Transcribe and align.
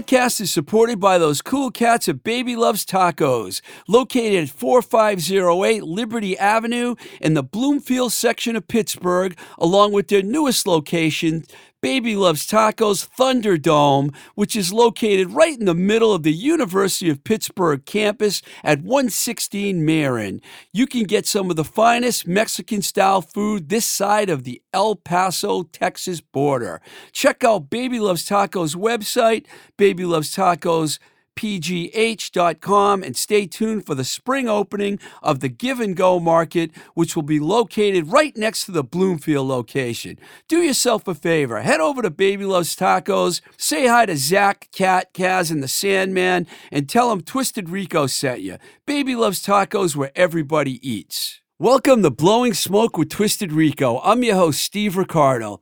Podcast 0.00 0.40
is 0.40 0.50
supported 0.50 0.98
by 0.98 1.18
those 1.18 1.42
cool 1.42 1.70
cats 1.70 2.08
at 2.08 2.24
Baby 2.24 2.56
Loves 2.56 2.86
Tacos, 2.86 3.60
located 3.86 4.44
at 4.44 4.48
4508 4.48 5.82
Liberty 5.82 6.38
Avenue 6.38 6.94
in 7.20 7.34
the 7.34 7.42
Bloomfield 7.42 8.10
section 8.10 8.56
of 8.56 8.66
Pittsburgh, 8.66 9.36
along 9.58 9.92
with 9.92 10.08
their 10.08 10.22
newest 10.22 10.66
location, 10.66 11.44
Baby 11.82 12.14
Loves 12.14 12.46
Tacos 12.46 13.08
Thunderdome, 13.08 14.14
which 14.34 14.54
is 14.54 14.70
located 14.70 15.30
right 15.30 15.58
in 15.58 15.64
the 15.64 15.74
middle 15.74 16.12
of 16.12 16.24
the 16.24 16.32
University 16.32 17.08
of 17.08 17.24
Pittsburgh 17.24 17.86
campus 17.86 18.42
at 18.62 18.82
116 18.82 19.82
Marin. 19.82 20.42
You 20.74 20.86
can 20.86 21.04
get 21.04 21.26
some 21.26 21.48
of 21.48 21.56
the 21.56 21.64
finest 21.64 22.26
Mexican 22.26 22.82
style 22.82 23.22
food 23.22 23.70
this 23.70 23.86
side 23.86 24.28
of 24.28 24.44
the 24.44 24.60
El 24.74 24.94
Paso, 24.94 25.62
Texas 25.62 26.20
border. 26.20 26.82
Check 27.12 27.44
out 27.44 27.70
Baby 27.70 27.98
Loves 27.98 28.28
Tacos 28.28 28.76
website, 28.76 29.46
Baby 29.78 30.04
Loves 30.04 30.36
Tacos 30.36 30.98
pgh.com 31.36 33.02
and 33.02 33.16
stay 33.16 33.46
tuned 33.46 33.86
for 33.86 33.94
the 33.94 34.04
spring 34.04 34.48
opening 34.48 34.98
of 35.22 35.40
the 35.40 35.48
Give 35.48 35.80
and 35.80 35.96
Go 35.96 36.20
Market, 36.20 36.70
which 36.94 37.16
will 37.16 37.22
be 37.22 37.40
located 37.40 38.12
right 38.12 38.36
next 38.36 38.64
to 38.66 38.72
the 38.72 38.84
Bloomfield 38.84 39.46
location. 39.46 40.18
Do 40.48 40.58
yourself 40.58 41.06
a 41.08 41.14
favor, 41.14 41.60
head 41.60 41.80
over 41.80 42.02
to 42.02 42.10
Baby 42.10 42.44
Loves 42.44 42.76
Tacos, 42.76 43.40
say 43.56 43.86
hi 43.86 44.06
to 44.06 44.16
Zach, 44.16 44.68
Cat, 44.72 45.12
Kaz, 45.14 45.50
and 45.50 45.62
the 45.62 45.68
Sandman, 45.68 46.46
and 46.70 46.88
tell 46.88 47.10
them 47.10 47.22
Twisted 47.22 47.68
Rico 47.68 48.06
sent 48.06 48.40
you. 48.40 48.58
Baby 48.86 49.16
Loves 49.16 49.44
Tacos 49.44 49.96
where 49.96 50.12
everybody 50.14 50.78
eats. 50.88 51.40
Welcome 51.58 52.02
to 52.02 52.10
Blowing 52.10 52.54
Smoke 52.54 52.96
with 52.96 53.10
Twisted 53.10 53.52
Rico. 53.52 54.00
I'm 54.00 54.22
your 54.22 54.36
host, 54.36 54.62
Steve 54.62 54.96
Ricardo. 54.96 55.60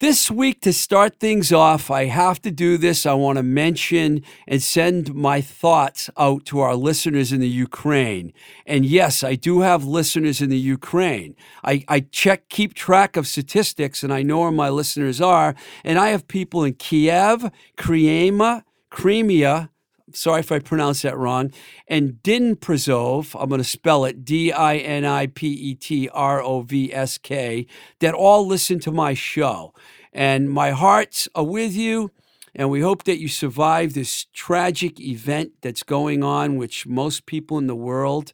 This 0.00 0.30
week, 0.30 0.62
to 0.62 0.72
start 0.72 1.20
things 1.20 1.52
off, 1.52 1.90
I 1.90 2.06
have 2.06 2.40
to 2.40 2.50
do 2.50 2.78
this. 2.78 3.04
I 3.04 3.12
want 3.12 3.36
to 3.36 3.42
mention 3.42 4.22
and 4.48 4.62
send 4.62 5.14
my 5.14 5.42
thoughts 5.42 6.08
out 6.16 6.46
to 6.46 6.60
our 6.60 6.74
listeners 6.74 7.32
in 7.32 7.40
the 7.40 7.48
Ukraine. 7.50 8.32
And 8.64 8.86
yes, 8.86 9.22
I 9.22 9.34
do 9.34 9.60
have 9.60 9.84
listeners 9.84 10.40
in 10.40 10.48
the 10.48 10.56
Ukraine. 10.56 11.36
I, 11.62 11.84
I 11.86 12.00
check, 12.00 12.48
keep 12.48 12.72
track 12.72 13.18
of 13.18 13.26
statistics, 13.26 14.02
and 14.02 14.10
I 14.10 14.22
know 14.22 14.40
where 14.40 14.50
my 14.50 14.70
listeners 14.70 15.20
are. 15.20 15.54
And 15.84 15.98
I 15.98 16.08
have 16.08 16.26
people 16.26 16.64
in 16.64 16.76
Kiev, 16.76 17.50
Crimea, 17.76 18.64
Crimea, 18.88 19.68
sorry 20.12 20.40
if 20.40 20.52
I 20.52 20.58
pronounce 20.58 21.02
that 21.02 21.16
wrong, 21.16 21.52
and 21.88 22.14
Dnipropetrovsk, 22.22 23.40
I'm 23.40 23.48
going 23.48 23.60
to 23.60 23.64
spell 23.64 24.04
it 24.04 24.24
D 24.24 24.52
I 24.52 24.76
N 24.76 25.04
I 25.04 25.26
P 25.26 25.48
E 25.48 25.74
T 25.74 26.08
R 26.08 26.42
O 26.42 26.62
V 26.62 26.92
S 26.92 27.18
K, 27.18 27.66
that 28.00 28.14
all 28.14 28.46
listen 28.46 28.78
to 28.80 28.92
my 28.92 29.14
show. 29.14 29.74
And 30.12 30.50
my 30.50 30.70
hearts 30.70 31.28
are 31.34 31.44
with 31.44 31.74
you. 31.74 32.10
And 32.54 32.68
we 32.68 32.80
hope 32.80 33.04
that 33.04 33.20
you 33.20 33.28
survive 33.28 33.94
this 33.94 34.26
tragic 34.32 34.98
event 35.00 35.52
that's 35.60 35.84
going 35.84 36.24
on, 36.24 36.56
which 36.56 36.84
most 36.84 37.26
people 37.26 37.58
in 37.58 37.68
the 37.68 37.76
world 37.76 38.32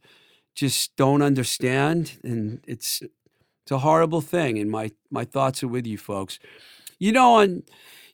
just 0.55 0.97
don't 0.97 1.21
understand. 1.21 2.19
And 2.25 2.61
it's, 2.67 3.03
it's 3.63 3.71
a 3.73 3.79
horrible 3.79 4.23
thing. 4.23 4.59
And 4.59 4.71
my, 4.71 4.93
my 5.11 5.27
thoughts 5.27 5.63
are 5.63 5.69
with 5.69 5.87
you 5.87 5.99
folks. 5.99 6.39
You 6.99 7.13
know, 7.13 7.39
and 7.41 7.63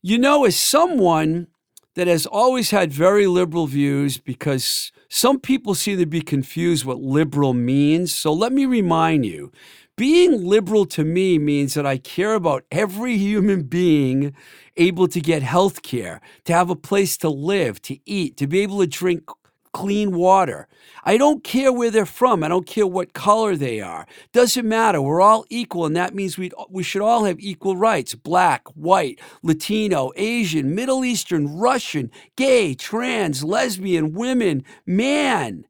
you 0.03 0.19
know, 0.19 0.45
as 0.45 0.57
someone 0.57 1.47
that 1.95 2.07
has 2.07 2.27
always 2.27 2.71
had 2.71 2.93
very 2.93 3.27
liberal 3.27 3.67
views 3.67 4.19
because 4.19 4.93
some 5.09 5.39
people 5.39 5.75
seem 5.75 5.99
to 5.99 6.07
be 6.07 6.23
confused 6.23 6.85
what 6.85 7.01
liberal 7.01 7.53
means. 7.53 8.15
So 8.15 8.33
let 8.33 8.53
me 8.53 8.65
remind 8.65 9.27
you 9.27 9.53
being 9.97 10.45
liberal 10.45 10.87
to 10.87 11.05
me 11.05 11.39
means 11.39 11.75
that 11.75 11.87
I 11.87 11.99
care 11.99 12.35
about 12.35 12.65
every 12.71 13.19
human 13.19 13.63
being 13.65 14.35
able 14.77 15.07
to 15.09 15.21
get 15.21 15.43
health 15.43 15.83
care, 15.83 16.21
to 16.45 16.53
have 16.55 16.71
a 16.71 16.77
place 16.77 17.17
to 17.19 17.29
live, 17.29 17.83
to 17.83 17.99
eat, 18.07 18.39
to 18.39 18.47
be 18.47 18.61
able 18.61 18.81
to 18.81 18.87
drink 18.87 19.29
clean 19.73 20.13
water. 20.13 20.69
I 21.05 21.17
don't 21.17 21.43
care 21.43 21.73
where 21.73 21.91
they're 21.91 22.07
from. 22.07 22.45
I 22.45 22.49
don't 22.49 22.67
care 22.67 22.87
what 22.87 23.13
color 23.13 23.57
they 23.57 23.81
are. 23.81 24.07
Doesn't 24.33 24.69
matter. 24.69 25.01
We're 25.01 25.21
all 25.21 25.45
equal, 25.49 25.87
and 25.87 25.97
that 25.97 26.15
means 26.15 26.39
we 26.39 26.51
we 26.71 26.83
should 26.83 27.03
all 27.03 27.25
have 27.25 27.41
equal 27.41 27.77
rights. 27.77 28.15
Black, 28.15 28.67
white, 28.69 29.21
Latino, 29.43 30.13
Asian, 30.17 30.75
Middle 30.75 31.05
Eastern, 31.05 31.59
Russian, 31.59 32.11
gay, 32.37 32.75
trans, 32.75 33.43
lesbian, 33.43 34.13
women, 34.13 34.65
man. 34.87 35.65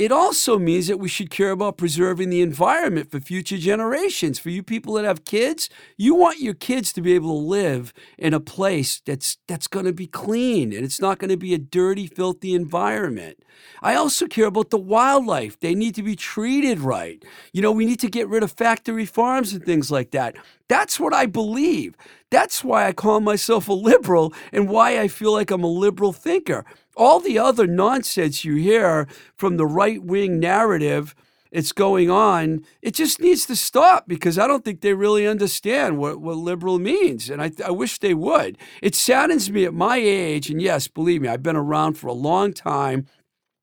It 0.00 0.12
also 0.12 0.58
means 0.58 0.86
that 0.86 0.96
we 0.96 1.10
should 1.10 1.28
care 1.28 1.50
about 1.50 1.76
preserving 1.76 2.30
the 2.30 2.40
environment 2.40 3.10
for 3.10 3.20
future 3.20 3.58
generations. 3.58 4.38
For 4.38 4.48
you 4.48 4.62
people 4.62 4.94
that 4.94 5.04
have 5.04 5.26
kids, 5.26 5.68
you 5.98 6.14
want 6.14 6.40
your 6.40 6.54
kids 6.54 6.90
to 6.94 7.02
be 7.02 7.12
able 7.12 7.38
to 7.38 7.46
live 7.46 7.92
in 8.16 8.32
a 8.32 8.40
place 8.40 9.02
that's 9.04 9.36
that's 9.46 9.66
going 9.66 9.84
to 9.84 9.92
be 9.92 10.06
clean 10.06 10.72
and 10.72 10.86
it's 10.86 11.02
not 11.02 11.18
going 11.18 11.28
to 11.28 11.36
be 11.36 11.52
a 11.52 11.58
dirty, 11.58 12.06
filthy 12.06 12.54
environment. 12.54 13.44
I 13.82 13.94
also 13.94 14.26
care 14.26 14.46
about 14.46 14.70
the 14.70 14.78
wildlife. 14.78 15.60
They 15.60 15.74
need 15.74 15.94
to 15.96 16.02
be 16.02 16.16
treated 16.16 16.78
right. 16.78 17.22
You 17.52 17.60
know, 17.60 17.70
we 17.70 17.84
need 17.84 18.00
to 18.00 18.08
get 18.08 18.26
rid 18.26 18.42
of 18.42 18.52
factory 18.52 19.04
farms 19.04 19.52
and 19.52 19.62
things 19.62 19.90
like 19.90 20.12
that. 20.12 20.34
That's 20.66 20.98
what 20.98 21.12
I 21.12 21.26
believe. 21.26 21.94
That's 22.30 22.64
why 22.64 22.86
I 22.86 22.92
call 22.92 23.20
myself 23.20 23.68
a 23.68 23.74
liberal 23.74 24.32
and 24.50 24.70
why 24.70 24.98
I 24.98 25.08
feel 25.08 25.32
like 25.32 25.50
I'm 25.50 25.64
a 25.64 25.66
liberal 25.66 26.14
thinker 26.14 26.64
all 26.96 27.20
the 27.20 27.38
other 27.38 27.66
nonsense 27.66 28.44
you 28.44 28.56
hear 28.56 29.06
from 29.36 29.56
the 29.56 29.66
right 29.66 30.02
wing 30.02 30.38
narrative 30.38 31.14
it's 31.50 31.72
going 31.72 32.10
on, 32.10 32.64
it 32.80 32.94
just 32.94 33.20
needs 33.20 33.44
to 33.46 33.56
stop 33.56 34.06
because 34.06 34.38
I 34.38 34.46
don't 34.46 34.64
think 34.64 34.80
they 34.80 34.94
really 34.94 35.26
understand 35.26 35.98
what, 35.98 36.20
what 36.20 36.36
liberal 36.36 36.78
means. 36.78 37.28
And 37.28 37.42
I, 37.42 37.50
I 37.64 37.72
wish 37.72 37.98
they 37.98 38.14
would. 38.14 38.56
It 38.82 38.94
saddens 38.94 39.50
me 39.50 39.64
at 39.64 39.74
my 39.74 39.96
age, 39.96 40.48
and 40.48 40.62
yes, 40.62 40.86
believe 40.86 41.22
me, 41.22 41.28
I've 41.28 41.42
been 41.42 41.56
around 41.56 41.94
for 41.94 42.06
a 42.06 42.12
long 42.12 42.52
time. 42.52 43.06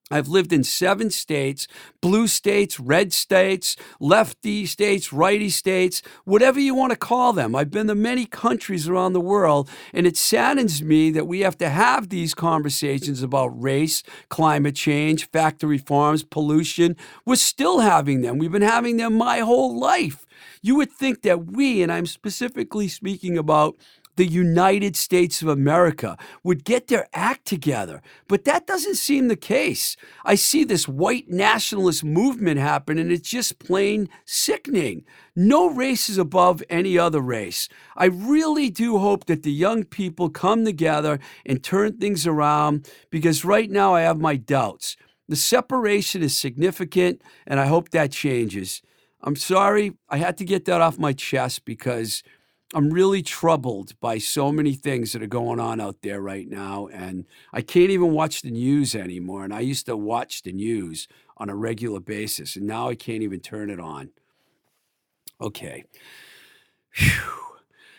I've 0.09 0.27
lived 0.29 0.53
in 0.53 0.63
seven 0.63 1.09
states 1.09 1.67
blue 2.01 2.27
states, 2.27 2.79
red 2.79 3.11
states, 3.11 3.75
lefty 3.99 4.65
states, 4.65 5.11
righty 5.11 5.49
states, 5.49 6.01
whatever 6.23 6.59
you 6.59 6.73
want 6.73 6.91
to 6.91 6.97
call 6.97 7.33
them. 7.33 7.55
I've 7.55 7.71
been 7.71 7.87
to 7.87 7.95
many 7.95 8.25
countries 8.25 8.87
around 8.87 9.13
the 9.13 9.21
world, 9.21 9.69
and 9.93 10.07
it 10.07 10.15
saddens 10.15 10.81
me 10.81 11.11
that 11.11 11.27
we 11.27 11.41
have 11.41 11.57
to 11.57 11.69
have 11.69 12.09
these 12.09 12.33
conversations 12.33 13.21
about 13.21 13.61
race, 13.61 14.03
climate 14.29 14.75
change, 14.75 15.29
factory 15.29 15.77
farms, 15.77 16.23
pollution. 16.23 16.95
We're 17.25 17.35
still 17.35 17.79
having 17.79 18.21
them. 18.21 18.37
We've 18.37 18.51
been 18.51 18.61
having 18.61 18.97
them 18.97 19.15
my 19.15 19.39
whole 19.39 19.77
life. 19.77 20.25
You 20.61 20.75
would 20.75 20.91
think 20.91 21.23
that 21.23 21.45
we, 21.45 21.81
and 21.81 21.91
I'm 21.91 22.05
specifically 22.05 22.87
speaking 22.87 23.37
about 23.37 23.75
the 24.17 24.25
United 24.25 24.95
States 24.95 25.41
of 25.41 25.47
America 25.47 26.17
would 26.43 26.65
get 26.65 26.87
their 26.87 27.07
act 27.13 27.45
together. 27.45 28.01
But 28.27 28.43
that 28.45 28.67
doesn't 28.67 28.95
seem 28.95 29.27
the 29.27 29.35
case. 29.35 29.95
I 30.25 30.35
see 30.35 30.63
this 30.63 30.87
white 30.87 31.29
nationalist 31.29 32.03
movement 32.03 32.59
happen, 32.59 32.97
and 32.97 33.11
it's 33.11 33.29
just 33.29 33.59
plain 33.59 34.09
sickening. 34.25 35.05
No 35.35 35.69
race 35.69 36.09
is 36.09 36.17
above 36.17 36.63
any 36.69 36.97
other 36.97 37.21
race. 37.21 37.69
I 37.95 38.05
really 38.05 38.69
do 38.69 38.97
hope 38.97 39.25
that 39.27 39.43
the 39.43 39.51
young 39.51 39.83
people 39.83 40.29
come 40.29 40.65
together 40.65 41.19
and 41.45 41.63
turn 41.63 41.97
things 41.97 42.25
around 42.27 42.89
because 43.11 43.45
right 43.45 43.69
now 43.69 43.93
I 43.93 44.01
have 44.01 44.19
my 44.19 44.35
doubts. 44.35 44.97
The 45.29 45.35
separation 45.35 46.23
is 46.23 46.35
significant, 46.37 47.21
and 47.45 47.59
I 47.59 47.67
hope 47.67 47.89
that 47.89 48.11
changes. 48.11 48.81
I'm 49.21 49.35
sorry, 49.35 49.93
I 50.09 50.17
had 50.17 50.37
to 50.37 50.45
get 50.45 50.65
that 50.65 50.81
off 50.81 50.97
my 50.97 51.13
chest 51.13 51.65
because 51.65 52.23
I'm 52.73 52.89
really 52.89 53.21
troubled 53.21 53.97
by 54.01 54.17
so 54.17 54.51
many 54.51 54.73
things 54.73 55.13
that 55.13 55.23
are 55.23 55.27
going 55.27 55.59
on 55.59 55.79
out 55.79 56.01
there 56.01 56.21
right 56.21 56.47
now. 56.49 56.87
And 56.87 57.25
I 57.53 57.61
can't 57.61 57.91
even 57.91 58.11
watch 58.11 58.41
the 58.41 58.51
news 58.51 58.93
anymore. 58.93 59.45
And 59.45 59.53
I 59.53 59.61
used 59.61 59.85
to 59.85 59.95
watch 59.95 60.43
the 60.43 60.51
news 60.51 61.07
on 61.37 61.49
a 61.49 61.55
regular 61.55 61.99
basis, 61.99 62.55
and 62.55 62.65
now 62.65 62.89
I 62.89 62.95
can't 62.95 63.21
even 63.21 63.39
turn 63.39 63.69
it 63.69 63.79
on. 63.79 64.09
Okay. 65.39 65.85
Whew. 66.95 67.33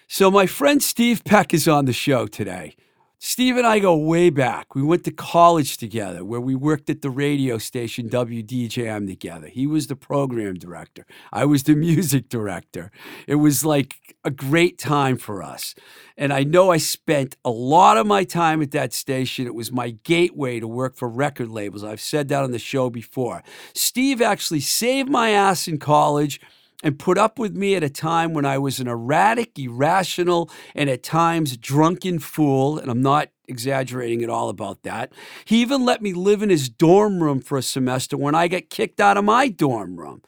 So, 0.08 0.30
my 0.30 0.46
friend 0.46 0.82
Steve 0.82 1.22
Peck 1.24 1.54
is 1.54 1.68
on 1.68 1.84
the 1.84 1.92
show 1.92 2.26
today. 2.26 2.74
Steve 3.20 3.56
and 3.56 3.66
I 3.66 3.80
go 3.80 3.96
way 3.96 4.30
back. 4.30 4.76
We 4.76 4.82
went 4.82 5.02
to 5.04 5.10
college 5.10 5.76
together 5.76 6.24
where 6.24 6.40
we 6.40 6.54
worked 6.54 6.88
at 6.88 7.02
the 7.02 7.10
radio 7.10 7.58
station 7.58 8.08
WDJM 8.08 9.08
together. 9.08 9.48
He 9.48 9.66
was 9.66 9.88
the 9.88 9.96
program 9.96 10.54
director, 10.54 11.04
I 11.32 11.44
was 11.44 11.64
the 11.64 11.74
music 11.88 12.28
director. 12.28 12.92
It 13.26 13.36
was 13.36 13.64
like 13.64 13.96
a 14.24 14.30
great 14.30 14.78
time 14.78 15.16
for 15.16 15.42
us. 15.42 15.74
And 16.16 16.32
I 16.32 16.44
know 16.44 16.70
I 16.70 16.76
spent 16.76 17.36
a 17.44 17.50
lot 17.50 17.96
of 17.96 18.06
my 18.06 18.22
time 18.22 18.62
at 18.62 18.70
that 18.70 18.92
station. 18.92 19.46
It 19.46 19.54
was 19.54 19.72
my 19.72 19.90
gateway 19.90 20.60
to 20.60 20.68
work 20.68 20.96
for 20.96 21.08
record 21.08 21.48
labels. 21.48 21.82
I've 21.82 22.00
said 22.00 22.28
that 22.28 22.44
on 22.44 22.52
the 22.52 22.58
show 22.58 22.88
before. 22.88 23.42
Steve 23.74 24.22
actually 24.22 24.60
saved 24.60 25.08
my 25.08 25.30
ass 25.30 25.66
in 25.66 25.78
college 25.78 26.40
and 26.82 26.98
put 26.98 27.18
up 27.18 27.38
with 27.38 27.56
me 27.56 27.74
at 27.74 27.82
a 27.82 27.90
time 27.90 28.32
when 28.32 28.44
I 28.44 28.58
was 28.58 28.78
an 28.78 28.86
erratic, 28.86 29.58
irrational, 29.58 30.50
and 30.74 30.88
at 30.88 31.02
times 31.02 31.56
drunken 31.56 32.18
fool. 32.18 32.78
And 32.78 32.90
I'm 32.90 33.02
not 33.02 33.30
exaggerating 33.48 34.22
at 34.22 34.30
all 34.30 34.48
about 34.48 34.82
that. 34.82 35.12
He 35.44 35.60
even 35.60 35.84
let 35.84 36.02
me 36.02 36.12
live 36.12 36.42
in 36.42 36.50
his 36.50 36.68
dorm 36.68 37.22
room 37.22 37.40
for 37.40 37.58
a 37.58 37.62
semester 37.62 38.16
when 38.16 38.34
I 38.34 38.46
got 38.46 38.70
kicked 38.70 39.00
out 39.00 39.16
of 39.16 39.24
my 39.24 39.48
dorm 39.48 39.96
room. 39.96 40.22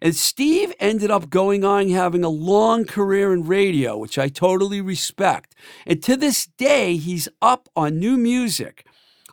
And 0.00 0.14
Steve 0.14 0.74
ended 0.78 1.10
up 1.10 1.30
going 1.30 1.64
on 1.64 1.88
having 1.88 2.22
a 2.22 2.28
long 2.28 2.84
career 2.84 3.32
in 3.32 3.44
radio, 3.44 3.96
which 3.96 4.18
I 4.18 4.28
totally 4.28 4.80
respect. 4.80 5.54
And 5.86 6.02
to 6.02 6.16
this 6.16 6.46
day, 6.46 6.96
he's 6.96 7.28
up 7.40 7.68
on 7.74 7.98
new 7.98 8.16
music. 8.16 8.86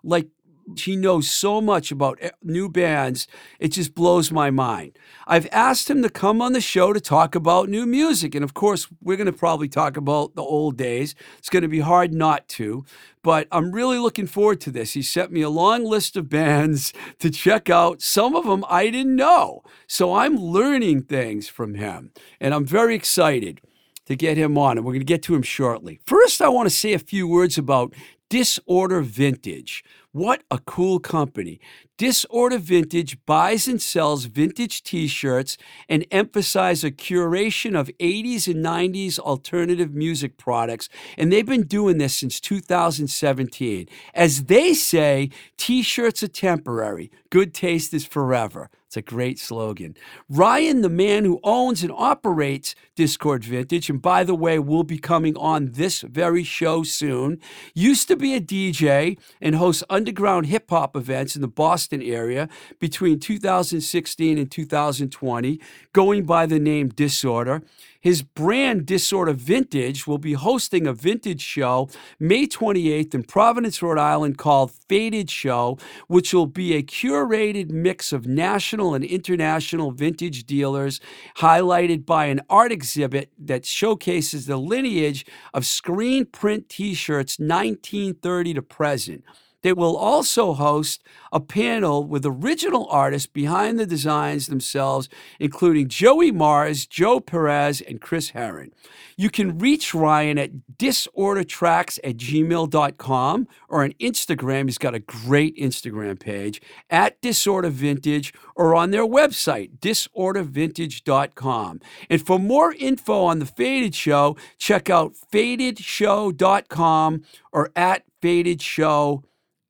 Like 0.03 0.29
he 0.77 0.95
knows 0.95 1.30
so 1.30 1.62
much 1.62 1.92
about 1.92 2.18
eh, 2.21 2.31
new 2.42 2.69
bands, 2.69 3.27
it 3.60 3.69
just 3.69 3.95
blows 3.95 4.31
my 4.31 4.50
mind. 4.50 4.98
I've 5.27 5.48
asked 5.51 5.89
him 5.89 6.01
to 6.04 6.10
come 6.10 6.42
on 6.42 6.54
the 6.54 6.62
show 6.62 6.94
to 6.94 7.01
talk 7.01 7.36
about 7.36 7.69
new 7.69 7.86
music. 7.86 8.36
And 8.36 8.44
of 8.44 8.54
course, 8.54 8.88
we're 9.01 9.18
going 9.18 9.27
to 9.27 9.33
probably 9.33 9.68
talk 9.68 9.98
about 9.98 10.36
the 10.36 10.42
old 10.42 10.77
days. 10.77 11.15
It's 11.38 11.50
going 11.50 11.63
to 11.63 11.68
be 11.68 11.80
hard 11.80 12.13
not 12.13 12.48
to, 12.50 12.86
but 13.24 13.48
I'm 13.51 13.71
really 13.71 13.98
looking 13.98 14.27
forward 14.27 14.62
to 14.62 14.71
this. 14.71 14.94
He 14.94 15.01
sent 15.01 15.31
me 15.31 15.42
a 15.42 15.50
long 15.50 15.86
list 15.86 16.18
of 16.18 16.30
bands 16.30 16.94
to 17.19 17.30
check 17.30 17.69
out. 17.69 18.01
Some 18.01 18.36
of 18.36 18.45
them 18.45 18.66
I 18.69 18.89
didn't 18.89 19.16
know. 19.16 19.63
So 19.88 20.13
I'm 20.13 20.36
learning 20.36 21.04
things 21.04 21.48
from 21.48 21.75
him, 21.75 22.12
and 22.39 22.54
I'm 22.54 22.66
very 22.66 22.95
excited 22.95 23.62
to 24.06 24.16
get 24.16 24.38
him 24.38 24.57
on, 24.57 24.77
and 24.77 24.86
we're 24.86 24.94
going 24.94 25.01
to 25.01 25.06
get 25.06 25.24
to 25.24 25.36
him 25.36 25.42
shortly. 25.42 26.00
First, 26.06 26.42
I 26.42 26.50
want 26.50 26.68
to 26.68 26.75
say 26.75 26.94
a 26.94 27.00
few 27.00 27.27
words 27.27 27.57
about 27.57 27.94
Disorder 28.30 29.01
Vintage. 29.01 29.83
What 30.13 30.44
a 30.51 30.60
cool 30.60 31.00
company. 31.00 31.60
Disorder 31.98 32.60
Vintage 32.60 33.18
buys 33.25 33.68
and 33.68 33.81
sells 33.81 34.25
vintage 34.25 34.83
t 34.83 35.07
shirts 35.07 35.57
and 35.89 36.06
emphasize 36.12 36.83
a 36.83 36.92
curation 36.92 37.75
of 37.75 37.89
80s 38.00 38.45
and 38.45 38.63
90s 38.63 39.18
alternative 39.18 39.95
music 39.95 40.38
products. 40.38 40.88
And 41.18 41.33
they've 41.33 41.44
been 41.44 41.65
doing 41.65 41.98
this 41.98 42.15
since 42.15 42.39
2017. 42.39 43.88
As 44.13 44.44
they 44.44 44.75
say, 44.75 45.31
t 45.57 45.81
shirts 45.81 46.21
are 46.21 46.27
temporary, 46.27 47.09
good 47.31 47.51
taste 47.56 47.92
is 47.92 48.06
forever. 48.06 48.69
It's 48.94 48.98
a 48.98 49.01
great 49.01 49.40
slogan. 49.40 49.98
Ryan, 50.30 50.81
the 50.81 50.88
man 50.88 51.25
who 51.25 51.40
owns 51.44 51.81
and 51.81 51.92
operates 51.92 52.75
Disorder 52.95 53.48
Vintage, 53.48 53.90
and 53.90 54.00
by 54.00 54.24
the 54.24 54.36
way, 54.36 54.60
will 54.60 54.84
be 54.84 55.00
coming 55.00 55.36
on 55.36 55.72
this 55.72 56.01
very 56.01 56.44
show 56.44 56.84
soon, 56.84 57.40
used 57.74 58.07
to 58.10 58.16
be 58.16 58.36
a 58.36 58.40
DJ 58.40 59.18
and 59.42 59.56
hosts 59.56 59.84
underground 59.90 60.45
hip 60.45 60.69
hop 60.69 60.95
events 60.95 61.36
in 61.36 61.42
the 61.42 61.48
Boston 61.48 62.04
area 62.04 62.48
between 62.80 63.19
2016 63.19 64.38
and 64.38 64.51
2020, 64.51 65.60
going 65.92 66.24
by 66.24 66.45
the 66.45 66.60
name 66.60 66.90
Disorder. 66.90 67.63
His 68.03 68.21
brand 68.21 68.85
Disorder 68.85 69.31
Vintage 69.31 70.05
will 70.05 70.17
be 70.17 70.33
hosting 70.33 70.85
a 70.85 70.91
vintage 70.91 71.39
show 71.39 71.88
May 72.19 72.47
28th 72.47 73.15
in 73.15 73.23
Providence, 73.23 73.81
Rhode 73.81 73.97
Island 73.97 74.38
called 74.38 74.73
Faded 74.89 75.31
Show, 75.31 75.77
which 76.07 76.33
will 76.33 76.45
be 76.45 76.73
a 76.73 76.83
curated 76.83 77.69
mix 77.69 78.11
of 78.11 78.27
national 78.27 78.94
and 78.94 79.05
international 79.05 79.91
vintage 79.91 80.44
dealers, 80.44 81.00
highlighted 81.38 82.05
by 82.05 82.25
an 82.25 82.41
art 82.50 82.73
exhibit 82.73 83.31
that 83.39 83.65
showcases 83.65 84.47
the 84.47 84.57
lineage 84.57 85.25
of 85.53 85.65
screen 85.65 86.25
print 86.25 86.67
t 86.67 86.94
shirts 86.94 87.39
1930 87.39 88.56
to 88.56 88.61
present. 88.61 89.23
They 89.63 89.74
will 89.74 89.98
also 89.98 90.54
host 90.54 91.01
a 91.31 91.39
panel 91.39 92.04
with 92.04 92.24
original 92.25 92.88
artists 92.89 93.27
behind 93.27 93.80
the 93.80 93.88
designs 93.88 94.48
themselves, 94.48 95.10
including 95.39 95.88
Joey 95.88 96.31
Mars, 96.31 96.86
Joe 96.86 97.19
Perez, 97.19 97.81
and 97.81 98.00
Chris 98.00 98.30
Herron. 98.31 98.71
You 99.18 99.30
can 99.30 99.57
reach 99.57 99.94
Ryan 99.94 100.38
at 100.38 100.51
disordertracks 100.77 101.98
at 102.04 102.18
gmail.com 102.18 103.48
or 103.69 103.83
on 103.83 103.92
Instagram. 103.94 104.65
He's 104.65 104.77
got 104.77 104.94
a 104.95 105.00
great 105.00 105.56
Instagram 105.57 106.19
page 106.19 106.62
at 106.89 107.21
Disorder 107.21 107.69
Vintage 107.69 108.33
or 108.56 108.75
on 108.75 108.92
their 108.92 109.07
website, 109.07 109.80
disordervintage.com. 109.80 111.80
And 112.09 112.25
for 112.25 112.39
more 112.39 112.74
info 112.74 113.24
on 113.24 113.39
The 113.39 113.45
Faded 113.45 113.95
Show, 113.95 114.36
check 114.57 114.89
out 114.89 115.13
fadedshow.com 115.31 117.21
or 117.51 117.69
at 117.75 118.04
Faded 118.21 118.62
Show 118.62 119.24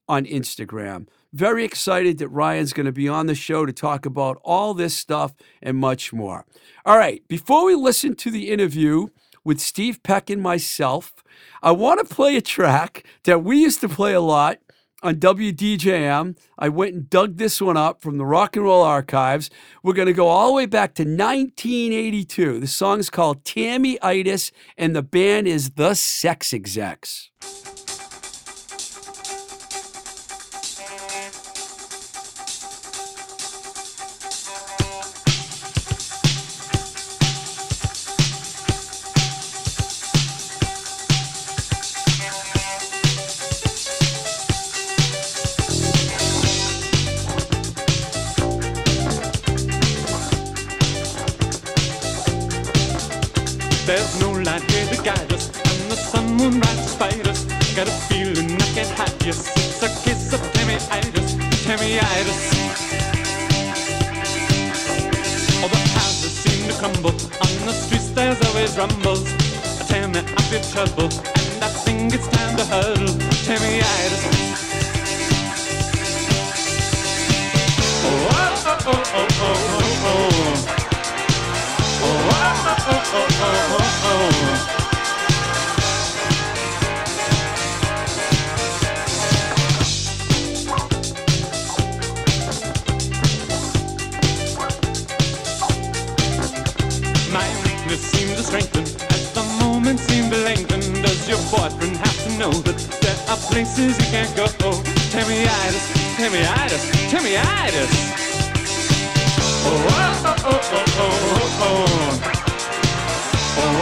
on 0.07 0.25
Instagram. 0.25 1.07
Very 1.31 1.65
excited 1.65 2.19
that 2.19 2.27
Ryan's 2.29 2.73
going 2.73 2.85
to 2.85 2.91
be 2.91 3.07
on 3.07 3.25
the 3.25 3.35
show 3.35 3.65
to 3.65 3.73
talk 3.73 4.05
about 4.05 4.39
all 4.43 4.73
this 4.73 4.95
stuff 4.95 5.33
and 5.61 5.77
much 5.77 6.13
more. 6.13 6.45
All 6.85 6.97
right, 6.97 7.27
before 7.27 7.65
we 7.65 7.75
listen 7.75 8.15
to 8.17 8.29
the 8.29 8.51
interview 8.51 9.07
with 9.43 9.59
Steve 9.59 10.03
Peck 10.03 10.29
and 10.29 10.41
myself, 10.41 11.13
I 11.61 11.71
want 11.71 12.07
to 12.07 12.13
play 12.13 12.35
a 12.37 12.41
track 12.41 13.05
that 13.23 13.43
we 13.43 13.59
used 13.59 13.81
to 13.81 13.89
play 13.89 14.13
a 14.13 14.21
lot 14.21 14.59
on 15.01 15.15
WDJM. 15.15 16.37
I 16.57 16.69
went 16.69 16.93
and 16.93 17.09
dug 17.09 17.37
this 17.37 17.61
one 17.61 17.77
up 17.77 18.01
from 18.01 18.17
the 18.17 18.25
Rock 18.25 18.55
and 18.55 18.65
Roll 18.65 18.83
Archives. 18.83 19.49
We're 19.83 19.93
going 19.93 20.07
to 20.07 20.13
go 20.13 20.27
all 20.27 20.47
the 20.47 20.53
way 20.53 20.65
back 20.65 20.93
to 20.95 21.03
1982. 21.03 22.59
The 22.59 22.67
song 22.67 22.99
is 22.99 23.09
called 23.09 23.43
Tammy 23.43 23.97
Itis, 24.01 24.51
and 24.77 24.95
the 24.95 25.03
band 25.03 25.47
is 25.47 25.71
The 25.71 25.93
Sex 25.93 26.53
Execs. 26.53 27.72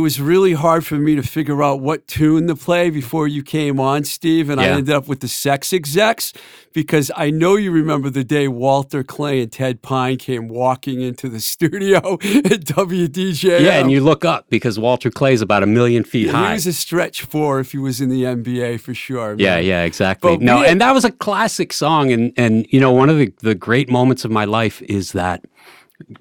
was 0.00 0.20
really 0.20 0.52
hard 0.54 0.84
for 0.86 0.96
me 0.96 1.14
to 1.16 1.22
figure 1.22 1.62
out 1.62 1.80
what 1.80 2.06
tune 2.06 2.46
to 2.48 2.54
play 2.56 2.90
before 2.90 3.28
you 3.28 3.42
came 3.42 3.78
on, 3.80 4.04
Steve. 4.04 4.50
And 4.50 4.60
I 4.60 4.66
ended 4.66 4.90
up 4.90 5.08
with 5.08 5.20
the 5.20 5.28
Sex 5.28 5.72
Execs 5.72 6.32
because 6.72 7.10
I 7.16 7.30
know 7.30 7.56
you 7.56 7.70
remember 7.70 8.10
the 8.10 8.24
day 8.24 8.48
Walter 8.48 9.02
Clay 9.02 9.40
and 9.42 9.50
Ted 9.50 9.82
Pine 9.82 10.16
came 10.16 10.48
walking 10.48 11.00
into 11.00 11.28
the 11.28 11.40
studio 11.54 11.96
at 12.14 12.64
WDJ. 12.64 13.60
Yeah, 13.60 13.80
and 13.80 13.90
you 13.90 14.00
look 14.00 14.24
up 14.24 14.48
because 14.50 14.78
Walter 14.78 15.10
Clay's 15.10 15.40
about 15.42 15.62
a 15.62 15.66
million 15.66 16.04
feet 16.04 16.26
He 16.26 16.32
high. 16.32 16.52
was 16.54 16.66
a 16.66 16.72
stretch 16.72 17.22
four 17.22 17.60
if 17.60 17.72
he 17.72 17.78
was 17.78 18.00
in 18.00 18.08
the 18.08 18.22
NBA 18.24 18.80
for 18.80 18.94
sure. 18.94 19.34
Yeah, 19.38 19.56
man. 19.56 19.64
yeah, 19.64 19.82
exactly. 19.82 20.36
But 20.36 20.42
no, 20.42 20.62
and 20.62 20.80
that 20.80 20.92
was 20.92 21.04
a 21.04 21.10
classic 21.12 21.72
song. 21.72 22.10
And 22.12 22.32
and 22.36 22.66
you 22.70 22.80
know, 22.80 22.92
one 22.92 23.10
of 23.10 23.18
the, 23.18 23.32
the 23.40 23.54
great 23.54 23.88
moments 23.90 24.24
of 24.24 24.30
my 24.30 24.44
life 24.44 24.82
is 24.82 25.12
that 25.12 25.44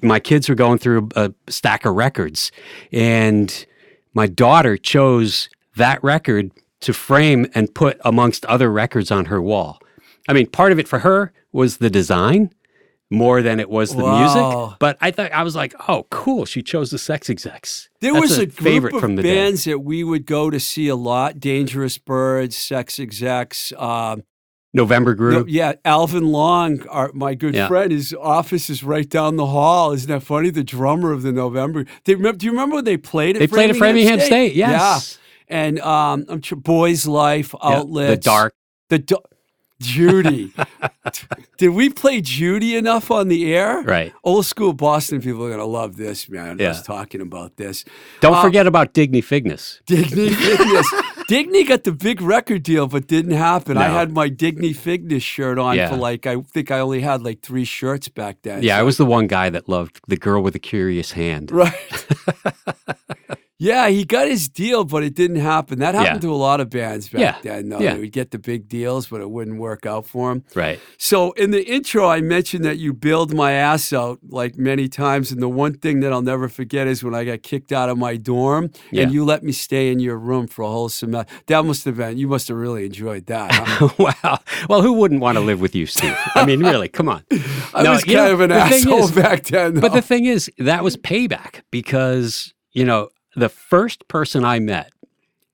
my 0.02 0.20
kids 0.20 0.50
were 0.50 0.56
going 0.56 0.78
through 0.78 1.08
a 1.16 1.32
stack 1.48 1.86
of 1.86 1.96
records, 1.96 2.52
and 2.92 3.66
my 4.14 4.28
daughter 4.28 4.78
chose 4.78 5.50
that 5.76 6.04
record 6.04 6.52
to 6.82 6.94
frame 6.94 7.48
and 7.54 7.74
put 7.74 8.00
amongst 8.06 8.46
other 8.46 8.72
records 8.72 9.12
on 9.12 9.26
her 9.26 9.42
wall. 9.42 9.80
I 10.28 10.34
mean, 10.34 10.48
part 10.48 10.72
of 10.72 10.80
it 10.80 10.88
for 10.88 11.00
her 11.00 11.34
was 11.52 11.78
the 11.78 11.90
design 11.90 12.54
more 13.12 13.42
than 13.42 13.60
it 13.60 13.70
was 13.70 13.96
the 13.96 14.04
Wow. 14.04 14.20
music. 14.68 14.78
But 14.80 14.98
I 15.02 15.10
thought 15.12 15.32
I 15.32 15.42
was 15.44 15.56
like, 15.56 15.74
oh, 15.90 16.06
cool. 16.12 16.46
She 16.46 16.62
chose 16.62 16.92
the 16.92 17.00
Sex 17.00 17.30
Execs. 17.30 17.90
There 18.02 18.14
That's 18.14 18.22
was 18.30 18.38
a, 18.40 18.48
favorite 18.48 18.92
group 18.92 18.94
of 18.96 19.02
from 19.02 19.16
the 19.16 19.24
day. 19.24 19.34
bands 19.36 19.64
that 19.64 19.80
we 19.80 20.04
would 20.04 20.26
go 20.28 20.50
to 20.52 20.60
see 20.60 20.88
a 20.88 20.96
lot: 20.96 21.40
Dangerous 21.40 21.98
Birds, 21.98 22.56
Sex 22.56 23.00
Execs. 23.00 23.74
Um, 23.78 24.24
November 24.74 25.16
no, 25.16 25.46
yeah, 25.48 25.74
Alvin 25.84 26.26
Long, 26.32 26.88
our, 26.90 27.12
my 27.14 27.34
good 27.34 27.56
Yeah. 27.56 27.68
friend. 27.68 27.92
His 27.92 28.14
office 28.14 28.70
is 28.70 28.84
right 28.84 29.10
down 29.10 29.36
the 29.36 29.48
hall. 29.48 29.94
Isn't 29.94 30.10
that 30.10 30.22
funny? 30.22 30.52
The 30.52 30.64
drummer 30.64 31.12
of 31.12 31.24
the 31.24 31.32
November. 31.32 31.86
They 32.06 32.14
remember, 32.14 32.38
do 32.38 32.46
you 32.46 32.52
remember 32.52 32.76
when 32.76 32.86
they 32.86 32.98
played 32.98 33.36
at 33.36 33.40
They 33.40 33.48
played 33.48 33.72
at 33.72 33.78
Framingham 33.78 34.20
State, 34.20 34.54
yes. 34.54 35.18
Yeah, 35.50 35.58
and 35.58 35.80
um, 35.80 36.26
I'm 36.30 36.42
sure 36.44 36.58
Boys 36.58 37.08
Life, 37.08 37.56
Yeah, 37.64 37.84
the 37.84 38.18
dark. 38.18 38.54
the 38.90 39.00
Judy. 39.82 40.52
Did 41.58 41.70
we 41.70 41.90
play 41.90 42.20
Judy 42.22 42.76
enough 42.76 43.10
on 43.12 43.30
the 43.30 43.54
air? 43.56 43.82
Right. 43.82 44.14
Old 44.26 44.46
school 44.46 44.74
Boston 44.74 45.22
people 45.22 45.46
are 45.46 45.50
gonna 45.50 45.66
love 45.66 45.96
this, 45.96 46.28
man. 46.30 46.60
I 46.60 46.64
Yeah. 46.64 46.70
was 46.70 46.82
talking 46.84 47.22
about 47.22 47.56
this. 47.56 47.86
Don't 48.20 48.34
Uh, 48.36 48.42
forget 48.42 48.68
about 48.68 48.94
Digney 48.94 49.24
Fignus. 49.24 49.82
Digney 49.88 50.30
Fignus. 50.36 50.86
Digney 51.30 51.68
got 51.68 51.84
the 51.84 51.92
big 51.92 52.22
record 52.22 52.64
deal, 52.64 52.88
but 52.88 53.08
didn't 53.08 53.32
happen. 53.34 53.78
I 53.78 53.84
had 53.90 54.12
my 54.12 54.30
Digney 54.30 54.76
Fignus 54.76 55.22
shirt 55.22 55.60
on 55.60 55.76
Yeah. 55.78 55.90
for 55.90 55.96
like 55.96 56.26
I 56.26 56.42
think 56.42 56.72
I 56.72 56.80
only 56.80 57.02
had 57.02 57.22
like 57.22 57.42
three 57.42 57.66
shirts 57.66 58.08
back 58.08 58.38
then. 58.42 58.64
Yeah, 58.64 58.80
I 58.80 58.84
was 58.84 58.98
the 58.98 59.06
one 59.06 59.28
guy 59.28 59.50
that 59.52 59.70
loved 59.70 60.00
the 60.08 60.18
girl 60.18 60.42
with 60.42 60.54
the 60.54 60.60
curious 60.60 61.12
hand. 61.12 61.52
right. 61.52 61.74
yeah, 63.60 63.90
he 63.90 64.06
got 64.06 64.28
his 64.30 64.48
deal, 64.48 64.86
but 64.86 65.04
it 65.04 65.14
didn't 65.16 65.36
happen. 65.42 65.80
That 65.80 65.94
happened 65.94 66.24
Yeah. 66.24 66.30
to 66.30 66.34
a 66.34 66.42
lot 66.50 66.62
of 66.62 66.70
bands 66.70 67.10
back 67.10 67.20
Yeah. 67.22 67.36
then. 67.44 67.70
Though. 67.70 67.80
Yeah. 67.80 67.94
They 67.96 68.00
would 68.00 68.12
get 68.14 68.32
the 68.32 68.40
big 68.40 68.70
deals, 68.70 69.08
but 69.08 69.20
it 69.20 69.30
wouldn't 69.30 69.60
work 69.60 69.86
out 69.86 70.08
for 70.08 70.30
them. 70.30 70.44
Right. 70.56 70.80
So 70.98 71.32
in 71.34 71.52
the 71.52 71.64
intro, 71.68 72.08
I 72.08 72.22
mentioned 72.22 72.64
that 72.64 72.78
you 72.78 72.94
bailed 72.94 73.34
my 73.34 73.52
ass 73.52 73.92
out 73.92 74.20
like 74.30 74.58
many 74.58 74.88
times, 74.88 75.32
and 75.32 75.42
the 75.42 75.50
one 75.50 75.74
thing 75.74 76.00
that 76.00 76.14
I'll 76.14 76.22
never 76.22 76.48
forget 76.48 76.88
is 76.88 77.04
when 77.04 77.14
I 77.14 77.26
got 77.26 77.44
kicked 77.44 77.72
out 77.74 77.90
of 77.90 77.98
my 77.98 78.16
dorm, 78.16 78.72
Yeah. 78.92 79.04
and 79.04 79.14
you 79.14 79.26
let 79.26 79.44
me 79.44 79.52
stay 79.52 79.92
in 79.92 80.00
your 80.00 80.18
room 80.18 80.48
for 80.48 80.62
a 80.64 80.70
whole 80.70 80.88
semester. 80.90 81.34
That 81.48 81.66
must 81.66 81.84
have 81.86 81.98
been 81.98 82.18
you 82.18 82.28
must 82.30 82.48
have 82.48 82.58
really 82.58 82.86
enjoyed 82.86 83.26
that. 83.26 83.52
Huh? 83.52 83.90
wow. 84.24 84.40
Well, 84.70 84.82
who 84.82 84.94
wouldn't 84.94 85.20
want 85.20 85.38
to 85.38 85.42
live 85.44 85.60
with 85.60 85.76
you, 85.76 85.86
Steve? 85.86 86.16
I 86.34 86.46
mean, 86.46 86.62
really, 86.62 86.88
come 86.88 87.10
on. 87.10 87.24
I 87.74 87.84
No, 87.84 87.92
was 87.92 88.04
kind 88.06 88.16
know, 88.18 88.34
of 88.34 88.40
an 88.40 88.52
asshole 88.54 89.04
is- 89.06 89.12
back 89.12 89.44
then. 89.44 89.80
But 89.82 89.94
the 89.94 90.02
thing 90.02 90.26
is, 90.26 90.50
that 90.58 90.84
was 90.84 90.96
payback 90.96 91.62
because, 91.72 92.54
you 92.74 92.86
know, 92.86 93.10
the 93.36 93.50
first 93.50 94.08
person 94.08 94.44
I 94.46 94.60
met 94.60 94.92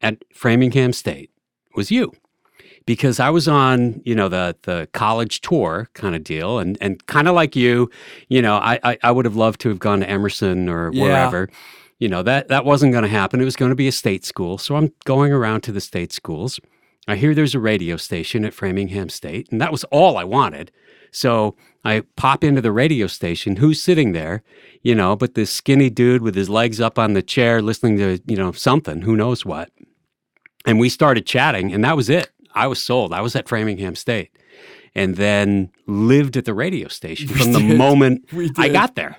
at 0.01 0.24
Framingham 0.34 0.94
State 0.94 1.32
was 1.75 1.91
you. 1.91 2.12
Because 2.86 3.20
I 3.20 3.32
was 3.32 3.48
on, 3.48 4.00
you 4.05 4.13
know, 4.13 4.29
the 4.29 4.55
the 4.62 4.88
college 4.94 5.41
tour 5.41 5.89
kind 5.96 6.15
of 6.15 6.24
deal, 6.24 6.60
and 6.60 6.77
and 6.82 7.03
kind 7.08 7.27
of 7.27 7.34
like 7.34 7.55
you, 7.55 7.89
you 8.29 8.44
know, 8.44 8.58
I, 8.58 8.79
I 8.84 8.98
I 9.01 9.12
would 9.12 9.25
have 9.25 9.36
loved 9.36 9.60
to 9.62 9.70
have 9.70 9.79
gone 9.79 10.01
to 10.01 10.10
Emerson 10.10 10.70
or 10.70 10.91
Yeah. 10.94 11.01
wherever. 11.03 11.50
You 11.98 12.10
know 12.10 12.22
that 12.22 12.50
that 12.50 12.63
wasn't 12.63 12.91
going 12.91 13.01
to 13.03 13.10
happen. 13.10 13.41
It 13.41 13.46
was 13.46 13.55
going 13.55 13.72
to 13.72 13.75
be 13.75 13.88
a 13.88 13.91
state 13.91 14.24
school, 14.24 14.60
so 14.60 14.75
I'm 14.75 14.91
going 15.05 15.32
around 15.32 15.62
to 15.62 15.72
the 15.72 15.82
state 15.82 16.13
schools. 16.13 16.60
I 17.08 17.15
hear 17.15 17.34
there's 17.34 17.55
a 17.55 17.60
radio 17.60 17.98
station 17.98 18.46
at 18.46 18.53
Framingham 18.53 19.10
State, 19.10 19.48
and 19.51 19.60
that 19.62 19.72
was 19.72 19.84
all 19.86 20.15
I 20.17 20.24
wanted. 20.24 20.72
So 21.12 21.55
I 21.86 22.01
pop 22.15 22.44
into 22.44 22.62
the 22.62 22.72
radio 22.72 23.08
station. 23.08 23.58
Who's 23.58 23.82
sitting 23.82 24.12
there? 24.12 24.44
You 24.82 24.96
know, 24.96 25.15
but 25.15 25.36
this 25.36 25.51
skinny 25.51 25.89
dude 25.89 26.22
with 26.24 26.36
his 26.36 26.50
legs 26.50 26.82
up 26.82 26.98
on 27.00 27.13
the 27.13 27.22
chair 27.22 27.62
listening 27.62 27.98
to, 27.98 28.20
you 28.25 28.36
know, 28.36 28.51
something, 28.51 29.01
who 29.01 29.15
knows 29.15 29.46
what. 29.46 29.70
And 30.65 30.80
we 30.80 30.89
started 30.89 31.25
chatting, 31.27 31.72
and 31.72 31.84
that 31.84 31.96
was 31.96 32.10
it. 32.10 32.32
I 32.56 32.68
was 32.68 32.84
sold. 32.84 33.13
I 33.13 33.22
was 33.22 33.36
at 33.36 33.48
Framingham 33.48 33.96
State 33.96 34.32
and 34.96 35.15
then 35.18 35.70
lived 35.88 36.38
at 36.38 36.46
the 36.46 36.54
radio 36.54 36.88
station 36.88 37.27
We 37.27 37.36
from 37.36 37.51
the 37.54 37.60
moment 37.60 38.25
I 38.58 38.70
got 38.70 38.96
there. 38.96 39.18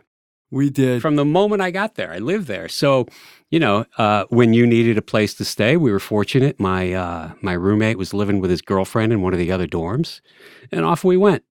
we 0.50 0.70
did. 0.70 1.02
From 1.02 1.16
the 1.16 1.25
moment 1.25 1.62
I 1.62 1.70
got 1.70 1.94
there, 1.94 2.12
I 2.12 2.18
lived 2.18 2.49
there. 2.49 2.68
So, 2.68 3.06
you 3.50 3.61
know, 3.61 3.85
uh, 3.99 4.25
when 4.30 4.54
you 4.54 4.66
needed 4.66 4.96
a 4.96 5.02
place 5.02 5.35
to 5.35 5.44
stay, 5.44 5.76
we 5.76 5.92
were 5.92 6.00
fortunate. 6.00 6.58
My 6.58 6.92
uh, 6.92 7.32
my 7.42 7.52
roommate 7.52 7.99
was 7.99 8.14
living 8.14 8.40
with 8.40 8.50
his 8.50 8.62
girlfriend 8.62 9.12
in 9.12 9.20
one 9.23 9.35
of 9.35 9.38
the 9.38 9.52
other 9.52 9.68
dorms, 9.68 10.20
and 10.73 10.85
off 10.85 11.04
we 11.04 11.16
went. 11.16 11.44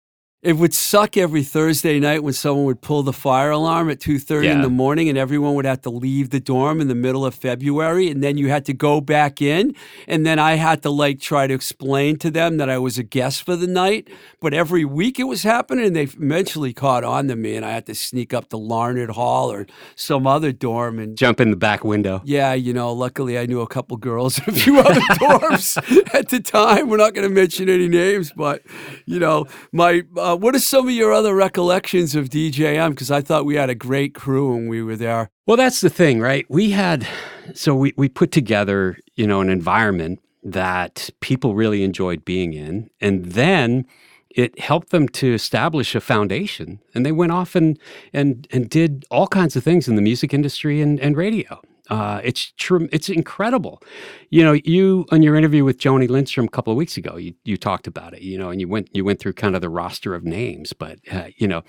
It 0.46 0.58
would 0.58 0.76
suck 0.76 1.18
every 1.18 1.42
Thursday 1.42 2.00
night 2.00 2.22
when 2.22 2.34
someone 2.34 2.66
would 2.66 2.80
pull 2.80 3.02
the 3.02 3.12
fire 3.12 3.50
alarm 3.50 3.90
at 3.90 4.00
2:30 4.00 4.46
in 4.46 4.62
the 4.62 4.70
morning 4.70 5.10
and 5.10 5.18
everyone 5.18 5.56
would 5.56 5.66
have 5.66 5.82
to 5.82 5.90
leave 5.90 6.30
the 6.30 6.40
dorm 6.40 6.80
in 6.82 6.88
the 6.88 6.94
middle 6.94 7.26
of 7.26 7.34
February 7.34 8.12
and 8.12 8.24
then 8.24 8.38
you 8.38 8.48
had 8.50 8.64
to 8.66 8.74
go 8.74 9.02
back 9.02 9.42
in 9.42 9.74
and 10.08 10.24
then 10.24 10.38
I 10.38 10.54
had 10.54 10.84
to 10.84 10.92
like 10.92 11.20
try 11.20 11.48
to 11.48 11.54
explain 11.56 12.18
to 12.18 12.30
them 12.30 12.58
that 12.58 12.70
I 12.70 12.78
was 12.78 13.00
a 13.00 13.04
guest 13.04 13.44
for 13.44 13.56
the 13.56 13.66
night, 13.66 14.08
but 14.40 14.54
every 14.54 14.86
week 14.86 15.20
it 15.20 15.24
was 15.24 15.42
happening 15.42 15.88
and 15.88 15.96
they 15.96 16.04
eventually 16.04 16.74
caught 16.74 17.04
on 17.04 17.28
to 17.30 17.36
me 17.36 17.56
and 17.56 17.66
I 17.66 17.72
had 17.72 17.88
to 17.88 17.96
sneak 17.96 18.32
up 18.32 18.50
to 18.50 18.58
Larned 18.58 19.10
Hall 19.10 19.52
or 19.52 19.66
some 19.96 20.28
other 20.28 20.52
dorm 20.52 21.00
and 21.00 21.18
Jump 21.18 21.42
in 21.42 21.50
the 21.50 21.58
back 21.58 21.84
window. 21.84 22.22
yeah, 22.24 22.54
you 22.54 22.72
know, 22.72 22.94
luckily 22.94 23.40
I 23.40 23.48
knew 23.48 23.62
a 23.62 23.68
couple 23.68 23.98
girls 23.98 24.38
in 24.38 24.54
a 24.54 24.56
few 24.56 24.80
other 24.80 25.02
dorms 25.20 25.76
at 26.14 26.30
the 26.30 26.40
time. 26.40 26.88
We're 26.88 26.98
not 26.98 27.16
going 27.16 27.28
to 27.28 27.34
mention 27.34 27.68
any 27.68 27.88
names, 27.88 28.32
but 28.32 28.62
you 29.08 29.18
know, 29.18 29.48
my 29.72 30.04
uh, 30.16 30.35
Uh, 30.36 30.38
what 30.38 30.54
are 30.54 30.60
some 30.60 30.88
of 30.88 30.94
your 30.94 31.14
other 31.14 31.34
recollections 31.34 32.14
of 32.14 32.30
DJM? 32.30 32.90
Because 32.90 33.10
I 33.10 33.22
thought 33.22 33.46
we 33.46 33.56
had 33.56 33.70
a 33.70 33.76
great 33.76 34.14
crew 34.14 34.54
when 34.54 34.68
we 34.68 34.84
were 34.84 34.98
there. 34.98 35.30
Well, 35.46 35.56
that's 35.56 35.80
the 35.80 35.90
thing, 35.90 36.20
right? 36.20 36.46
We 36.50 36.72
had, 36.72 37.08
so 37.54 37.74
we, 37.74 37.94
we 37.96 38.10
put 38.10 38.32
together, 38.32 38.98
you 39.16 39.28
know, 39.28 39.40
an 39.40 39.50
environment 39.50 40.20
that 40.44 41.10
people 41.22 41.56
really 41.56 41.84
enjoyed 41.84 42.26
being 42.26 42.54
in. 42.54 42.90
And 43.00 43.26
then 43.26 43.86
it 44.30 44.60
helped 44.60 44.90
them 44.90 45.08
to 45.10 45.34
establish 45.34 45.96
a 45.96 46.02
foundation. 46.02 46.82
And 46.94 47.06
they 47.06 47.14
went 47.14 47.32
off 47.32 47.56
and, 47.56 47.80
and, 48.12 48.46
and 48.52 48.70
did 48.70 49.06
all 49.10 49.28
kinds 49.28 49.56
of 49.56 49.64
things 49.64 49.88
in 49.88 49.96
the 49.96 50.02
music 50.02 50.34
industry 50.34 50.82
and, 50.82 51.00
and 51.00 51.16
radio. 51.16 51.62
Uh, 51.90 52.20
it's 52.24 52.52
true. 52.58 52.90
It's 52.92 53.10
incredible. 53.10 53.82
You 54.30 54.44
know, 54.44 54.54
you 54.54 55.06
on 55.12 55.22
your 55.22 55.36
interview 55.36 55.64
with 55.64 55.78
Joni 55.78 56.10
Lindstrom 56.10 56.48
a 56.48 56.50
couple 56.50 56.72
of 56.72 56.78
weeks 56.78 56.98
ago, 56.98 57.18
you, 57.18 57.34
you 57.44 57.58
talked 57.58 57.88
about 57.88 58.14
it. 58.14 58.22
You 58.22 58.38
know, 58.38 58.50
and 58.50 58.60
you 58.60 58.68
went 58.68 58.90
you 58.94 59.06
went 59.06 59.20
through 59.20 59.34
kind 59.34 59.56
of 59.56 59.62
the 59.62 59.70
roster 59.70 60.16
of 60.16 60.24
names. 60.24 60.74
But 60.74 61.00
uh, 61.12 61.26
you 61.38 61.48
know, 61.48 61.64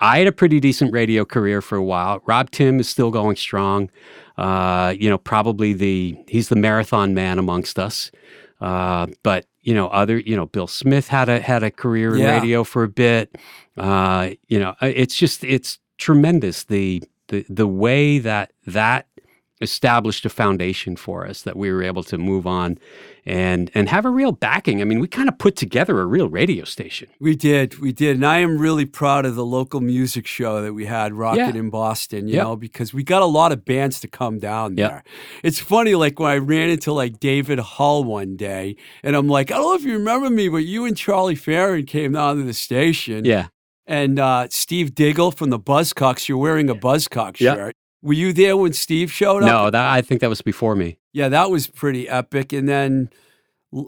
I 0.00 0.18
had 0.18 0.26
a 0.26 0.32
pretty 0.32 0.60
decent 0.60 0.92
radio 0.92 1.24
career 1.24 1.60
for 1.62 1.76
a 1.76 1.84
while. 1.84 2.20
Rob 2.26 2.50
Timm 2.50 2.80
is 2.80 2.88
still 2.88 3.10
going 3.10 3.36
strong. 3.36 3.90
Uh, 4.36 4.94
you 4.98 5.08
know, 5.10 5.18
probably 5.18 5.72
the 5.72 6.16
he's 6.26 6.48
the 6.48 6.56
marathon 6.56 7.14
man 7.14 7.38
amongst 7.38 7.78
us. 7.78 8.10
Uh, 8.60 9.06
but 9.22 9.46
you 9.62 9.74
know, 9.74 9.88
other 9.88 10.18
you 10.18 10.34
know, 10.36 10.46
Bill 10.46 10.66
Smith 10.66 11.08
had 11.08 11.28
a 11.28 11.38
had 11.40 11.62
a 11.62 11.70
career 11.70 12.14
in 12.14 12.20
Yeah. 12.22 12.34
radio 12.38 12.64
for 12.64 12.82
a 12.82 12.88
bit. 12.88 13.36
Uh, 13.76 14.30
you 14.48 14.58
know, 14.58 14.74
it's 14.80 15.14
just 15.14 15.44
it's 15.44 15.78
tremendous 15.98 16.64
the 16.64 17.02
the 17.28 17.44
the 17.48 17.66
way 17.68 18.18
that 18.18 18.52
that 18.66 19.06
established 19.60 20.24
a 20.24 20.30
foundation 20.30 20.96
for 20.96 21.26
us 21.26 21.42
that 21.42 21.56
we 21.56 21.70
were 21.70 21.82
able 21.82 22.02
to 22.04 22.16
move 22.16 22.46
on 22.46 22.78
and 23.26 23.70
and 23.74 23.88
have 23.90 24.06
a 24.06 24.10
real 24.10 24.32
backing. 24.32 24.80
I 24.80 24.84
mean, 24.84 25.00
we 25.00 25.06
kind 25.06 25.28
of 25.28 25.38
put 25.38 25.54
together 25.56 26.00
a 26.00 26.06
real 26.06 26.28
radio 26.28 26.64
station. 26.64 27.08
We 27.20 27.36
did, 27.36 27.78
we 27.78 27.92
did, 27.92 28.16
and 28.16 28.24
I 28.26 28.38
am 28.38 28.56
really 28.58 28.86
proud 28.86 29.26
of 29.26 29.34
the 29.34 29.44
local 29.44 29.80
music 29.80 30.26
show 30.26 30.62
that 30.62 30.72
we 30.72 30.86
had, 30.86 31.12
Rocket 31.12 31.38
Yeah. 31.54 31.60
in 31.60 31.68
Boston. 31.70 32.26
You 32.28 32.36
Yep. 32.36 32.44
know, 32.44 32.56
because 32.56 32.94
we 32.94 33.02
got 33.02 33.20
a 33.22 33.26
lot 33.26 33.52
of 33.52 33.64
bands 33.66 34.00
to 34.00 34.08
come 34.08 34.38
down 34.38 34.76
Yep. 34.78 34.90
there. 34.90 35.02
It's 35.42 35.58
funny, 35.60 35.94
like 35.94 36.18
when 36.18 36.30
I 36.30 36.36
ran 36.38 36.70
into 36.70 36.92
like 36.92 37.20
David 37.20 37.58
Hull 37.58 38.04
one 38.04 38.36
day, 38.36 38.76
and 39.02 39.14
I'm 39.14 39.28
like, 39.28 39.50
I 39.50 39.56
don't 39.56 39.64
know 39.66 39.74
if 39.74 39.84
you 39.84 39.92
remember 39.92 40.30
me, 40.30 40.48
but 40.48 40.64
you 40.64 40.86
and 40.86 40.96
Charlie 40.96 41.34
Farren 41.34 41.84
came 41.84 42.12
down 42.12 42.36
to 42.38 42.42
the 42.44 42.54
station. 42.54 43.24
Yeah. 43.26 43.48
And 43.86 44.18
uh, 44.20 44.46
Steve 44.50 44.94
Diggle 44.94 45.32
from 45.32 45.50
the 45.50 45.58
Buzzcocks, 45.58 46.28
you're 46.28 46.38
wearing 46.38 46.70
a 46.70 46.74
Buzzcock 46.76 47.40
Yep. 47.40 47.74
Were 48.02 48.14
you 48.14 48.32
there 48.32 48.56
when 48.56 48.72
Steve 48.72 49.12
showed 49.12 49.42
up? 49.42 49.48
No, 49.48 49.70
that 49.70 49.86
I 49.92 50.00
think 50.02 50.20
that 50.22 50.28
was 50.30 50.42
before 50.42 50.74
me. 50.74 50.98
Yeah, 51.12 51.28
that 51.28 51.50
was 51.50 51.66
pretty 51.66 52.08
epic. 52.08 52.52
And 52.52 52.68
then 52.68 53.10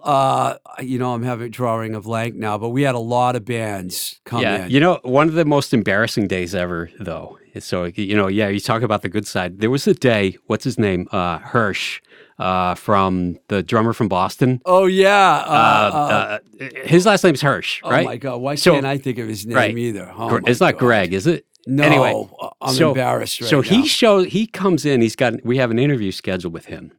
uh, 0.02 0.54
you 0.80 0.98
know, 0.98 1.12
I'm 1.14 1.22
having 1.22 1.50
drawing 1.50 1.94
of 1.94 2.04
blank 2.04 2.34
now, 2.36 2.56
but 2.58 2.68
we 2.70 2.82
had 2.82 2.94
a 2.94 3.00
lot 3.00 3.34
of 3.36 3.44
bands 3.44 4.20
come 4.24 4.42
yeah, 4.42 4.64
in. 4.66 4.70
you 4.70 4.78
know, 4.80 5.00
one 5.02 5.28
of 5.28 5.34
the 5.34 5.44
most 5.44 5.74
embarrassing 5.74 6.28
days 6.28 6.54
ever, 6.54 6.88
though. 7.00 7.38
So 7.58 7.84
you 7.84 8.16
know, 8.16 8.28
yeah, 8.28 8.48
you 8.48 8.60
talk 8.60 8.82
about 8.82 9.02
the 9.02 9.08
good 9.08 9.26
side. 9.26 9.58
There 9.60 9.70
was 9.70 9.86
a 9.86 9.94
day. 9.94 10.38
What's 10.46 10.64
his 10.64 10.78
name? 10.78 11.08
Uh, 11.10 11.38
Hirsch, 11.38 12.00
uh, 12.38 12.74
from 12.76 13.38
the 13.48 13.62
drummer 13.62 13.92
from 13.92 14.08
Boston. 14.08 14.60
oh 14.64 14.86
yeah. 14.86 15.44
Uh, 15.46 15.90
Uh, 15.92 15.96
uh, 15.96 16.38
uh, 16.64 16.68
his 16.84 17.04
last 17.04 17.24
name's 17.24 17.42
Hirsch, 17.42 17.80
oh 17.84 17.90
right? 17.90 18.04
my 18.06 18.16
god, 18.16 18.36
why 18.40 18.54
So- 18.54 18.72
can't 18.74 18.86
I 18.86 18.98
think 18.98 19.18
of 19.18 19.28
his 19.28 19.44
name 19.46 19.56
right. 19.56 19.76
either? 19.76 20.10
Oh 20.16 20.36
it's 20.46 20.60
not 20.60 20.74
God. 20.74 20.78
Greg, 20.80 21.12
is 21.12 21.26
it? 21.26 21.44
No, 21.66 21.84
Anyway, 21.84 22.28
I'm 22.60 22.74
so- 22.74 22.88
embarrassed 22.90 23.40
right 23.40 23.48
so 23.50 23.56
now. 23.56 23.62
he 23.62 23.86
shows 23.86 24.26
he 24.26 24.46
comes 24.46 24.84
in. 24.84 25.00
He's 25.00 25.14
got 25.16 25.44
we 25.44 25.58
have 25.58 25.70
an 25.70 25.78
interview 25.78 26.10
scheduled 26.12 26.52
with 26.52 26.66
him, 26.66 26.92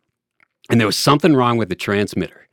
and 0.70 0.80
there 0.80 0.88
was 0.88 0.96
something 0.98 1.36
wrong 1.36 1.58
with 1.58 1.70
the 1.70 1.76
transmitter. 1.76 2.48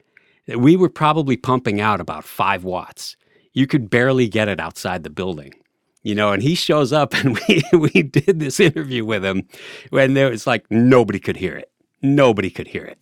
We 0.49 0.75
were 0.77 0.89
probably 0.89 1.37
pumping 1.37 1.81
out 1.81 2.01
about 2.01 2.25
five 2.25 2.65
watts. 2.65 3.17
You 3.53 3.67
could 3.69 3.89
barely 3.91 4.27
get 4.29 4.49
it 4.49 4.59
outside 4.59 5.05
the 5.05 5.11
building, 5.11 5.55
you 6.03 6.15
know. 6.17 6.33
And 6.33 6.43
he 6.43 6.57
shows 6.57 6.93
up, 6.93 7.15
and 7.25 7.39
we 7.49 7.63
we 7.73 8.03
did 8.03 8.41
this 8.41 8.59
interview 8.59 9.05
with 9.05 9.25
him, 9.25 9.47
when 9.91 10.15
there 10.15 10.31
was 10.31 10.47
like 10.49 10.65
nobody 10.71 11.21
could 11.21 11.37
hear 11.37 11.57
it. 11.57 11.71
Nobody 12.03 12.51
could 12.51 12.67
hear 12.67 12.85
it. 12.85 12.99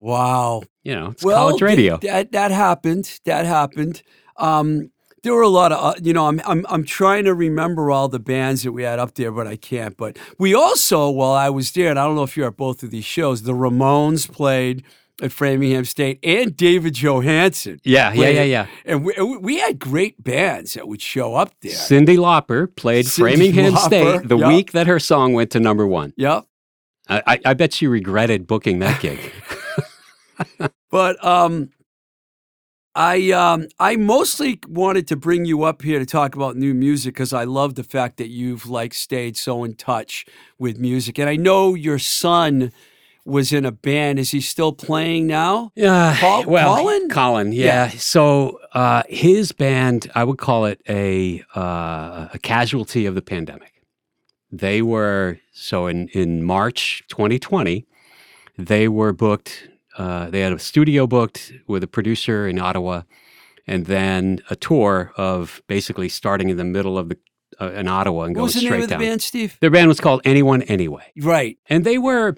Wow. 0.00 0.62
You 0.82 0.94
know, 0.96 1.06
it's 1.10 1.24
well, 1.24 1.36
college 1.46 1.60
th- 1.60 1.62
radio. 1.62 1.96
that 1.98 2.32
that 2.32 2.50
happened. 2.50 3.20
That 3.24 3.46
happened. 3.46 4.02
Um, 4.36 4.90
there 5.24 5.34
were 5.34 5.42
a 5.42 5.48
lot 5.48 5.72
of, 5.72 5.82
uh, 5.82 5.98
you 6.00 6.12
know, 6.12 6.28
I'm, 6.28 6.40
I'm 6.44 6.64
I'm 6.68 6.84
trying 6.84 7.24
to 7.24 7.34
remember 7.34 7.90
all 7.90 8.08
the 8.08 8.20
bands 8.20 8.62
that 8.62 8.72
we 8.72 8.84
had 8.84 8.98
up 8.98 9.14
there, 9.14 9.32
but 9.32 9.46
I 9.46 9.56
can't. 9.56 9.96
But 9.96 10.18
we 10.38 10.54
also, 10.54 11.10
while 11.10 11.32
I 11.32 11.50
was 11.50 11.72
there, 11.72 11.90
and 11.90 11.98
I 11.98 12.04
don't 12.04 12.14
know 12.14 12.22
if 12.22 12.36
you're 12.36 12.46
at 12.46 12.56
both 12.56 12.82
of 12.82 12.90
these 12.90 13.04
shows, 13.04 13.42
the 13.42 13.52
Ramones 13.52 14.30
played 14.30 14.84
at 15.22 15.32
Framingham 15.32 15.84
State, 15.84 16.18
and 16.22 16.56
David 16.56 16.94
Johansen. 16.94 17.80
yeah, 17.84 18.12
yeah, 18.12 18.28
yeah, 18.28 18.42
yeah. 18.42 18.66
And 18.84 19.04
we, 19.04 19.14
we 19.38 19.58
had 19.58 19.78
great 19.78 20.22
bands 20.22 20.74
that 20.74 20.86
would 20.86 21.00
show 21.00 21.34
up 21.34 21.52
there. 21.62 21.72
Cyndi 21.72 22.16
Lauper 22.18 22.74
played 22.76 23.06
Cyndi 23.06 23.18
Framingham 23.20 23.74
Lauper, 23.74 24.18
State 24.18 24.28
the 24.28 24.38
yep. 24.38 24.48
week 24.48 24.72
that 24.72 24.86
her 24.86 25.00
song 25.00 25.32
went 25.32 25.50
to 25.52 25.60
number 25.60 25.86
one. 25.86 26.12
Yep. 26.16 26.44
I, 27.08 27.22
I, 27.26 27.40
I 27.46 27.54
bet 27.54 27.72
she 27.72 27.86
regretted 27.86 28.46
booking 28.46 28.78
that 28.80 29.00
gig. 29.00 29.18
But 30.94 31.24
um, 31.24 31.70
I 32.96 33.32
um, 33.32 33.68
I 33.80 33.96
mostly 33.96 34.60
wanted 34.68 35.08
to 35.08 35.16
bring 35.16 35.44
you 35.44 35.64
up 35.64 35.82
here 35.82 35.98
to 35.98 36.06
talk 36.06 36.34
about 36.34 36.56
new 36.56 36.74
music 36.74 37.14
because 37.14 37.32
I 37.32 37.44
love 37.44 37.74
the 37.74 37.82
fact 37.82 38.18
that 38.18 38.28
you've 38.28 38.66
like 38.66 38.94
stayed 38.94 39.36
so 39.36 39.64
in 39.64 39.74
touch 39.74 40.24
with 40.58 40.78
music, 40.78 41.18
and 41.18 41.28
I 41.28 41.36
know 41.36 41.74
your 41.74 41.98
son 41.98 42.70
was 43.24 43.52
in 43.52 43.64
a 43.64 43.72
band. 43.72 44.18
Is 44.18 44.30
he 44.30 44.40
still 44.40 44.72
playing 44.72 45.26
now? 45.26 45.72
Yeah. 45.74 46.16
Col- 46.20 46.44
well, 46.44 46.76
Colin? 46.76 47.08
Colin, 47.08 47.52
yeah. 47.52 47.88
So 47.88 48.60
uh, 48.74 49.02
his 49.08 49.50
band, 49.52 50.10
I 50.14 50.24
would 50.24 50.38
call 50.38 50.66
it 50.66 50.80
a 50.88 51.42
uh, 51.56 52.28
a 52.32 52.38
casualty 52.42 53.06
of 53.06 53.14
the 53.14 53.22
pandemic. 53.22 53.72
They 54.52 54.82
were 54.82 55.40
so 55.52 55.88
in 55.88 56.08
in 56.08 56.44
March 56.44 57.02
2020, 57.08 57.86
they 58.56 58.88
were 58.88 59.12
booked. 59.12 59.68
Uh, 59.96 60.30
they 60.30 60.40
had 60.40 60.52
a 60.52 60.58
studio 60.58 61.06
booked 61.06 61.52
with 61.66 61.82
a 61.82 61.86
producer 61.86 62.46
in 62.48 62.58
Ottawa, 62.58 63.02
and 63.66 63.86
then 63.86 64.40
a 64.50 64.56
tour 64.56 65.12
of 65.16 65.62
basically 65.68 66.08
starting 66.08 66.48
in 66.50 66.56
the 66.56 66.64
middle 66.64 66.98
of 66.98 67.08
the 67.08 67.18
uh, 67.60 67.70
in 67.70 67.86
Ottawa 67.86 68.24
and 68.24 68.30
What 68.30 68.40
going 68.40 68.44
was 68.46 68.54
the 68.54 68.60
straight 68.60 68.70
name 68.72 68.82
of 68.82 68.88
the 68.88 68.96
band, 68.98 69.22
Steve? 69.22 69.56
Their 69.60 69.70
band 69.70 69.86
was 69.86 70.00
called 70.00 70.20
Anyone 70.24 70.62
Anyway 70.62 71.04
Right. 71.20 71.56
and 71.70 71.84
they 71.84 71.98
were, 71.98 72.34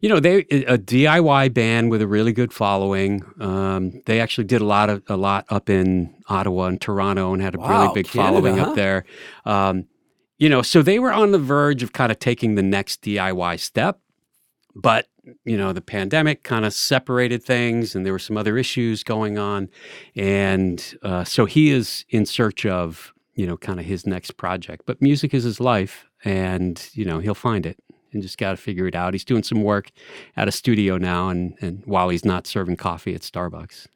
you 0.00 0.08
know, 0.08 0.20
they 0.20 0.42
a 0.42 0.78
DIY 0.78 1.52
band 1.52 1.90
with 1.90 2.00
a 2.00 2.06
really 2.06 2.32
good 2.32 2.52
following. 2.52 3.24
Um, 3.40 4.00
they 4.06 4.20
actually 4.20 4.44
did 4.44 4.60
a 4.60 4.64
lot 4.64 4.88
of 4.88 5.02
a 5.08 5.16
lot 5.16 5.44
up 5.48 5.68
in 5.68 6.14
Ottawa 6.28 6.66
and 6.66 6.80
Toronto, 6.80 7.32
and 7.32 7.42
had 7.42 7.56
a 7.56 7.58
Wow, 7.58 7.68
really 7.82 7.94
big 7.94 8.06
Canada, 8.06 8.32
following 8.32 8.56
huh? 8.58 8.70
up 8.70 8.76
there. 8.76 9.04
Um, 9.44 9.86
you 10.38 10.48
know, 10.48 10.62
so 10.62 10.82
they 10.82 10.98
were 11.00 11.12
on 11.12 11.32
the 11.32 11.38
verge 11.38 11.82
of 11.82 11.92
kind 11.92 12.12
of 12.12 12.18
taking 12.20 12.54
the 12.54 12.62
next 12.62 13.02
DIY 13.02 13.58
step, 13.58 13.98
but 14.74 15.06
you 15.44 15.56
know, 15.56 15.72
the 15.72 15.80
pandemic 15.80 16.42
kind 16.42 16.64
of 16.64 16.72
separated 16.72 17.42
things, 17.42 17.94
and 17.94 18.04
there 18.04 18.12
were 18.12 18.18
some 18.18 18.36
other 18.36 18.56
issues 18.56 19.04
going 19.04 19.38
on, 19.38 19.68
and 20.16 20.96
uh, 21.02 21.24
so 21.24 21.44
he 21.44 21.70
is 21.70 22.04
in 22.08 22.26
search 22.26 22.66
of 22.66 23.12
you 23.34 23.46
know 23.46 23.56
kind 23.56 23.78
of 23.78 23.86
his 23.86 24.06
next 24.06 24.36
project. 24.36 24.82
But 24.86 25.00
music 25.02 25.34
is 25.34 25.44
his 25.44 25.60
life, 25.60 26.06
and 26.24 26.88
you 26.92 27.04
know 27.04 27.18
he'll 27.18 27.34
find 27.34 27.66
it 27.66 27.78
and 28.12 28.22
just 28.22 28.38
got 28.38 28.50
to 28.50 28.56
figure 28.56 28.86
it 28.86 28.94
out. 28.94 29.14
He's 29.14 29.24
doing 29.24 29.42
some 29.42 29.62
work 29.62 29.90
at 30.36 30.48
a 30.48 30.52
studio 30.52 30.98
now, 30.98 31.28
and 31.28 31.54
and 31.60 31.82
while 31.86 32.08
he's 32.08 32.24
not 32.24 32.46
serving 32.46 32.76
coffee 32.76 33.14
at 33.14 33.22
Starbucks. 33.22 33.86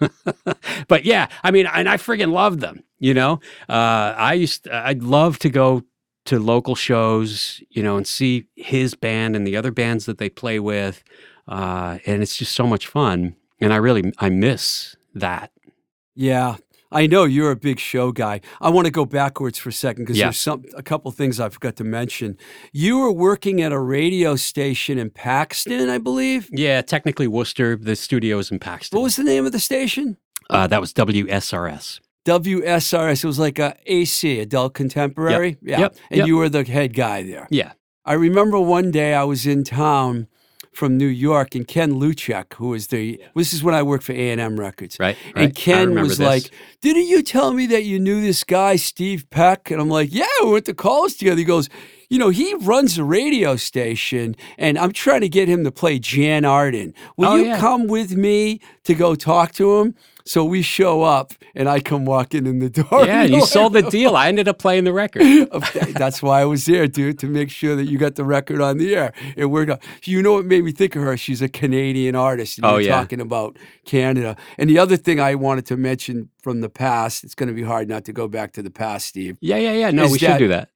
but 0.88 1.04
yeah, 1.04 1.28
I 1.42 1.50
mean, 1.50 1.66
and 1.66 1.88
I 1.88 1.96
friggin' 1.96 2.32
love 2.32 2.60
them. 2.60 2.84
You 2.98 3.14
know, 3.14 3.40
uh, 3.68 4.14
I 4.16 4.34
used 4.34 4.68
I'd 4.68 5.02
love 5.02 5.38
to 5.40 5.50
go 5.50 5.82
to 6.26 6.38
local 6.38 6.74
shows, 6.74 7.62
you 7.70 7.82
know, 7.82 7.96
and 7.96 8.06
see 8.06 8.46
his 8.56 8.94
band 8.94 9.36
and 9.36 9.46
the 9.46 9.56
other 9.56 9.70
bands 9.70 10.06
that 10.06 10.18
they 10.18 10.28
play 10.28 10.58
with, 10.58 11.04
uh, 11.48 11.98
and 12.06 12.22
it's 12.22 12.36
just 12.36 12.52
so 12.52 12.66
much 12.66 12.86
fun. 12.86 13.36
And 13.60 13.72
I 13.72 13.76
really 13.76 14.12
I 14.18 14.30
miss 14.30 14.96
that. 15.14 15.50
Yeah. 16.14 16.56
I 16.92 17.08
know 17.08 17.24
you're 17.24 17.50
a 17.50 17.56
big 17.56 17.80
show 17.80 18.12
guy. 18.12 18.40
I 18.60 18.70
want 18.70 18.84
to 18.86 18.92
go 18.92 19.04
backwards 19.04 19.58
for 19.58 19.70
a 19.70 19.72
second 19.72 20.04
because 20.04 20.16
there's 20.16 20.38
some 20.38 20.64
a 20.76 20.82
couple 20.82 21.10
things 21.10 21.40
I 21.40 21.48
forgot 21.48 21.74
to 21.76 21.84
mention. 21.84 22.38
You 22.72 22.98
were 22.98 23.10
working 23.10 23.60
at 23.62 23.72
a 23.72 23.80
radio 23.80 24.36
station 24.36 24.96
in 24.98 25.10
Paxton, 25.10 25.90
I 25.90 25.98
believe. 25.98 26.48
Yeah, 26.52 26.82
technically 26.82 27.26
Worcester. 27.26 27.74
The 27.74 27.96
studio 27.96 28.38
is 28.38 28.52
in 28.52 28.60
Paxton. 28.60 28.96
What 28.96 29.02
was 29.02 29.16
the 29.16 29.24
name 29.24 29.44
of 29.44 29.50
the 29.50 29.58
station? 29.58 30.18
uh, 30.50 30.66
that 30.68 30.80
was 30.80 30.92
WSRS. 30.92 32.00
WSRS. 32.24 33.24
It 33.24 33.26
was 33.26 33.38
like 33.38 33.58
a 33.58 33.76
AC, 33.86 34.40
Adult 34.40 34.74
Contemporary. 34.74 35.56
Yeah. 35.62 35.80
Yep. 35.80 35.96
And 36.10 36.18
Yep. 36.18 36.26
you 36.26 36.36
were 36.36 36.48
the 36.48 36.64
head 36.64 36.94
guy 36.94 37.22
there. 37.22 37.46
Yeah. 37.50 37.72
I 38.04 38.14
remember 38.14 38.58
one 38.60 38.90
day 38.90 39.14
I 39.14 39.24
was 39.24 39.46
in 39.46 39.64
town 39.64 40.26
from 40.72 40.96
New 40.98 41.06
York, 41.06 41.54
and 41.54 41.68
Ken 41.68 41.92
Luchek, 41.94 42.54
who 42.54 42.68
was 42.68 42.88
the 42.88 43.20
this 43.36 43.52
is 43.52 43.62
when 43.62 43.76
I 43.76 43.82
worked 43.84 44.02
for 44.04 44.12
A 44.12 44.30
and 44.32 44.40
M 44.40 44.58
Records, 44.58 44.96
Right. 44.98 45.16
right. 45.36 45.44
And 45.44 45.54
Ken 45.54 45.94
was 45.94 46.18
this. 46.18 46.26
like, 46.26 46.50
"Didn't 46.82 47.06
you 47.06 47.22
tell 47.22 47.52
me 47.52 47.66
that 47.66 47.84
you 47.84 48.00
knew 48.00 48.20
this 48.20 48.42
guy, 48.42 48.74
Steve 48.74 49.30
Peck?" 49.30 49.70
And 49.70 49.80
I'm 49.80 49.88
like, 49.88 50.12
"Yeah, 50.12 50.26
we 50.42 50.50
went 50.50 50.64
to 50.66 50.74
college 50.74 51.16
together." 51.16 51.38
He 51.38 51.44
goes, 51.44 51.68
"You 52.08 52.18
know, 52.18 52.28
he 52.30 52.54
runs 52.54 52.98
a 52.98 53.04
radio 53.04 53.56
station, 53.56 54.36
and 54.58 54.78
I'm 54.78 54.92
trying 54.92 55.20
to 55.22 55.28
get 55.28 55.48
him 55.48 55.64
to 55.64 55.72
play 55.72 55.98
Jann 55.98 56.44
Arden. 56.44 56.94
Will 57.16 57.28
Oh, 57.28 57.36
you 57.36 57.46
yeah. 57.46 57.58
come 57.58 57.86
with 57.86 58.16
me 58.16 58.60
to 58.84 58.94
go 58.94 59.14
talk 59.14 59.52
to 59.54 59.78
him?" 59.80 59.94
So 60.26 60.42
we 60.42 60.62
show 60.62 61.02
up, 61.02 61.34
and 61.54 61.68
I 61.68 61.80
come 61.80 62.06
walking 62.06 62.46
in 62.46 62.58
the 62.58 62.70
door. 62.70 63.04
Yeah, 63.04 63.24
you 63.34 63.44
sold 63.44 63.74
the 63.74 63.82
deal. 63.82 64.16
I 64.16 64.28
ended 64.28 64.48
up 64.48 64.58
playing 64.58 64.84
the 64.84 64.92
record. 64.94 65.22
That's 65.92 66.22
why 66.22 66.40
I 66.40 66.46
was 66.46 66.64
there, 66.64 66.86
dude, 66.86 67.18
to 67.18 67.26
make 67.26 67.50
sure 67.50 67.76
that 67.76 67.84
you 67.84 67.98
got 67.98 68.14
the 68.14 68.24
record 68.24 68.62
on 68.62 68.78
the 68.78 68.94
air. 68.96 69.12
It 69.36 69.46
worked 69.46 69.70
out. 69.70 69.82
You 70.04 70.22
know 70.22 70.32
what 70.32 70.46
made 70.46 70.64
me 70.64 70.72
think 70.72 70.96
of 70.96 71.02
her? 71.02 71.14
She's 71.18 71.42
a 71.42 71.48
Canadian 71.50 72.14
artist. 72.16 72.56
And 72.56 72.64
Oh, 72.64 72.72
you're 72.76 72.82
yeah. 72.88 73.00
talking 73.00 73.20
about 73.20 73.58
Canada. 73.84 74.34
And 74.56 74.70
the 74.70 74.78
other 74.78 74.96
thing 74.96 75.20
I 75.20 75.34
wanted 75.34 75.66
to 75.66 75.76
mention 75.76 76.30
from 76.42 76.62
the 76.62 76.70
past, 76.70 77.22
it's 77.22 77.34
going 77.34 77.50
to 77.50 77.54
be 77.54 77.62
hard 77.62 77.86
not 77.90 78.06
to 78.06 78.12
go 78.14 78.26
back 78.26 78.52
to 78.54 78.62
the 78.62 78.70
past, 78.70 79.06
Steve. 79.06 79.36
Yeah, 79.42 79.58
yeah, 79.58 79.72
yeah. 79.72 79.90
No, 79.90 80.08
we 80.08 80.18
should 80.18 80.38
do 80.38 80.48
that. 80.48 80.70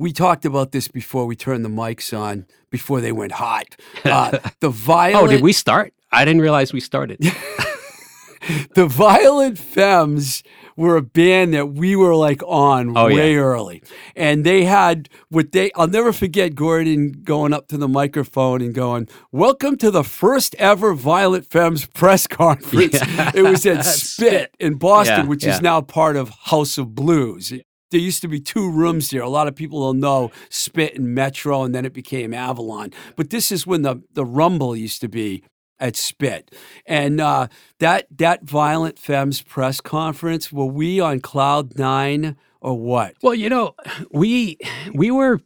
We 0.00 0.12
talked 0.12 0.46
about 0.46 0.72
this 0.72 0.88
before 0.88 1.26
we 1.26 1.36
turned 1.36 1.62
the 1.62 1.68
mics 1.68 2.18
on, 2.18 2.46
before 2.70 3.02
they 3.02 3.12
went 3.12 3.32
hot. 3.32 3.66
Uh, 4.02 4.38
the 4.60 4.70
violent, 4.70 5.24
Oh, 5.24 5.26
did 5.30 5.42
we 5.42 5.52
start? 5.52 5.92
I 6.10 6.24
didn't 6.24 6.40
realize 6.40 6.72
we 6.72 6.80
started. 6.80 7.18
the 8.74 8.86
Violent 8.86 9.58
Femmes 9.58 10.42
were 10.74 10.96
a 10.96 11.02
band 11.02 11.52
that 11.52 11.66
we 11.74 11.94
were 11.96 12.14
like 12.14 12.42
on 12.46 12.96
Oh, 12.96 13.08
yeah. 13.08 13.14
way 13.16 13.34
early. 13.36 13.82
And 14.16 14.42
they 14.46 14.64
had 14.64 15.10
what 15.28 15.52
they 15.52 15.70
I'll 15.76 15.86
never 15.86 16.14
forget 16.14 16.54
Gordon 16.54 17.12
going 17.22 17.52
up 17.52 17.68
to 17.68 17.76
the 17.76 17.86
microphone 17.86 18.62
and 18.62 18.74
going, 18.74 19.06
Welcome 19.30 19.76
to 19.76 19.90
the 19.90 20.02
first 20.02 20.54
ever 20.58 20.94
Violent 20.94 21.44
Femmes 21.50 21.84
press 21.84 22.26
conference. 22.42 22.94
Yeah. 22.94 23.32
It 23.34 23.42
was 23.42 23.66
at 23.66 23.84
Spit. 23.84 24.54
In 24.58 24.76
Boston, 24.76 25.24
Yeah, 25.24 25.26
which 25.26 25.44
yeah. 25.44 25.56
is 25.56 25.60
now 25.60 25.82
part 25.82 26.16
of 26.16 26.30
House 26.44 26.78
of 26.78 26.94
Blues. 26.94 27.52
There 27.90 28.00
used 28.00 28.22
to 28.22 28.28
be 28.28 28.40
two 28.40 28.70
rooms 28.70 29.10
there. 29.10 29.22
A 29.22 29.28
lot 29.28 29.48
of 29.48 29.56
people 29.56 29.80
will 29.80 29.94
know 29.94 30.30
Spit 30.48 30.96
and 30.96 31.14
Metro, 31.14 31.62
and 31.62 31.74
then 31.74 31.84
it 31.84 31.92
became 31.92 32.32
Avalon. 32.32 32.92
But 33.16 33.30
this 33.30 33.50
is 33.50 33.66
when 33.66 33.82
the, 33.82 34.02
the 34.12 34.24
Rumble 34.24 34.76
used 34.76 35.00
to 35.00 35.08
be 35.08 35.42
at 35.80 35.96
Spit. 35.96 36.54
And 36.86 37.20
uh, 37.20 37.48
that 37.78 38.06
that 38.18 38.44
Violent 38.44 38.98
Femmes 38.98 39.42
press 39.42 39.80
conference, 39.80 40.52
were 40.52 40.66
we 40.66 41.00
on 41.00 41.20
cloud 41.20 41.78
nine 41.78 42.36
or 42.60 42.78
what? 42.78 43.14
Well, 43.22 43.34
you 43.34 43.48
know, 43.48 43.74
we 44.12 44.58
we 44.94 45.10
were 45.10 45.40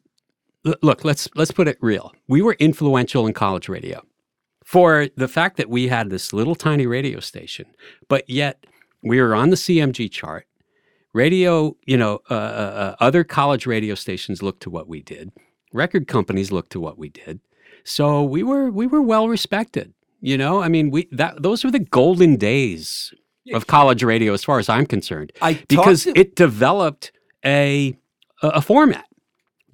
look, 0.83 1.05
let's 1.05 1.29
let's 1.35 1.53
put 1.53 1.69
it 1.69 1.79
real. 1.81 2.13
We 2.29 2.43
were 2.43 2.57
influential 2.59 3.27
in 3.27 3.33
college 3.33 3.69
radio 3.69 4.03
for 4.65 5.09
the 5.17 5.29
fact 5.29 5.57
that 5.59 5.71
we 5.71 5.89
had 5.89 6.11
this 6.11 6.33
little 6.33 6.55
tiny 6.55 6.87
radio 6.87 7.21
station, 7.21 7.67
but 8.09 8.29
yet 8.29 8.67
we 9.03 9.21
were 9.21 9.35
on 9.35 9.51
the 9.51 9.57
CMJ 9.57 10.11
chart. 10.11 10.47
Radio, 11.15 11.77
you 11.87 11.97
know, 11.97 12.21
uh, 12.29 12.35
uh, 12.35 12.37
uh, 12.37 12.97
other 12.99 13.25
college 13.25 13.67
radio 13.67 13.95
stations 13.95 14.43
looked 14.43 14.63
to 14.65 14.71
what 14.71 14.89
we 14.89 15.01
did. 15.01 15.33
Record 15.73 16.09
companies 16.09 16.53
looked 16.53 16.73
to 16.73 16.81
what 16.81 16.99
we 16.99 17.09
did. 17.09 17.41
So 17.85 18.23
we 18.23 18.43
were 18.43 18.71
we 18.71 18.87
were 18.87 19.01
well 19.01 19.29
respected. 19.29 19.95
You 20.21 20.37
know, 20.37 20.61
I 20.61 20.69
mean, 20.69 20.91
we 20.91 21.09
that 21.13 21.43
those 21.43 21.65
were 21.65 21.71
the 21.71 21.79
golden 21.79 22.37
days 22.37 23.15
of 23.53 23.67
college 23.67 24.03
radio, 24.03 24.33
as 24.33 24.43
far 24.43 24.59
as 24.59 24.69
I'm 24.69 24.87
concerned, 24.87 25.33
I 25.41 25.63
because 25.69 26.07
it 26.07 26.35
developed 26.35 27.13
a, 27.45 27.97
a 28.43 28.63
format, 28.63 29.05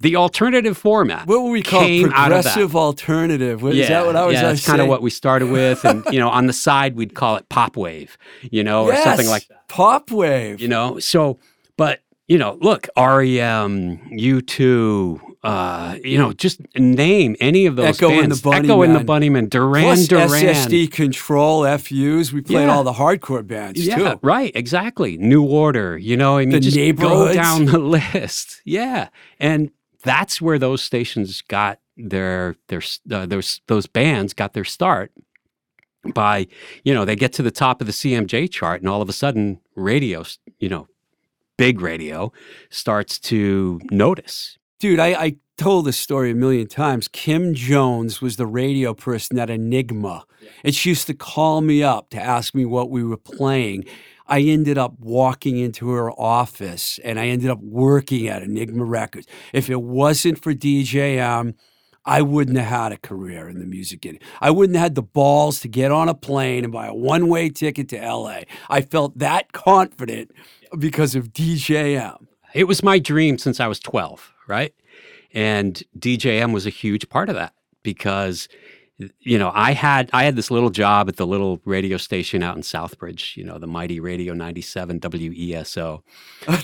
the 0.01 0.15
alternative 0.15 0.77
format. 0.77 1.27
what 1.27 1.41
would 1.43 1.51
we 1.51 1.61
call 1.61 1.81
came 1.81 2.11
out 2.13 2.31
of 2.31 2.43
that. 2.43 2.53
progressive 2.53 2.75
alternative? 2.75 3.61
What, 3.61 3.75
is 3.75 3.87
that 3.87 4.05
what 4.05 4.15
I 4.15 4.25
was 4.25 4.33
yeah, 4.35 4.41
that's 4.43 4.65
kind 4.65 4.81
of 4.81 4.87
what 4.87 5.01
we 5.01 5.09
started 5.09 5.49
with, 5.49 5.83
and 5.85 6.03
you 6.11 6.19
know, 6.19 6.29
on 6.29 6.47
the 6.47 6.53
side 6.53 6.95
we'd 6.95 7.13
call 7.13 7.35
it 7.37 7.47
pop 7.49 7.77
wave, 7.77 8.17
you 8.41 8.63
know, 8.63 8.85
or 8.85 8.95
something 8.95 9.27
like 9.27 9.47
that. 9.47 9.67
Pop 9.67 10.11
wave. 10.11 10.59
You 10.59 10.67
know, 10.67 10.99
so 10.99 11.39
but 11.77 12.01
you 12.27 12.37
know, 12.37 12.57
look, 12.61 12.87
REM, 12.97 13.99
U2, 14.11 15.19
uh, 15.43 15.97
you 16.03 16.17
know, 16.17 16.33
just 16.33 16.61
name 16.77 17.35
any 17.39 17.65
of 17.65 17.75
those 17.75 17.97
Echo 17.97 18.09
and 18.09 18.29
bands. 18.29 18.41
the 18.41 18.49
Echo 18.51 18.81
and 18.83 18.95
the 18.95 18.99
Bunnymen. 18.99 19.31
Bunnymen, 19.45 19.49
Duran 19.49 19.83
Plus 19.83 20.07
Duran. 20.07 20.29
SSD 20.29 20.91
Control, 20.91 21.65
FUs. 21.77 22.31
We 22.31 22.41
played 22.41 22.65
Yeah. 22.65 22.73
all 22.75 22.83
the 22.83 22.93
hardcore 22.93 23.45
bands 23.45 23.85
Yeah, 23.85 23.95
too. 24.13 24.19
right, 24.21 24.51
exactly. 24.55 25.17
New 25.17 25.43
Order, 25.43 25.97
you 25.97 26.15
know, 26.15 26.37
I 26.37 26.41
mean, 26.45 26.51
The 26.51 26.59
just 26.59 26.77
go 26.97 27.33
down 27.33 27.65
the 27.65 27.79
list. 28.13 28.61
Yeah, 28.65 29.09
and 29.39 29.71
that's 30.01 30.41
where 30.41 30.59
those 30.59 30.81
stations 30.81 31.41
got 31.41 31.79
their 31.97 32.55
their 32.67 32.81
uh, 33.11 33.25
those 33.25 33.61
those 33.67 33.87
bands 33.87 34.33
got 34.33 34.53
their 34.53 34.63
start 34.63 35.11
by 36.13 36.47
you 36.83 36.93
know 36.93 37.05
they 37.05 37.15
get 37.15 37.33
to 37.33 37.43
the 37.43 37.51
top 37.51 37.81
of 37.81 37.87
the 37.87 37.93
CMJ 37.93 38.49
chart 38.51 38.81
and 38.81 38.89
all 38.89 39.01
of 39.01 39.09
a 39.09 39.13
sudden 39.13 39.59
radio 39.75 40.23
you 40.59 40.69
know 40.69 40.87
big 41.57 41.81
radio 41.81 42.31
starts 42.69 43.19
to 43.19 43.79
notice 43.91 44.57
Dude, 44.81 44.99
I, 44.99 45.09
I 45.09 45.35
told 45.57 45.85
this 45.85 45.99
story 45.99 46.31
a 46.31 46.35
million 46.35 46.65
times. 46.65 47.07
Kim 47.07 47.53
Jones 47.53 48.19
was 48.19 48.37
the 48.37 48.47
radio 48.47 48.95
person 48.95 49.37
at 49.37 49.47
Enigma. 49.47 50.25
And 50.63 50.73
she 50.73 50.89
used 50.89 51.05
to 51.05 51.13
call 51.13 51.61
me 51.61 51.83
up 51.83 52.09
to 52.09 52.19
ask 52.19 52.55
me 52.55 52.65
what 52.65 52.89
we 52.89 53.03
were 53.03 53.15
playing. 53.15 53.85
I 54.31 54.39
ended 54.39 54.77
up 54.77 54.93
walking 54.97 55.57
into 55.57 55.89
her 55.89 56.09
office 56.09 57.01
and 57.03 57.19
I 57.19 57.27
ended 57.27 57.49
up 57.49 57.59
working 57.59 58.29
at 58.29 58.41
Enigma 58.41 58.85
Records. 58.85 59.27
If 59.51 59.69
it 59.69 59.81
wasn't 59.81 60.41
for 60.41 60.53
DJM, 60.53 61.53
I 62.05 62.21
wouldn't 62.21 62.57
have 62.57 62.67
had 62.67 62.91
a 62.93 62.97
career 62.97 63.49
in 63.49 63.59
the 63.59 63.65
music 63.65 64.05
industry. 64.05 64.25
I 64.39 64.49
wouldn't 64.51 64.77
have 64.77 64.83
had 64.83 64.95
the 64.95 65.01
balls 65.01 65.59
to 65.59 65.67
get 65.67 65.91
on 65.91 66.07
a 66.07 66.13
plane 66.13 66.63
and 66.63 66.71
buy 66.71 66.87
a 66.87 66.93
one 66.93 67.27
way 67.27 67.49
ticket 67.49 67.89
to 67.89 67.97
LA. 67.99 68.43
I 68.69 68.79
felt 68.79 69.17
that 69.17 69.51
confident 69.51 70.31
because 70.79 71.13
of 71.13 71.33
DJM. 71.33 72.25
it 72.53 72.63
was 72.63 72.81
my 72.81 72.99
dream 72.99 73.37
since 73.37 73.59
I 73.59 73.67
was 73.67 73.81
12, 73.81 74.31
right? 74.47 74.73
And 75.33 75.83
DJM 75.99 76.53
was 76.53 76.65
a 76.65 76.69
huge 76.69 77.09
part 77.09 77.27
of 77.27 77.35
that 77.35 77.53
because 77.83 78.47
you 79.19 79.37
know, 79.39 79.51
I 79.53 79.71
had 79.73 80.09
I 80.13 80.23
had 80.23 80.35
this 80.35 80.51
little 80.51 80.69
job 80.69 81.07
at 81.09 81.15
the 81.15 81.25
little 81.25 81.61
radio 81.65 81.97
station 81.97 82.43
out 82.43 82.55
in 82.55 82.61
Southbridge, 82.61 83.35
you 83.37 83.43
know, 83.43 83.57
the 83.57 83.67
mighty 83.67 83.99
Radio 83.99 84.33
97 84.33 84.99
WESO. 84.99 86.01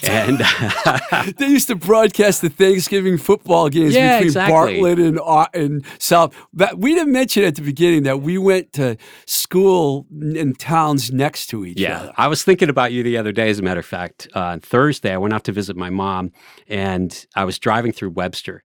And 0.03 0.39
they 1.37 1.47
used 1.47 1.67
to 1.67 1.75
broadcast 1.75 2.41
the 2.41 2.49
Thanksgiving 2.49 3.17
football 3.17 3.69
games 3.69 3.95
Yeah, 3.95 4.17
between 4.17 4.27
exactly. 4.27 4.53
Bartlett 4.81 4.99
and 4.99 5.19
Au- 5.19 5.47
and 5.53 5.85
South. 5.99 6.35
That 6.53 6.77
we 6.79 6.93
didn't 6.95 7.13
mention 7.13 7.43
at 7.43 7.55
the 7.55 7.61
beginning 7.61 8.03
that 8.03 8.21
we 8.21 8.37
went 8.37 8.73
to 8.73 8.97
school 9.25 10.05
in 10.11 10.53
towns 10.55 11.11
next 11.11 11.47
to 11.47 11.65
each 11.65 11.79
Yeah, 11.79 11.99
other. 12.01 12.13
I 12.17 12.27
was 12.27 12.43
thinking 12.43 12.69
about 12.69 12.91
you 12.91 13.03
the 13.03 13.17
other 13.17 13.31
day. 13.31 13.49
As 13.49 13.59
a 13.59 13.63
matter 13.63 13.79
of 13.79 13.85
fact, 13.85 14.27
uh, 14.35 14.39
on 14.39 14.59
Thursday 14.59 15.13
I 15.13 15.17
went 15.17 15.33
out 15.33 15.43
to 15.45 15.51
visit 15.51 15.75
my 15.75 15.89
mom, 15.89 16.31
and 16.67 17.25
I 17.35 17.45
was 17.45 17.59
driving 17.59 17.91
through 17.91 18.11
Webster. 18.11 18.63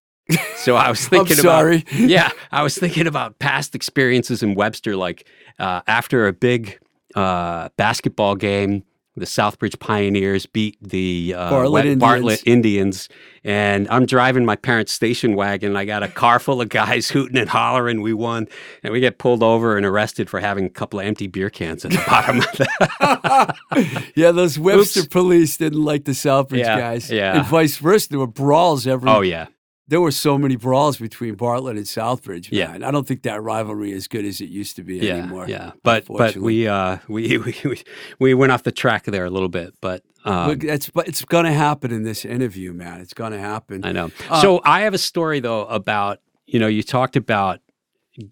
So 0.57 0.75
I 0.75 0.89
was 0.89 1.03
I'm 1.05 1.09
thinking 1.09 1.37
sorry. 1.37 1.77
about 1.77 1.93
yeah, 1.93 2.31
I 2.51 2.63
was 2.63 2.77
thinking 2.77 3.07
about 3.07 3.39
past 3.39 3.75
experiences 3.75 4.41
in 4.43 4.55
Webster, 4.55 4.95
like 4.95 5.27
uh, 5.59 5.81
after 5.87 6.27
a 6.27 6.33
big 6.33 6.79
uh, 7.15 7.69
basketball 7.77 8.35
game. 8.35 8.83
The 9.15 9.25
Southbridge 9.25 9.77
Pioneers 9.77 10.47
beat 10.47 10.75
the 10.81 11.35
uh, 11.37 11.51
Bartlett 11.51 11.85
Indians. 11.85 11.99
Bartlett 12.01 12.41
Indians, 12.47 13.09
and 13.43 13.87
I'm 13.89 14.07
driving 14.07 14.43
my 14.43 14.55
parents' 14.55 14.91
station 14.91 15.35
wagon. 15.35 15.75
I 15.77 15.85
got 15.85 16.01
a 16.01 16.07
car 16.07 16.39
full 16.39 16.61
of 16.61 16.69
guys 16.69 17.09
hooting 17.11 17.37
and 17.37 17.47
hollering. 17.47 18.01
We 18.01 18.13
won, 18.13 18.47
and 18.81 18.91
we 18.91 18.99
get 19.01 19.19
pulled 19.19 19.43
over 19.43 19.77
and 19.77 19.85
arrested 19.85 20.31
for 20.31 20.39
having 20.39 20.65
a 20.65 20.69
couple 20.71 20.99
of 20.99 21.05
empty 21.05 21.27
beer 21.27 21.51
cans 21.51 21.85
at 21.85 21.91
the 21.91 22.03
bottom 22.07 22.39
of 22.39 22.51
the 22.53 24.11
yeah, 24.15 24.31
those 24.31 24.57
Webster 24.57 25.01
Oops. 25.01 25.09
police 25.09 25.57
didn't 25.57 25.83
like 25.83 26.05
the 26.05 26.13
Southbridge 26.13 26.59
Yeah, 26.59 26.79
guys. 26.79 27.11
yeah. 27.11 27.37
And 27.37 27.45
vice 27.45 27.77
versa. 27.77 28.09
There 28.09 28.19
were 28.19 28.25
brawls 28.25 28.87
every 28.87 29.11
Oh 29.11 29.21
yeah, 29.21 29.45
there 29.87 29.99
were 29.99 30.11
so 30.11 30.37
many 30.37 30.55
brawls 30.55 30.97
between 30.97 31.35
Bartlett 31.35 31.75
and 31.77 31.85
Southbridge, 31.85 32.47
Yeah. 32.51 32.71
man. 32.71 32.83
I 32.83 32.91
don't 32.91 33.05
think 33.07 33.23
that 33.23 33.41
rivalry 33.43 33.91
is 33.91 34.07
good 34.07 34.23
as 34.25 34.39
it 34.41 34.49
used 34.49 34.75
to 34.77 34.83
be 34.83 34.97
yeah, 34.97 35.15
anymore. 35.15 35.45
yeah. 35.49 35.71
But 35.83 36.05
but 36.07 36.37
we 36.37 36.67
uh 36.67 36.97
we, 37.07 37.37
we 37.45 37.55
we 37.65 37.83
we 38.19 38.33
went 38.33 38.51
off 38.51 38.63
the 38.63 38.71
track 38.71 39.03
there 39.05 39.25
a 39.25 39.29
little 39.29 39.49
bit. 39.49 39.73
But 39.81 40.03
um, 40.25 40.49
Look, 40.51 40.59
that's 40.61 40.89
but 40.89 41.07
it's 41.07 41.25
gonna 41.25 41.51
happen 41.53 41.91
in 41.91 42.03
this 42.03 42.23
interview, 42.25 42.71
man. 42.73 43.01
It's 43.01 43.13
gonna 43.13 43.39
happen. 43.39 43.83
I 43.83 43.91
know. 43.91 44.09
Uh, 44.29 44.41
so 44.41 44.61
I 44.63 44.81
have 44.81 44.93
a 44.93 44.97
story 44.99 45.39
though 45.41 45.65
about 45.65 46.19
you 46.45 46.59
know 46.59 46.67
you 46.67 46.81
talked 46.83 47.15
about 47.17 47.59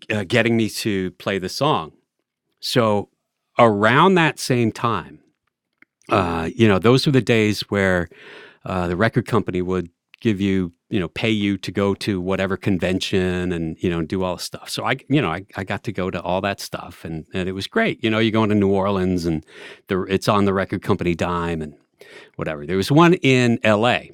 uh, 0.10 0.24
getting 0.24 0.56
me 0.56 0.70
to 0.70 1.12
play 1.12 1.38
the 1.38 1.50
song. 1.50 1.92
So 2.60 3.10
around 3.60 4.14
that 4.16 4.40
same 4.40 4.72
time, 4.72 5.20
uh, 6.10 6.50
you 6.56 6.68
know, 6.68 6.80
those 6.80 7.06
were 7.06 7.12
the 7.12 7.22
days 7.22 7.62
where 7.70 8.08
uh, 8.66 8.88
the 8.88 8.96
record 8.96 9.26
company 9.26 9.62
would 9.62 9.90
give 10.20 10.40
you, 10.40 10.72
you 10.92 11.00
know, 11.00 11.08
pay 11.08 11.30
you 11.30 11.58
to 11.58 11.72
go 11.72 11.96
to 11.96 12.20
whatever 12.20 12.58
convention 12.58 13.54
and 13.54 13.82
you 13.82 13.90
know 13.90 14.02
do 14.02 14.24
all 14.24 14.36
the 14.36 14.42
stuff. 14.44 14.70
So 14.70 14.86
I, 14.86 14.98
you 15.08 15.22
know, 15.22 15.30
I, 15.30 15.46
I 15.56 15.64
got 15.64 15.84
to 15.86 15.92
go 15.94 16.12
to 16.12 16.22
all 16.22 16.42
that 16.42 16.60
stuff 16.60 17.06
and 17.06 17.26
and 17.34 17.48
it 17.48 17.54
was 17.54 17.66
great. 17.66 18.04
You 18.04 18.10
know, 18.10 18.20
you're 18.20 18.32
going 18.32 18.50
to 18.50 18.56
New 18.56 18.70
Orleans 18.70 19.26
and 19.26 19.46
the 19.88 20.04
it's 20.04 20.28
on 20.28 20.44
the 20.44 20.54
record 20.54 20.82
company 20.82 21.16
dime 21.16 21.62
and 21.62 21.76
whatever. 22.36 22.66
There 22.66 22.76
was 22.76 22.92
one 22.92 23.14
in 23.16 23.58
L.A. 23.64 24.12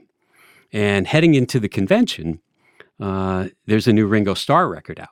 and 0.72 1.08
heading 1.08 1.34
into 1.34 1.60
the 1.60 1.70
convention, 1.70 2.42
uh, 3.00 3.48
there's 3.66 3.88
a 3.88 3.94
new 3.94 4.06
Ringo 4.06 4.36
Starr 4.36 4.70
record 4.70 5.00
out. 5.00 5.10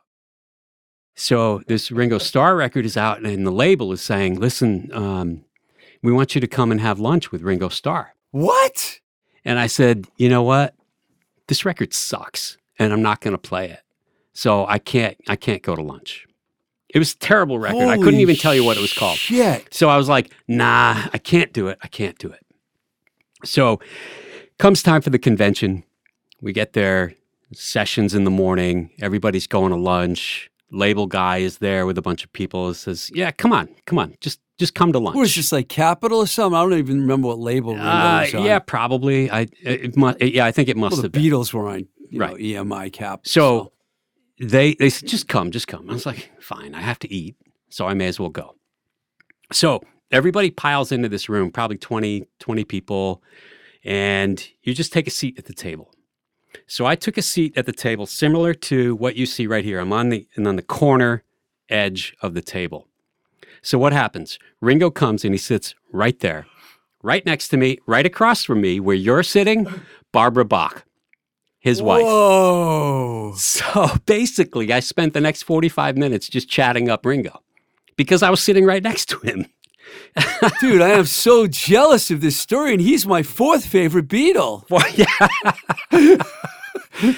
So 1.15 1.63
this 1.67 1.91
Ringo 1.91 2.19
Starr 2.19 2.55
record 2.55 2.85
is 2.85 2.95
out, 2.95 3.25
and 3.25 3.47
the 3.47 3.51
label 3.51 3.91
is 3.91 4.01
saying, 4.01 4.39
"Listen, 4.39 4.91
um, 4.93 5.45
we 6.03 6.11
want 6.11 6.35
you 6.35 6.41
to 6.41 6.47
come 6.47 6.71
and 6.71 6.79
have 6.81 6.99
lunch 6.99 7.31
with 7.31 7.41
Ringo 7.41 7.69
Starr." 7.69 8.13
What? 8.29 8.99
And 9.43 9.57
I 9.57 9.65
said, 9.65 10.05
"You 10.17 10.29
know 10.29 10.43
what? 10.43 10.74
This 11.47 11.65
record 11.65 11.93
sucks, 11.93 12.57
and 12.79 12.91
I'm 12.91 13.01
not 13.01 13.21
going 13.21 13.33
to 13.33 13.37
play 13.37 13.69
it. 13.69 13.81
So 14.33 14.65
I 14.67 14.79
can't. 14.79 15.17
I 15.27 15.35
can't 15.35 15.61
go 15.61 15.75
to 15.75 15.81
lunch." 15.81 16.25
It 16.89 16.99
was 16.99 17.13
a 17.13 17.17
terrible 17.17 17.59
record. 17.59 17.89
I 17.89 17.97
couldn't 17.97 18.21
even 18.21 18.37
tell 18.37 18.55
you 18.55 18.63
what 18.63 18.77
it 18.77 18.79
was 18.79 18.93
called. 18.93 19.17
Shit. 19.17 19.73
So 19.73 19.89
I 19.89 19.97
was 19.97 20.07
like, 20.07 20.31
nah, 20.47 21.09
I 21.13 21.17
can't 21.17 21.51
do 21.51 21.67
it. 21.67 21.77
I 21.83 21.89
can't 21.89 22.17
do 22.17 22.29
it. 22.29 22.39
So 23.43 23.81
comes 24.59 24.81
time 24.81 25.01
for 25.01 25.09
the 25.09 25.19
convention. 25.19 25.83
We 26.41 26.53
get 26.53 26.71
there, 26.71 27.13
sessions 27.53 28.15
in 28.15 28.23
the 28.23 28.31
morning. 28.31 28.91
Everybody's 29.01 29.45
going 29.45 29.71
to 29.71 29.77
lunch. 29.77 30.49
Label 30.71 31.05
guy 31.05 31.37
is 31.39 31.57
there 31.57 31.85
with 31.85 31.97
a 31.97 32.01
bunch 32.01 32.23
of 32.23 32.31
people. 32.31 32.73
Says, 32.73 33.11
"Yeah, 33.13 33.31
come 33.31 33.51
on, 33.51 33.69
come 33.85 33.99
on, 33.99 34.15
just 34.21 34.39
just 34.57 34.75
come 34.75 34.93
to 34.93 34.99
lunch." 34.99 35.15
What 35.15 35.21
was 35.21 35.35
this 35.35 35.51
like 35.51 35.69
Capitol 35.69 36.19
or 36.19 36.27
something? 36.27 36.57
I 36.57 36.61
don't 36.63 36.73
even 36.73 37.01
remember 37.01 37.27
what 37.29 37.39
label. 37.39 37.75
Uh, 37.79 38.25
yeah, 38.33 38.59
probably. 38.59 39.29
I 39.31 39.47
it, 39.61 39.95
mu- 39.97 40.13
yeah, 40.21 40.45
I 40.45 40.51
think 40.51 40.69
it 40.69 40.77
must 40.77 40.93
Well, 40.93 41.01
the 41.01 41.05
have 41.07 41.11
been. 41.11 41.23
Beatles 41.23 41.53
were 41.53 41.67
on, 41.67 41.87
you 42.09 42.19
Right. 42.19 42.31
know, 42.31 42.63
EMI 42.63 42.91
Capitol. 42.91 43.21
So 43.29 43.71
they 44.39 44.73
they 44.75 44.89
said, 44.89 45.07
just 45.09 45.27
come, 45.27 45.51
just 45.51 45.67
come. 45.67 45.89
I 45.89 45.93
was 45.93 46.05
like, 46.05 46.29
fine, 46.39 46.73
I 46.75 46.81
have 46.81 46.99
to 46.99 47.13
eat, 47.13 47.35
so 47.69 47.87
I 47.87 47.93
may 47.93 48.07
as 48.07 48.19
well 48.19 48.29
go. 48.29 48.55
So 49.51 49.81
everybody 50.11 50.49
piles 50.51 50.91
into 50.91 51.07
this 51.09 51.29
room, 51.29 51.51
probably 51.51 51.77
20, 51.77 52.25
20 52.39 52.63
people, 52.65 53.21
and 53.83 54.45
you 54.63 54.73
just 54.73 54.91
take 54.91 55.07
a 55.07 55.11
seat 55.11 55.37
at 55.37 55.45
the 55.45 55.53
table. 55.53 55.91
So 56.67 56.85
I 56.85 56.95
took 56.95 57.17
a 57.17 57.21
seat 57.21 57.57
at 57.57 57.65
the 57.65 57.71
table 57.73 58.05
similar 58.05 58.53
to 58.53 58.95
what 58.95 59.15
you 59.15 59.25
see 59.25 59.45
right 59.45 59.63
here. 59.63 59.79
I'm 59.79 59.93
on 59.93 60.09
the 60.09 60.27
and 60.35 60.47
on 60.47 60.55
the 60.55 60.61
corner 60.63 61.23
edge 61.69 62.15
of 62.21 62.33
the 62.33 62.41
table. 62.41 62.87
So 63.65 63.79
what 63.79 63.93
happens? 63.93 64.37
Ringo 64.61 64.91
comes 64.91 65.25
and 65.25 65.33
he 65.33 65.39
sits 65.39 65.73
right 65.91 66.19
there, 66.19 66.45
right 67.01 67.25
next 67.25 67.47
to 67.47 67.57
me, 67.57 67.79
right 67.87 68.05
across 68.05 68.43
from 68.43 68.61
me, 68.61 68.79
where 68.79 68.95
you're 68.95 69.23
sitting, 69.23 69.65
Barbara 70.11 70.45
Bach, 70.45 70.85
his 71.57 71.81
wife. 71.81 72.03
Whoa. 72.03 73.33
So 73.35 73.87
basically, 74.05 74.71
I 74.71 74.81
spent 74.81 75.15
the 75.15 75.19
next 75.19 75.43
45 75.43 75.97
minutes 75.97 76.29
just 76.29 76.47
chatting 76.47 76.89
up 76.89 77.07
Ringo 77.07 77.41
because 77.95 78.21
I 78.21 78.29
was 78.29 78.39
sitting 78.39 78.65
right 78.65 78.83
next 78.83 79.09
to 79.09 79.19
him. 79.21 79.47
Dude, 80.61 80.83
I 80.83 80.89
am 80.89 81.05
so 81.07 81.47
jealous 81.47 82.11
of 82.11 82.21
this 82.21 82.37
story, 82.37 82.71
and 82.71 82.81
he's 82.81 83.07
my 83.07 83.23
fourth 83.23 83.65
favorite 83.65 84.07
Beatle. 84.07 84.63
Well, 84.69 84.85
yeah. 84.93 86.21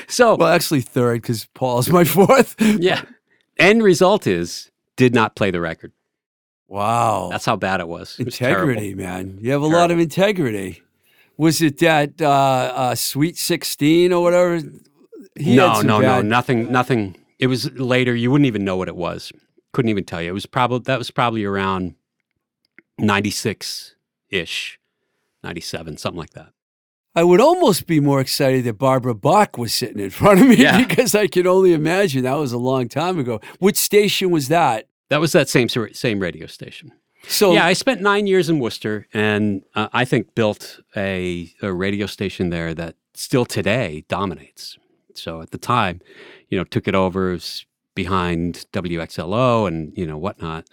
so, 0.08 0.36
Well, 0.36 0.48
actually, 0.48 0.82
third, 0.82 1.22
because 1.24 1.46
Paul's 1.54 1.90
my 1.90 2.06
fourth. 2.06 2.56
yeah. 2.62 3.02
End 3.58 3.84
result 3.84 4.28
is 4.28 4.72
did 4.96 5.14
not 5.14 5.36
play 5.36 5.52
the 5.52 5.60
record. 5.60 5.92
Wow. 6.68 7.30
That's 7.32 7.46
how 7.46 7.56
bad 7.56 7.80
it 7.80 7.88
was. 7.88 8.18
It 8.20 8.26
was 8.26 8.36
integrity, 8.36 8.94
terrible. 8.94 9.04
man. 9.04 9.38
You 9.42 9.52
have 9.52 9.62
a 9.62 9.68
lot 9.68 9.92
of 9.92 10.00
integrity. 10.00 10.82
Was 11.38 11.62
it 11.62 11.78
that 11.80 12.22
uh, 12.22 12.30
uh, 12.30 12.96
Sweet 12.96 13.38
16 13.38 14.12
or 14.12 14.24
whatever? 14.24 14.62
He 15.36 15.56
no, 15.56 15.82
no, 15.82 16.00
no, 16.00 16.22
nothing, 16.22 16.72
nothing. 16.72 17.16
It 17.40 17.48
was 17.48 17.72
later. 17.74 18.16
You 18.16 18.32
wouldn't 18.32 18.48
even 18.48 18.66
know 18.66 18.76
what 18.76 18.88
it 18.88 18.96
was. 18.96 19.32
couldn't 19.72 19.90
even 19.90 20.04
tell 20.04 20.22
you. 20.22 20.30
It 20.30 20.34
was 20.34 20.48
probably 20.48 20.80
that 20.80 20.98
was 20.98 21.12
probably 21.12 21.46
around 21.46 21.94
96 22.98 23.96
ish, 24.30 24.80
97, 25.44 25.98
something 25.98 26.18
like 26.18 26.32
that. 26.32 26.54
I 27.16 27.24
would 27.24 27.40
almost 27.42 27.88
be 27.88 28.00
more 28.00 28.20
excited 28.20 28.64
that 28.66 28.78
Barbara 28.78 29.16
Bach 29.16 29.58
was 29.58 29.74
sitting 29.74 30.00
in 30.00 30.10
front 30.10 30.42
of 30.42 30.48
me 30.48 30.56
Yeah. 30.56 30.84
because 30.88 31.16
I 31.16 31.28
can 31.28 31.48
only 31.48 31.74
imagine 31.74 32.24
that 32.24 32.36
was 32.36 32.52
a 32.54 32.58
long 32.58 32.90
time 32.90 33.18
ago. 33.20 33.40
Which 33.60 33.78
station 33.78 34.30
was 34.32 34.50
that? 34.50 34.88
That 35.10 35.20
was 35.20 35.32
that 35.32 35.50
same 35.50 35.70
same 35.70 36.20
radio 36.20 36.48
station. 36.48 36.91
So 37.28 37.54
yeah, 37.54 37.65
I 37.65 37.74
spent 37.74 38.02
nine 38.02 38.28
years 38.28 38.50
in 38.50 38.60
Worcester, 38.60 39.08
and 39.13 39.63
uh, 39.76 39.89
I 39.91 40.06
think 40.06 40.36
built 40.36 40.80
a, 40.96 41.52
a 41.62 41.74
radio 41.74 42.06
station 42.06 42.50
there 42.50 42.74
that 42.76 42.96
still 43.13 43.46
today 43.46 44.06
dominates. 44.08 44.78
So 45.13 45.41
at 45.41 45.52
the 45.52 45.58
time, 45.58 46.02
you 46.50 46.58
know, 46.58 46.63
took 46.63 46.88
it 46.88 46.96
over 46.96 47.32
was 47.32 47.65
behind 47.96 48.65
WXLO 48.74 49.67
and 49.67 49.98
you 49.98 50.06
know 50.06 50.17
whatnot. 50.17 50.70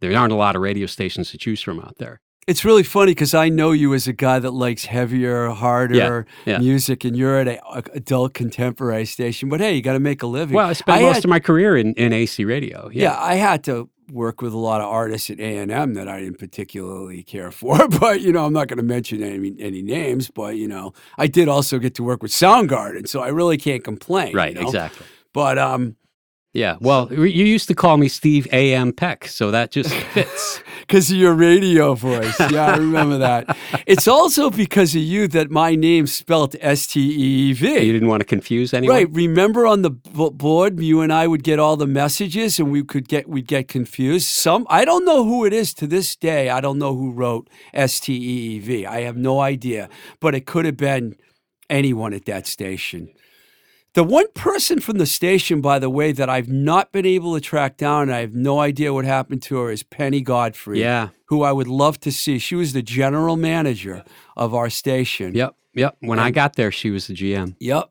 There 0.00 0.16
aren't 0.16 0.32
a 0.32 0.36
lot 0.36 0.54
of 0.54 0.62
radio 0.62 0.86
stations 0.86 1.30
to 1.30 1.38
choose 1.38 1.62
from 1.62 1.80
out 1.80 1.96
there. 1.98 2.20
It's 2.46 2.64
really 2.64 2.82
funny 2.82 3.10
because 3.10 3.34
I 3.34 3.48
know 3.48 3.72
you 3.72 3.92
as 3.94 4.06
a 4.06 4.12
guy 4.12 4.38
that 4.38 4.52
likes 4.52 4.84
heavier, 4.84 5.48
harder 5.50 6.26
yeah. 6.44 6.58
music, 6.58 7.04
and 7.04 7.16
you're 7.16 7.38
at 7.38 7.48
a, 7.48 7.60
a 7.68 7.82
adult 7.94 8.34
contemporary 8.34 9.04
station. 9.06 9.48
But 9.48 9.60
hey, 9.60 9.74
you 9.74 9.82
got 9.82 9.94
to 9.94 10.00
make 10.00 10.22
a 10.22 10.26
living. 10.26 10.54
Well, 10.54 10.68
I 10.68 10.72
spent 10.74 10.98
I 10.98 11.02
most 11.02 11.16
had- 11.16 11.24
of 11.24 11.30
my 11.30 11.40
career 11.40 11.76
in, 11.76 11.94
in 11.94 12.12
AC 12.12 12.44
radio. 12.44 12.88
yeah. 12.92 13.02
Yeah. 13.12 13.20
I 13.20 13.34
had 13.34 13.64
to 13.64 13.88
work 14.12 14.40
with 14.40 14.52
a 14.52 14.58
lot 14.58 14.80
of 14.80 14.86
artists 14.86 15.30
at 15.30 15.40
A 15.40 15.56
and 15.58 15.72
M 15.72 15.94
that 15.94 16.06
I 16.06 16.20
didn't 16.20 16.38
particularly 16.38 17.24
care 17.24 17.50
for. 17.60 17.88
But 17.88 18.20
you 18.20 18.32
know, 18.32 18.44
I'm 18.44 18.52
not 18.52 18.68
going 18.68 18.78
to 18.78 18.84
mention 18.84 19.22
any 19.22 19.52
any 19.58 19.82
names. 19.82 20.30
But 20.30 20.56
you 20.56 20.68
know, 20.68 20.92
I 21.18 21.26
did 21.26 21.48
also 21.48 21.78
get 21.80 21.94
to 21.96 22.04
work 22.04 22.22
with 22.22 22.30
Soundgarden, 22.30 23.08
so 23.08 23.20
I 23.22 23.28
really 23.28 23.56
can't 23.58 23.82
complain. 23.82 24.30
you 24.30 24.36
right. 24.36 24.54
know? 24.54 24.62
Exactly. 24.62 25.06
But 25.32 25.58
um, 25.58 25.96
Yeah. 26.52 26.76
Well, 26.80 27.12
you 27.12 27.44
used 27.44 27.66
to 27.68 27.74
call 27.74 27.96
me 27.96 28.08
Steve 28.08 28.46
A.M. 28.52 28.92
Peck, 28.92 29.26
so 29.26 29.50
that 29.50 29.72
just 29.72 29.92
fits. 30.14 30.62
Because 30.86 31.10
of 31.10 31.16
your 31.16 31.34
radio 31.34 31.94
voice. 31.94 32.38
Yeah, 32.50 32.66
I 32.66 32.76
remember 32.76 33.18
that. 33.18 33.56
It's 33.86 34.06
also 34.06 34.50
because 34.50 34.94
of 34.94 35.02
you 35.02 35.26
that 35.28 35.50
my 35.50 35.74
name's 35.74 36.12
spelled 36.12 36.54
S 36.60 36.86
T 36.86 37.00
E 37.00 37.50
E 37.50 37.52
V. 37.52 37.78
you 37.80 37.92
didn't 37.92 38.08
want 38.08 38.20
to 38.20 38.24
confuse 38.24 38.72
anyone. 38.72 38.96
Right. 38.96 39.10
Remember 39.10 39.66
on 39.66 39.82
the 39.82 39.90
b- 39.90 40.30
board, 40.32 40.80
you 40.80 41.00
and 41.00 41.12
I 41.12 41.26
would 41.26 41.42
get 41.42 41.58
all 41.58 41.76
the 41.76 41.86
messages, 41.86 42.58
and 42.58 42.70
we 42.70 42.84
could 42.84 43.08
get 43.08 43.28
we'd 43.28 43.46
get 43.48 43.68
confused. 43.68 44.26
Some 44.28 44.66
I 44.70 44.84
don't 44.84 45.04
know 45.04 45.24
who 45.24 45.44
it 45.44 45.52
is 45.52 45.74
to 45.74 45.86
this 45.86 46.14
day. 46.16 46.50
I 46.50 46.60
don't 46.60 46.78
know 46.78 46.94
who 46.94 47.12
wrote 47.12 47.50
S 47.74 48.00
T 48.00 48.14
E 48.14 48.56
E 48.56 48.58
V. 48.60 48.86
I 48.86 49.00
have 49.00 49.16
no 49.16 49.40
idea, 49.40 49.88
but 50.20 50.34
it 50.34 50.46
could 50.46 50.64
have 50.64 50.76
been 50.76 51.16
anyone 51.68 52.14
at 52.14 52.26
that 52.26 52.46
station. 52.46 53.08
The 53.96 54.04
one 54.04 54.26
person 54.34 54.78
from 54.78 54.98
the 54.98 55.06
station, 55.06 55.62
by 55.62 55.78
the 55.78 55.88
way, 55.88 56.12
that 56.12 56.28
I've 56.28 56.48
not 56.50 56.92
been 56.92 57.06
able 57.06 57.32
to 57.34 57.40
track 57.40 57.78
down, 57.78 58.02
and 58.02 58.12
I 58.12 58.20
have 58.20 58.34
no 58.34 58.60
idea 58.60 58.92
what 58.92 59.06
happened 59.06 59.40
to 59.44 59.56
her, 59.56 59.70
is 59.70 59.82
Penny 59.82 60.20
Godfrey 60.20 60.82
Yeah. 60.82 61.08
who 61.28 61.42
I 61.42 61.50
would 61.50 61.66
love 61.66 61.98
to 62.00 62.12
see. 62.12 62.38
She 62.38 62.54
was 62.54 62.74
the 62.74 62.82
general 62.82 63.36
manager 63.36 64.04
of 64.36 64.52
our 64.54 64.68
station. 64.68 65.34
Yep. 65.34 65.54
Yep. 65.72 65.96
When 66.00 66.18
I 66.18 66.30
got 66.30 66.56
there, 66.56 66.70
she 66.70 66.90
was 66.90 67.06
the 67.06 67.14
GM. 67.14 67.56
Yep. 67.58 67.88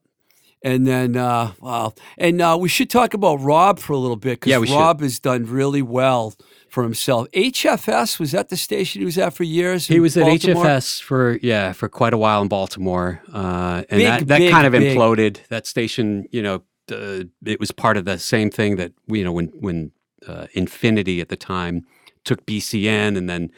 And 0.66 0.88
then, 0.88 1.16
uh, 1.16 1.52
wow. 1.60 1.94
And 2.18 2.42
uh, 2.42 2.58
we 2.60 2.70
should 2.70 2.90
talk 2.90 3.14
about 3.14 3.36
Rob 3.36 3.78
for 3.78 3.94
a 3.94 3.98
little 3.98 4.16
bit 4.16 4.40
because 4.40 4.50
Yeah, 4.50 4.58
we 4.58 4.66
should. 4.66 4.76
Rob 4.76 5.00
has 5.02 5.20
done 5.20 5.46
really 5.46 5.84
well 5.84 6.34
for 6.70 6.82
himself. 6.82 7.30
HFS 7.34 8.20
was 8.20 8.32
that 8.32 8.50
the 8.50 8.58
station 8.58 9.02
he 9.02 9.06
was 9.06 9.20
at 9.20 9.36
for 9.36 9.44
years? 9.44 9.86
He 9.86 10.00
was 10.00 10.18
at 10.18 10.26
HFS 10.26 11.04
for 11.04 11.38
yeah 11.44 11.72
for 11.72 11.88
quite 11.88 12.14
a 12.14 12.18
while 12.18 12.42
in 12.42 12.48
Baltimore, 12.48 13.22
uh, 13.32 13.84
and 13.90 14.00
Big, 14.00 14.08
that, 14.08 14.28
that 14.28 14.38
big, 14.40 14.52
kind 14.52 14.66
of 14.66 14.72
big. 14.72 14.98
imploded. 14.98 15.48
That 15.50 15.68
station, 15.68 16.28
you 16.32 16.42
know, 16.42 16.64
uh, 16.92 17.26
it 17.46 17.60
was 17.60 17.72
part 17.72 17.96
of 17.96 18.06
the 18.06 18.18
same 18.18 18.50
thing 18.50 18.78
that 18.78 18.92
you 19.06 19.24
know 19.24 19.32
when 19.32 19.50
when 19.60 19.92
uh, 20.28 20.48
Infinity 20.54 21.22
at 21.22 21.30
the 21.30 21.38
time 21.38 21.86
took 22.24 22.44
BCN 22.48 23.16
and 23.16 23.30
then 23.30 23.52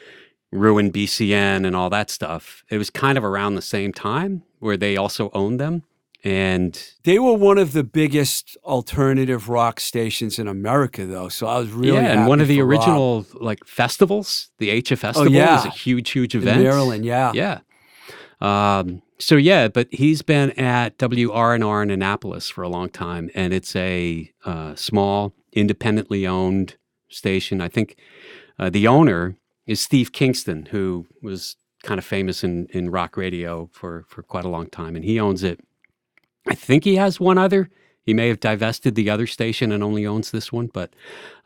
ruined 0.52 0.93
BCN 0.93 1.65
and 1.65 1.74
all 1.74 1.89
that 1.89 2.10
stuff. 2.10 2.65
It 2.70 2.78
was 2.78 2.89
kind 2.89 3.17
of 3.17 3.24
around 3.24 3.56
the 3.56 3.62
same 3.62 3.93
time 3.93 4.43
where 4.60 4.78
they 4.78 4.98
also 4.98 5.30
owned 5.34 5.60
them, 5.60 5.84
and 6.28 6.94
They 7.06 7.20
were 7.20 7.34
one 7.34 7.58
of 7.58 7.72
the 7.72 7.86
biggest 7.86 8.58
alternative 8.66 9.48
rock 9.48 9.80
stations 9.80 10.38
in 10.38 10.48
America, 10.48 11.06
though. 11.06 11.30
So 11.30 11.48
I 11.48 11.58
was 11.58 11.72
really 11.72 11.98
yeah, 11.98 12.20
and 12.20 12.28
one 12.28 12.42
of 12.42 12.50
the 12.50 12.60
original 12.60 13.26
like 13.36 13.63
festivals, 13.66 14.50
the 14.58 14.82
HF 14.82 14.98
Festival, 14.98 15.32
was 15.32 15.34
yeah. 15.34 15.66
a 15.66 15.70
huge, 15.70 16.10
huge 16.10 16.36
event. 16.36 16.58
in. 16.58 16.63
Maryland. 16.63 17.06
Yeah. 17.06 17.32
Yeah. 17.34 17.60
Um, 18.42 19.02
so 19.20 19.36
yeah, 19.38 19.70
but 19.70 19.88
he's 19.92 20.22
been 20.22 20.52
at 20.60 20.98
WRNR 20.98 21.84
in 21.84 21.92
Annapolis 21.92 22.50
for 22.50 22.62
a 22.62 22.70
long 22.70 22.90
time, 22.90 23.30
and 23.34 23.54
it's 23.54 23.74
a 23.78 24.30
uh, 24.44 24.76
small, 24.76 25.34
independently 25.54 26.28
owned 26.28 26.76
station. 27.08 27.62
I 27.62 27.70
think 27.70 27.96
uh, 28.60 28.70
the 28.70 28.86
owner 28.86 29.38
is 29.66 29.80
Steve 29.80 30.12
Kingston, 30.12 30.68
who 30.68 31.08
was 31.22 31.56
kind 31.84 32.00
of 32.00 32.06
famous 32.06 32.44
in, 32.44 32.68
in 32.72 32.90
rock 32.90 33.16
radio 33.16 33.70
for 33.72 34.06
for 34.10 34.24
quite 34.24 34.44
a 34.44 34.50
long 34.50 34.68
time, 34.68 34.96
and 34.98 35.06
he 35.06 35.20
owns 35.20 35.42
it. 35.42 35.62
I 36.50 36.56
think 36.56 36.84
he 36.84 36.96
has 36.98 37.20
one 37.20 37.38
other. 37.38 37.70
He 38.04 38.14
may 38.14 38.30
have 38.30 38.40
divested 38.40 38.96
the 38.96 39.10
other 39.10 39.28
station 39.28 39.72
and 39.72 39.84
only 39.84 40.06
owns 40.06 40.32
this 40.32 40.52
one, 40.52 40.68
but 40.68 40.94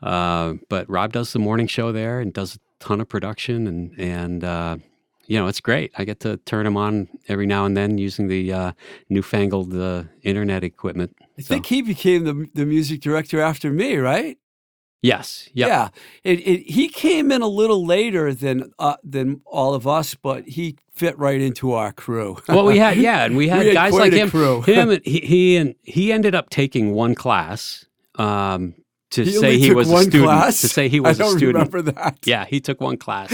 uh, 0.04 0.56
but 0.70 0.90
Rob 0.90 1.14
does 1.14 1.34
the 1.34 1.40
morning 1.40 1.68
show 1.68 1.92
there 1.92 2.20
and 2.20 2.34
does 2.34 2.56
a 2.56 2.60
ton 2.86 3.02
of 3.02 3.10
production 3.10 3.68
and 3.68 4.00
and 4.00 4.44
uh, 4.44 4.78
you 5.28 5.40
know 5.40 5.48
it's 5.48 5.62
great. 5.62 5.92
I 5.98 6.06
get 6.06 6.20
to 6.22 6.38
turn 6.40 6.68
him 6.68 6.78
on 6.78 7.10
every 7.28 7.48
now 7.48 7.66
and 7.66 7.78
then 7.78 7.98
using 7.98 8.28
the 8.28 8.54
uh, 8.54 8.72
newfangled 9.10 9.74
uh, 9.76 10.04
internet 10.24 10.64
equipment. 10.64 11.16
I 11.38 11.42
So, 11.42 11.56
think 11.56 11.68
he 11.68 11.82
became 11.82 12.26
the 12.26 12.48
the 12.54 12.66
music 12.66 13.02
director 13.02 13.42
after 13.42 13.72
me, 13.72 13.98
right? 13.98 14.38
Yes, 15.02 15.50
yep. 15.54 15.68
Yeah, 15.68 15.90
it, 16.24 16.40
it, 16.40 16.72
he 16.72 16.88
came 16.90 17.32
in 17.32 17.42
a 17.42 17.48
little 17.48 17.86
later 17.86 18.34
than 18.34 18.72
uh, 18.80 18.96
than 19.04 19.42
all 19.46 19.74
of 19.74 19.88
us, 19.88 20.16
but 20.16 20.48
he 20.48 20.78
fit 20.94 21.18
right 21.18 21.42
into 21.42 21.74
our 21.74 21.92
crew. 21.92 22.38
well, 22.48 22.66
we 22.66 22.78
had 22.78 22.98
yeah, 23.08 23.26
and 23.26 23.36
we 23.38 23.48
had, 23.48 23.60
We 23.60 23.66
had 23.68 23.74
guys 23.74 23.94
like 23.94 24.14
him. 24.14 24.30
crew. 24.30 24.62
Him, 24.62 24.90
and 24.92 25.02
he, 25.06 25.20
he 25.20 25.58
and 25.58 25.76
he 25.84 26.12
ended 26.12 26.36
up 26.36 26.50
taking 26.50 26.94
one 26.94 27.16
class 27.16 27.86
um, 28.16 28.76
to 29.12 29.24
He 29.24 29.32
say 29.32 29.58
he 29.58 29.74
was 29.74 29.90
a 29.92 29.98
student. 30.04 30.24
class? 30.24 30.62
To 30.62 30.68
say 30.68 30.88
he 30.90 31.00
was 31.00 31.20
I 31.20 31.24
don't 31.24 31.36
a 31.36 31.38
student. 31.38 31.74
remember 31.74 31.92
that. 31.94 32.20
Yeah, 32.26 32.46
he 32.46 32.60
took 32.62 32.80
one 32.82 32.98
class 32.98 33.34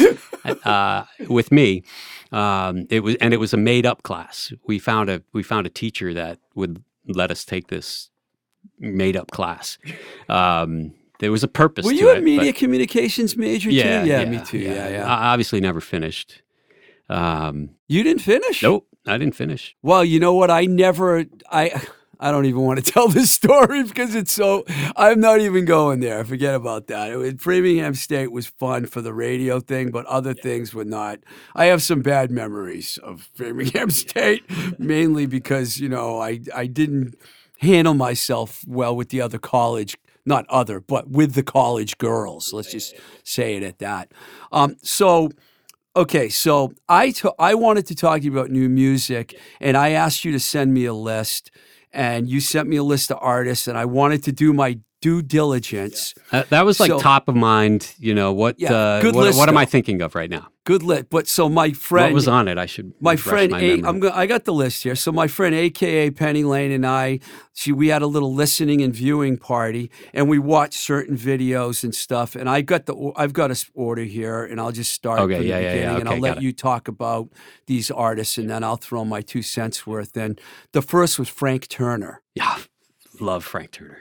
uh, 0.64 1.04
with 1.28 1.52
me. 1.52 1.84
Um, 2.32 2.88
it 2.90 3.02
was 3.02 3.16
and 3.22 3.34
it 3.34 3.38
was 3.38 3.54
a 3.54 3.58
made 3.58 3.86
up 3.86 4.04
class. 4.04 4.52
We 4.66 4.80
found 4.80 5.10
a 5.10 5.22
we 5.34 5.44
found 5.44 5.66
a 5.68 5.70
teacher 5.70 6.14
that 6.14 6.40
would 6.56 6.84
let 7.08 7.32
us 7.32 7.46
take 7.46 7.68
this 7.68 8.10
made 8.80 9.16
up 9.16 9.32
class. 9.32 9.78
Um, 10.30 10.94
there 11.20 11.32
was 11.32 11.44
a 11.44 11.48
purpose. 11.48 11.86
Were 11.86 11.92
to 11.92 11.98
you 11.98 12.10
a 12.10 12.16
it, 12.16 12.24
media 12.24 12.52
but- 12.52 12.60
communications 12.60 13.36
major 13.38 13.70
yeah, 13.70 14.02
too? 14.04 14.10
Yeah, 14.10 14.26
me 14.26 14.40
too. 14.46 14.58
Yeah, 14.60 14.90
yeah. 14.90 15.06
I 15.06 15.34
obviously 15.34 15.60
never 15.62 15.82
finished. 15.82 16.42
Um, 17.10 17.72
you 17.88 18.04
didn't 18.04 18.22
finish? 18.22 18.62
nope, 18.64 18.88
I 19.06 19.18
didn't 19.18 19.36
finish. 19.36 19.76
Well, 19.82 20.04
you 20.04 20.20
know 20.20 20.34
what? 20.34 20.52
I 20.52 20.66
never. 20.66 21.26
I. 21.52 21.82
I 22.20 22.32
don't 22.32 22.46
even 22.46 22.62
want 22.62 22.84
to 22.84 22.92
tell 22.92 23.08
this 23.08 23.32
story 23.32 23.84
because 23.84 24.16
it's 24.16 24.32
so. 24.32 24.66
I'm 24.96 25.20
not 25.20 25.40
even 25.40 25.66
going 25.66 26.00
there. 26.00 26.26
Forget 26.26 26.56
about 26.56 26.88
that. 26.88 27.12
It 27.12 27.16
was, 27.16 27.34
Framingham 27.38 27.94
State 27.94 28.32
was 28.32 28.48
fun 28.48 28.88
for 28.88 29.02
the 29.02 29.14
radio 29.14 29.60
thing, 29.60 29.92
but 29.92 30.06
other 30.08 30.34
things 30.34 30.74
were 30.74 30.84
not. 30.84 31.20
I 31.56 31.66
have 31.66 31.84
some 31.84 32.02
bad 32.02 32.32
memories 32.32 32.98
of 33.04 33.30
Framingham 33.36 33.92
State, 33.92 34.44
mainly 34.80 35.28
because 35.28 35.80
you 35.80 35.90
know 35.90 36.20
I 36.20 36.42
I 36.56 36.66
didn't 36.66 37.16
handle 37.60 37.94
myself 37.94 38.64
well 38.68 38.96
with 38.96 39.10
the 39.10 39.22
other 39.22 39.38
college, 39.38 39.96
not 40.28 40.46
other, 40.50 40.80
but 40.80 41.10
with 41.10 41.34
the 41.34 41.44
college 41.44 41.98
girls. 41.98 42.54
Let's 42.54 42.72
just 42.72 42.94
say 43.24 43.56
it 43.56 43.64
at 43.64 43.80
that. 43.80 44.12
Um, 44.52 44.76
so. 44.84 45.30
Okay, 45.96 46.30
so 46.30 46.74
I 46.88 47.12
I 47.40 47.56
wanted 47.56 47.88
to 47.88 47.96
talk 47.96 48.20
to 48.20 48.26
you 48.26 48.32
about 48.32 48.52
new 48.52 48.70
music, 48.70 49.36
and 49.60 49.76
I 49.76 49.90
asked 49.90 50.24
you 50.24 50.32
to 50.32 50.40
send 50.40 50.72
me 50.72 50.86
a 50.86 50.94
list, 50.94 51.50
and 51.92 52.30
you 52.30 52.40
sent 52.40 52.70
me 52.70 52.76
a 52.76 52.84
list 52.84 53.10
of 53.10 53.18
artists, 53.20 53.68
and 53.68 53.76
I 53.76 53.86
wanted 53.86 54.22
to 54.26 54.32
do 54.32 54.54
my 54.54 54.78
due 55.02 55.22
diligence. 55.22 56.14
Uh, 56.32 56.44
that 56.50 56.66
was 56.66 56.80
like 56.80 56.90
So- 56.90 57.00
top 57.00 57.28
of 57.28 57.36
mind. 57.36 57.94
You 58.00 58.14
know 58.16 58.34
what? 58.34 58.60
Yeah, 58.60 58.74
uh, 58.74 59.02
good 59.02 59.16
what, 59.16 59.26
list, 59.26 59.38
what 59.38 59.50
am 59.50 59.58
I 59.58 59.66
thinking 59.66 60.02
of 60.02 60.16
right 60.16 60.30
now? 60.30 60.48
Good 60.64 60.84
list. 60.84 61.06
but 61.10 61.30
so 61.30 61.48
my 61.48 61.72
friend 61.72 62.08
what 62.08 62.14
was 62.14 62.28
on 62.28 62.50
it? 62.50 62.58
I 62.58 62.66
should. 62.66 62.92
my 63.00 63.16
friend 63.16 63.52
my 63.54 63.60
A. 63.62 63.82
I'm 63.84 64.02
go, 64.02 64.10
I 64.14 64.26
got 64.26 64.44
the 64.44 64.54
list 64.54 64.84
here. 64.84 64.96
So 64.96 65.14
my 65.14 65.28
friend 65.28 65.56
AKA 65.56 66.12
Penny 66.12 66.44
Lane 66.44 66.72
and 66.74 66.86
I, 66.86 67.20
she 67.54 67.72
we 67.72 67.88
had 67.88 68.02
a 68.02 68.08
little 68.08 68.34
listening 68.34 68.82
and 68.82 68.94
viewing 68.94 69.38
party 69.38 69.90
and 70.14 70.28
we 70.28 70.40
watched 70.40 70.74
certain 70.80 71.16
videos 71.16 71.86
and 71.86 71.96
stuff 71.96 72.36
and 72.36 72.50
I 72.50 72.60
got 72.60 72.86
the 72.86 73.14
I've 73.16 73.32
got 73.32 73.50
a 73.50 73.66
order 73.76 74.04
here 74.04 74.44
and 74.44 74.60
I'll 74.60 74.74
just 74.74 74.92
start 74.92 75.22
Okay, 75.22 75.42
yeah, 75.44 75.58
yeah, 75.58 75.60
yeah. 75.60 75.72
beginning 75.74 76.00
and 76.02 76.10
I'll 76.10 76.20
let 76.20 76.38
it. 76.38 76.44
you 76.44 76.52
talk 76.52 76.90
about 76.90 77.30
these 77.68 77.90
artists 77.90 78.38
and 78.38 78.50
then 78.50 78.62
I'll 78.66 78.76
throw 78.76 79.06
my 79.06 79.22
two 79.22 79.42
cents 79.44 79.88
worth 79.88 80.18
And 80.18 80.38
The 80.74 80.82
first 80.82 81.18
was 81.18 81.30
Frank 81.30 81.70
Turner. 81.70 82.24
Yeah, 82.36 82.58
love 83.22 83.46
Frank 83.46 83.72
Turner. 83.72 84.00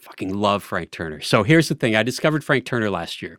Fucking 0.00 0.34
love 0.34 0.62
Frank 0.62 0.90
Turner. 0.90 1.20
So 1.20 1.42
here's 1.42 1.68
the 1.68 1.74
thing: 1.74 1.94
I 1.96 2.02
discovered 2.02 2.42
Frank 2.44 2.64
Turner 2.64 2.90
last 2.90 3.22
year, 3.22 3.38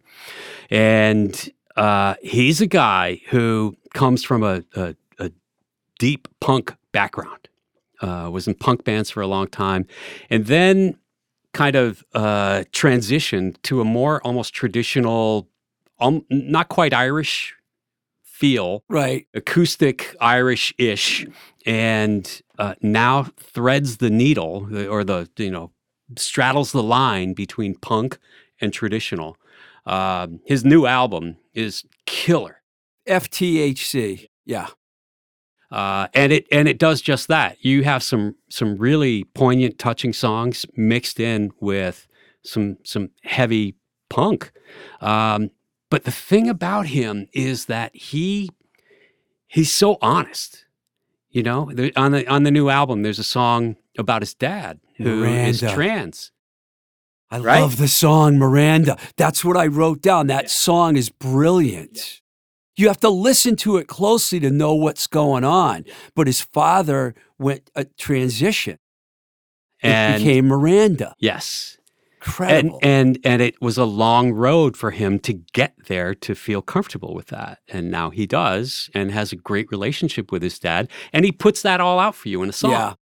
and 0.69 1.49
uh, 1.75 2.15
he's 2.21 2.61
a 2.61 2.67
guy 2.67 3.21
who 3.29 3.75
comes 3.93 4.23
from 4.23 4.43
a, 4.43 4.63
a, 4.75 4.95
a 5.19 5.31
deep 5.99 6.27
punk 6.39 6.75
background. 6.91 7.49
Uh, 8.01 8.29
was 8.31 8.47
in 8.47 8.55
punk 8.55 8.83
bands 8.83 9.11
for 9.11 9.21
a 9.21 9.27
long 9.27 9.47
time, 9.47 9.85
and 10.29 10.47
then 10.47 10.97
kind 11.53 11.75
of 11.75 12.03
uh, 12.13 12.63
transition 12.71 13.55
to 13.61 13.81
a 13.81 13.85
more 13.85 14.21
almost 14.25 14.53
traditional, 14.55 15.47
um, 15.99 16.25
not 16.29 16.67
quite 16.69 16.93
Irish 16.93 17.53
feel, 18.23 18.83
Right. 18.89 19.27
acoustic 19.35 20.15
Irish 20.19 20.73
ish, 20.79 21.27
and 21.65 22.41
uh, 22.57 22.73
now 22.81 23.27
threads 23.37 23.97
the 23.97 24.09
needle 24.09 24.67
or 24.89 25.03
the, 25.03 25.29
you 25.37 25.51
know, 25.51 25.71
straddles 26.17 26.71
the 26.71 26.83
line 26.83 27.33
between 27.33 27.75
punk 27.75 28.17
and 28.59 28.71
traditional. 28.73 29.37
Um, 29.85 30.39
his 30.45 30.63
new 30.63 30.85
album 30.85 31.37
is 31.53 31.83
killer. 32.05 32.61
FTHC. 33.07 34.27
Yeah. 34.45 34.67
uh, 35.71 36.07
and 36.13 36.31
it 36.31 36.45
and 36.51 36.67
it 36.67 36.77
does 36.77 37.01
just 37.01 37.27
that. 37.29 37.63
You 37.63 37.83
have 37.83 38.03
some 38.03 38.35
some 38.49 38.77
really 38.77 39.23
poignant, 39.23 39.79
touching 39.79 40.13
songs 40.13 40.65
mixed 40.75 41.19
in 41.19 41.51
with 41.59 42.07
some 42.43 42.77
some 42.83 43.09
heavy 43.23 43.75
punk. 44.09 44.51
Um, 44.99 45.49
but 45.89 46.03
the 46.03 46.11
thing 46.11 46.49
about 46.49 46.87
him 46.87 47.27
is 47.33 47.65
that 47.65 47.95
he 47.95 48.49
he's 49.47 49.71
so 49.71 49.97
honest. 50.01 50.65
You 51.29 51.43
know, 51.43 51.71
on 51.95 52.11
the 52.11 52.27
on 52.27 52.43
the 52.43 52.51
new 52.51 52.69
album, 52.69 53.03
there's 53.03 53.19
a 53.19 53.23
song 53.23 53.77
about 54.01 54.21
his 54.21 54.33
dad 54.33 54.79
who 54.97 55.23
is 55.23 55.61
Miranda. 55.61 55.75
trans. 55.75 56.31
I 57.29 57.39
Right? 57.39 57.61
love 57.61 57.77
the 57.77 57.87
song 57.87 58.37
Miranda. 58.37 58.97
That's 59.15 59.45
what 59.45 59.55
I 59.55 59.67
wrote 59.67 60.01
down. 60.01 60.27
That 60.27 60.49
song 60.49 60.97
is 60.97 61.09
brilliant. 61.09 62.19
You 62.75 62.87
have 62.89 62.99
to 63.01 63.09
listen 63.09 63.55
to 63.57 63.77
it 63.77 63.87
closely 63.87 64.39
to 64.41 64.49
know 64.49 64.73
what's 64.75 65.07
going 65.07 65.43
on. 65.45 65.85
But 66.15 66.27
his 66.27 66.41
father 66.41 67.15
went 67.39 67.69
a 67.75 67.85
transition. 67.85 68.79
It 69.83 69.87
And 69.89 70.23
became 70.23 70.47
Miranda. 70.47 71.15
yes, 71.19 71.77
and 71.77 72.27
Incredible. 72.27 72.79
and 72.83 73.17
and 73.23 73.41
it 73.41 73.59
was 73.61 73.77
a 73.79 73.85
long 73.85 74.31
road 74.33 74.77
for 74.77 74.91
him 74.91 75.17
to 75.19 75.33
get 75.33 75.73
there 75.87 76.13
to 76.15 76.35
feel 76.35 76.61
comfortable 76.61 77.15
with 77.15 77.27
that 77.27 77.57
and 77.67 77.89
now 77.89 78.11
he 78.11 78.27
does 78.27 78.91
and 78.93 79.11
has 79.11 79.31
a 79.31 79.35
great 79.35 79.71
relationship 79.71 80.31
with 80.31 80.43
his 80.43 80.59
dad 80.59 80.87
and 81.13 81.25
he 81.25 81.31
puts 81.31 81.63
that 81.63 81.81
all 81.81 81.97
out 81.97 82.13
for 82.13 82.29
you 82.29 82.43
in 82.43 82.49
a 82.49 82.53
song 82.53 82.71
Yeah. 82.71 82.93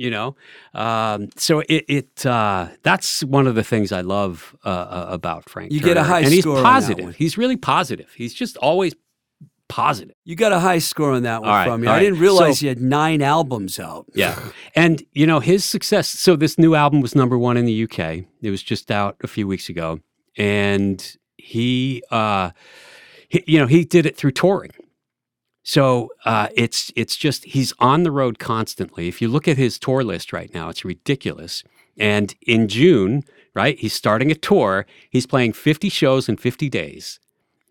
You 0.00 0.10
know 0.10 0.34
um, 0.74 1.28
so 1.36 1.60
it, 1.68 1.84
it 1.88 2.26
uh, 2.26 2.68
that's 2.82 3.22
one 3.24 3.46
of 3.46 3.54
the 3.54 3.62
things 3.64 3.92
i 3.92 4.00
love 4.00 4.56
uh, 4.64 4.68
uh, 4.68 5.06
about 5.10 5.48
frank 5.48 5.70
You 5.72 5.80
get 5.80 5.90
a 5.92 5.94
Turner. 6.00 6.06
high 6.08 6.20
and 6.20 6.32
he's 6.32 6.42
score 6.44 6.56
that 6.56 6.62
positive 6.64 7.14
he's 7.16 7.36
really 7.38 7.56
positive 7.56 8.12
he's 8.16 8.34
just 8.34 8.56
always 8.56 8.94
positive 9.68 10.16
you 10.24 10.34
got 10.34 10.52
a 10.52 10.58
high 10.58 10.78
score 10.80 11.12
on 11.12 11.22
that 11.22 11.42
one 11.42 11.50
right, 11.50 11.66
from 11.68 11.80
me. 11.82 11.86
all 11.86 11.92
I 11.92 11.96
right. 11.98 12.02
didn't 12.02 12.18
realize 12.18 12.58
So- 12.58 12.62
he 12.62 12.66
had 12.66 12.80
nine 12.80 13.22
albums 13.22 13.78
out. 13.78 14.06
Yeah. 14.14 14.36
And, 14.74 15.02
you 15.12 15.26
know, 15.28 15.38
his 15.38 15.64
success. 15.64 16.08
So, 16.08 16.34
this 16.34 16.58
new 16.58 16.74
album 16.74 17.00
was 17.00 17.14
number 17.14 17.38
one 17.38 17.56
in 17.56 17.66
the 17.66 17.84
UK. 17.84 18.24
It 18.42 18.50
was 18.50 18.62
just 18.64 18.90
out 18.90 19.16
a 19.22 19.28
few 19.28 19.46
weeks 19.46 19.68
ago. 19.68 20.00
And 20.36 20.98
he, 21.36 22.02
uh, 22.10 22.50
he 23.28 23.44
you 23.46 23.58
know, 23.60 23.66
he 23.66 23.84
did 23.84 24.06
it 24.06 24.16
through 24.16 24.32
touring. 24.32 24.72
So 25.70 26.10
uh, 26.24 26.48
it's 26.56 26.90
it's 26.96 27.14
just 27.14 27.44
he's 27.44 27.72
on 27.78 28.02
the 28.02 28.10
road 28.10 28.40
constantly. 28.40 29.06
If 29.06 29.22
you 29.22 29.28
look 29.28 29.46
at 29.46 29.56
his 29.56 29.78
tour 29.78 30.02
list 30.02 30.32
right 30.32 30.52
now, 30.52 30.68
it's 30.68 30.84
ridiculous. 30.84 31.62
And 31.96 32.34
in 32.44 32.66
June, 32.66 33.22
right, 33.54 33.78
he's 33.78 33.92
starting 33.92 34.32
a 34.32 34.34
tour. 34.34 34.84
He's 35.10 35.26
playing 35.26 35.52
50 35.52 35.88
shows 35.88 36.28
in 36.28 36.38
50 36.38 36.68
days. 36.68 37.20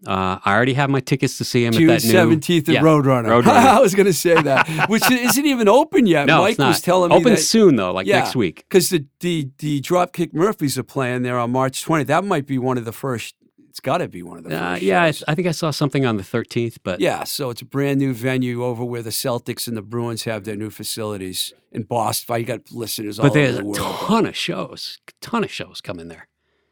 Uh, 0.08 0.40
I 0.46 0.54
already 0.56 0.76
have 0.76 0.90
my 0.90 1.02
tickets 1.02 1.38
to 1.40 1.44
see 1.44 1.66
him 1.66 1.74
June 1.74 1.90
at 1.90 2.00
that 2.00 2.08
new 2.08 2.14
seventeenth 2.14 2.70
at 2.70 2.76
Yeah, 2.76 2.82
Roadrunner. 2.84 3.42
Roadrunner. 3.42 3.48
I 3.80 3.82
was 3.82 3.94
going 3.94 4.06
to 4.06 4.14
say 4.14 4.42
that, 4.42 4.90
which 4.90 5.04
isn't 5.12 5.46
even 5.46 5.68
open 5.68 6.06
yet. 6.08 6.26
No, 6.26 6.44
Mike 6.44 6.52
it's 6.52 6.60
not. 6.60 6.70
was 6.70 6.80
telling 6.80 7.10
me 7.10 7.18
Open 7.18 7.36
soon 7.36 7.76
though, 7.76 7.92
like 7.92 8.08
Yeah. 8.08 8.20
next 8.20 8.34
week. 8.34 8.64
because 8.70 8.88
the, 8.92 9.04
the 9.20 9.50
the 9.58 9.82
Dropkick 9.82 10.34
Murphys 10.34 10.78
are 10.78 10.84
playing 10.84 11.24
there 11.24 11.38
on 11.38 11.52
March 11.52 11.84
20th. 11.84 12.06
That 12.06 12.24
might 12.24 12.46
be 12.48 12.58
one 12.58 12.78
of 12.78 12.86
the 12.86 12.94
first. 12.94 13.36
It's 13.70 13.80
got 13.80 14.00
to 14.00 14.08
be 14.08 14.24
one 14.24 14.38
of 14.40 14.44
the 14.44 14.56
Uh, 14.56 14.76
yeah, 14.82 15.04
I. 15.04 15.08
I 15.28 15.36
think 15.36 15.48
I 15.48 15.52
saw 15.52 15.70
something 15.72 16.06
on 16.06 16.18
the 16.18 16.24
13th, 16.24 16.78
but 16.84 17.00
yeah. 17.00 17.24
So 17.24 17.50
it's 17.52 17.62
a 17.62 17.66
brand 17.66 18.00
new 18.00 18.14
venue 18.14 18.64
over 18.64 18.84
where 18.84 19.04
the 19.04 19.12
Celtics 19.12 19.68
and 19.68 19.78
the 19.78 19.82
Bruins 19.84 20.24
have 20.24 20.44
their 20.44 20.56
new 20.56 20.70
facilities 20.72 21.54
in 21.72 21.84
Boston. 21.84 22.40
You 22.40 22.46
got 22.46 22.72
listeners 22.72 23.20
all 23.20 23.24
but 23.26 23.32
over 23.32 23.40
there's 23.40 23.56
the 23.58 23.62
a 23.62 23.66
world. 23.66 23.78
ton 23.78 24.26
of 24.26 24.36
shows, 24.36 24.98
ton 25.22 25.44
of 25.44 25.52
shows 25.52 25.82
coming 25.82 26.08
there. 26.08 26.28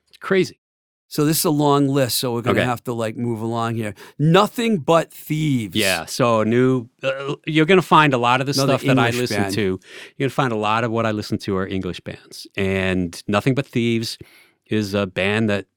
It's 0.10 0.18
crazy. 0.18 0.60
So 1.10 1.24
this 1.24 1.38
is 1.38 1.46
a 1.46 1.50
long 1.52 1.88
list. 1.88 2.18
So 2.18 2.34
we're 2.34 2.42
going 2.42 2.56
to 2.58 2.62
Okay. 2.64 2.68
have 2.70 2.84
to 2.86 2.94
like 2.94 3.16
move 3.16 3.42
along 3.42 3.76
here. 3.76 3.94
Nothing 4.20 4.80
but 4.80 5.14
thieves. 5.14 5.76
Yeah, 5.76 6.06
so 6.06 6.44
new. 6.44 6.90
Uh, 7.04 7.36
you're 7.46 7.66
going 7.68 7.80
to 7.80 7.86
find 7.88 8.14
a 8.14 8.18
lot 8.18 8.42
of 8.42 8.48
the 8.48 8.54
Another 8.54 8.74
stuff 8.74 8.82
that 8.88 9.00
I 9.00 9.06
English 9.10 9.22
listen 9.22 9.42
band. 9.44 9.54
to. 9.54 9.62
You're 9.62 9.80
going 10.20 10.30
to 10.30 10.36
find 10.36 10.52
a 10.52 10.58
lot 10.58 10.84
of 10.84 10.92
what 10.92 11.06
I 11.06 11.12
listen 11.12 11.38
to 11.38 11.56
are 11.58 11.66
English 11.68 12.00
bands, 12.02 12.48
and 12.58 13.24
Nothing 13.28 13.54
But 13.56 13.66
Thieves 13.68 14.18
is 14.66 14.94
a 14.94 15.06
band 15.08 15.50
that 15.50 15.68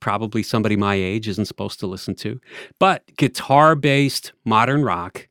probably 0.00 0.42
somebody 0.42 0.76
my 0.76 0.94
age 0.94 1.28
isn't 1.28 1.46
supposed 1.46 1.80
to 1.80 1.86
listen 1.86 2.14
to, 2.16 2.40
but 2.78 3.04
guitar-based 3.16 4.32
modern 4.44 4.82
rock 4.82 5.28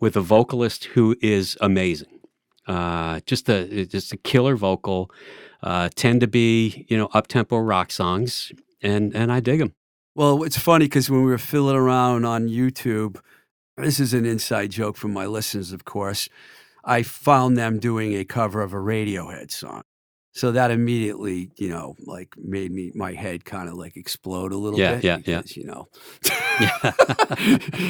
with 0.00 0.16
a 0.16 0.20
vocalist 0.20 0.84
who 0.84 1.16
is 1.20 1.56
amazing. 1.60 2.20
Uh, 2.66 3.20
just 3.26 3.48
a 3.48 3.86
just 3.86 4.12
a 4.12 4.16
killer 4.16 4.56
vocal. 4.56 5.10
Uh, 5.62 5.88
tend 5.96 6.20
to 6.20 6.28
be 6.28 6.86
you 6.88 6.96
know 6.96 7.08
up 7.14 7.26
tempo 7.26 7.58
rock 7.58 7.90
songs, 7.90 8.52
and 8.82 9.14
and 9.14 9.32
I 9.32 9.40
dig 9.40 9.58
them. 9.58 9.74
Well, 10.14 10.42
it's 10.42 10.58
funny 10.58 10.86
because 10.86 11.08
when 11.08 11.24
we 11.24 11.30
were 11.30 11.38
fiddling 11.38 11.76
around 11.76 12.24
on 12.24 12.48
YouTube, 12.48 13.20
this 13.76 14.00
is 14.00 14.12
an 14.12 14.26
inside 14.26 14.70
joke 14.70 14.96
from 14.96 15.12
my 15.12 15.26
listeners, 15.26 15.72
of 15.72 15.84
course. 15.84 16.28
I 16.84 17.02
found 17.02 17.56
them 17.56 17.78
doing 17.78 18.14
a 18.14 18.24
cover 18.24 18.60
of 18.60 18.72
a 18.72 18.78
Radiohead 18.78 19.50
song. 19.50 19.82
So 20.38 20.52
that 20.52 20.70
immediately, 20.70 21.50
you 21.56 21.68
know, 21.68 21.96
like 22.06 22.32
made 22.38 22.70
me 22.70 22.92
my 22.94 23.12
head 23.12 23.44
kind 23.44 23.68
of 23.68 23.74
like 23.74 23.96
explode 23.96 24.52
a 24.52 24.56
little 24.56 24.78
Yeah, 24.78 24.94
bit. 24.94 25.04
yeah, 25.04 25.18
yeah. 25.26 25.36
because, 25.38 25.56
You 25.56 25.64
know, 25.64 25.88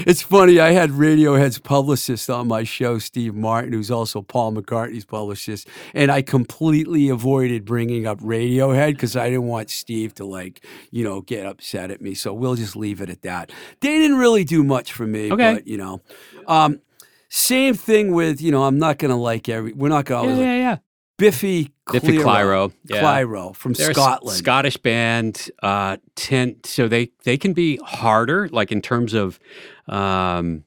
it's 0.06 0.22
funny. 0.22 0.58
I 0.58 0.72
had 0.72 0.90
Radiohead's 0.90 1.58
publicist 1.58 2.30
on 2.30 2.48
my 2.48 2.64
show, 2.64 2.98
Steve 2.98 3.34
Martin, 3.34 3.72
who's 3.72 3.90
also 3.90 4.22
Paul 4.22 4.52
McCartney's 4.54 5.04
publicist, 5.04 5.68
and 5.94 6.10
I 6.10 6.22
completely 6.22 7.10
avoided 7.10 7.64
bringing 7.66 8.06
up 8.06 8.18
Radiohead 8.20 8.92
because 8.94 9.14
I 9.16 9.28
didn't 9.28 9.46
want 9.46 9.68
Steve 9.70 10.14
to 10.14 10.24
like, 10.24 10.64
you 10.90 11.04
know, 11.04 11.20
get 11.20 11.44
upset 11.46 11.90
at 11.90 12.00
me. 12.00 12.14
So 12.14 12.32
we'll 12.32 12.54
just 12.54 12.76
leave 12.76 13.00
it 13.00 13.10
at 13.10 13.22
that. 13.22 13.50
They 13.80 13.98
didn't 13.98 14.16
really 14.16 14.44
do 14.44 14.64
much 14.64 14.92
for 14.92 15.06
me, 15.06 15.30
Okay. 15.32 15.54
but 15.54 15.66
you 15.66 15.76
know, 15.76 16.00
um, 16.46 16.80
same 17.28 17.74
thing 17.74 18.12
with 18.14 18.40
you 18.40 18.50
know, 18.50 18.64
I'm 18.64 18.78
not 18.78 18.96
gonna 18.98 19.18
like 19.20 19.48
every. 19.50 19.72
We're 19.74 19.88
not 19.90 20.06
gonna 20.06 20.28
yeah, 20.30 20.34
like, 20.34 20.44
yeah, 20.44 20.54
yeah. 20.56 20.76
Biffy 21.18 21.72
Biffy 21.90 22.18
Clyro, 22.18 22.72
yeah. 22.84 23.02
Clyro 23.02 23.54
from 23.54 23.72
They're 23.72 23.92
Scotland. 23.92 24.38
Scottish 24.38 24.76
band. 24.76 25.50
Uh, 25.62 25.96
tend 26.14 26.64
so 26.64 26.86
they 26.86 27.10
they 27.24 27.36
can 27.36 27.52
be 27.52 27.78
harder, 27.84 28.48
like 28.50 28.70
in 28.70 28.80
terms 28.80 29.14
of 29.14 29.40
um, 29.88 30.64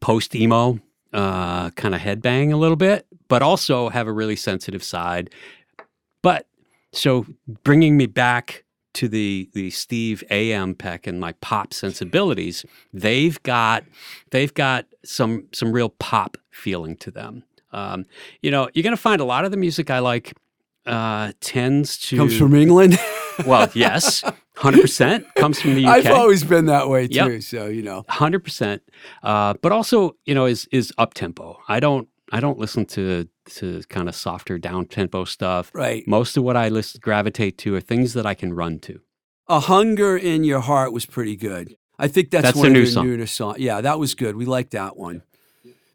post 0.00 0.34
emo, 0.34 0.80
uh, 1.12 1.70
kind 1.70 1.94
of 1.94 2.00
headbang 2.00 2.52
a 2.52 2.56
little 2.56 2.76
bit, 2.76 3.06
but 3.28 3.42
also 3.42 3.88
have 3.90 4.08
a 4.08 4.12
really 4.12 4.36
sensitive 4.36 4.82
side. 4.82 5.30
But 6.20 6.46
so 6.92 7.26
bringing 7.62 7.96
me 7.96 8.06
back 8.06 8.64
to 8.94 9.08
the 9.08 9.48
the 9.54 9.70
Steve 9.70 10.24
A.M. 10.30 10.74
Peck 10.74 11.06
and 11.06 11.20
my 11.20 11.32
pop 11.34 11.72
sensibilities, 11.72 12.64
they've 12.92 13.40
got 13.44 13.84
they've 14.32 14.52
got 14.52 14.86
some 15.04 15.46
some 15.52 15.72
real 15.72 15.90
pop 15.90 16.36
feeling 16.50 16.96
to 16.96 17.12
them. 17.12 17.44
Um, 17.72 18.06
you 18.42 18.50
know, 18.50 18.68
you're 18.74 18.82
going 18.82 18.96
to 18.96 19.00
find 19.00 19.20
a 19.20 19.24
lot 19.24 19.44
of 19.44 19.50
the 19.50 19.56
music 19.56 19.90
I 19.90 20.00
like 20.00 20.32
uh, 20.86 21.32
tends 21.40 21.98
to 22.08 22.16
Comes 22.16 22.36
from 22.36 22.54
England. 22.54 22.98
well, 23.46 23.70
yes, 23.74 24.24
hundred 24.56 24.82
percent 24.82 25.26
comes 25.36 25.60
from 25.60 25.74
the 25.74 25.86
UK. 25.86 26.06
I've 26.06 26.12
always 26.12 26.44
been 26.44 26.66
that 26.66 26.88
way 26.88 27.06
too. 27.06 27.32
Yep. 27.32 27.42
So 27.42 27.66
you 27.66 27.82
know, 27.82 28.04
hundred 28.08 28.44
percent. 28.44 28.82
Uh, 29.22 29.54
but 29.62 29.72
also, 29.72 30.16
you 30.24 30.34
know, 30.34 30.46
is 30.46 30.66
is 30.72 30.92
up 30.98 31.14
tempo. 31.14 31.58
I 31.68 31.80
don't 31.80 32.08
I 32.32 32.40
don't 32.40 32.58
listen 32.58 32.86
to 32.86 33.28
to 33.50 33.82
kind 33.88 34.08
of 34.08 34.14
softer 34.14 34.58
down 34.58 34.86
tempo 34.86 35.24
stuff. 35.24 35.70
right? 35.74 36.06
Most 36.06 36.36
of 36.36 36.44
what 36.44 36.56
I 36.56 36.68
listen 36.68 37.00
gravitate 37.02 37.58
to 37.58 37.74
are 37.74 37.80
things 37.80 38.14
that 38.14 38.26
I 38.26 38.34
can 38.34 38.52
run 38.52 38.78
to. 38.80 39.00
A 39.48 39.60
hunger 39.60 40.16
in 40.16 40.44
your 40.44 40.60
heart 40.60 40.92
was 40.92 41.06
pretty 41.06 41.34
good. 41.36 41.76
I 41.98 42.08
think 42.08 42.30
that's, 42.30 42.44
That's 42.44 42.56
one 42.56 42.68
of 42.68 42.72
new 42.72 42.84
their 42.84 42.90
song. 42.90 43.06
newer 43.06 43.26
song. 43.26 43.56
Yeah, 43.58 43.80
that 43.82 43.98
was 43.98 44.14
good. 44.14 44.34
We 44.36 44.46
liked 44.46 44.70
that 44.70 44.96
one. 44.96 45.22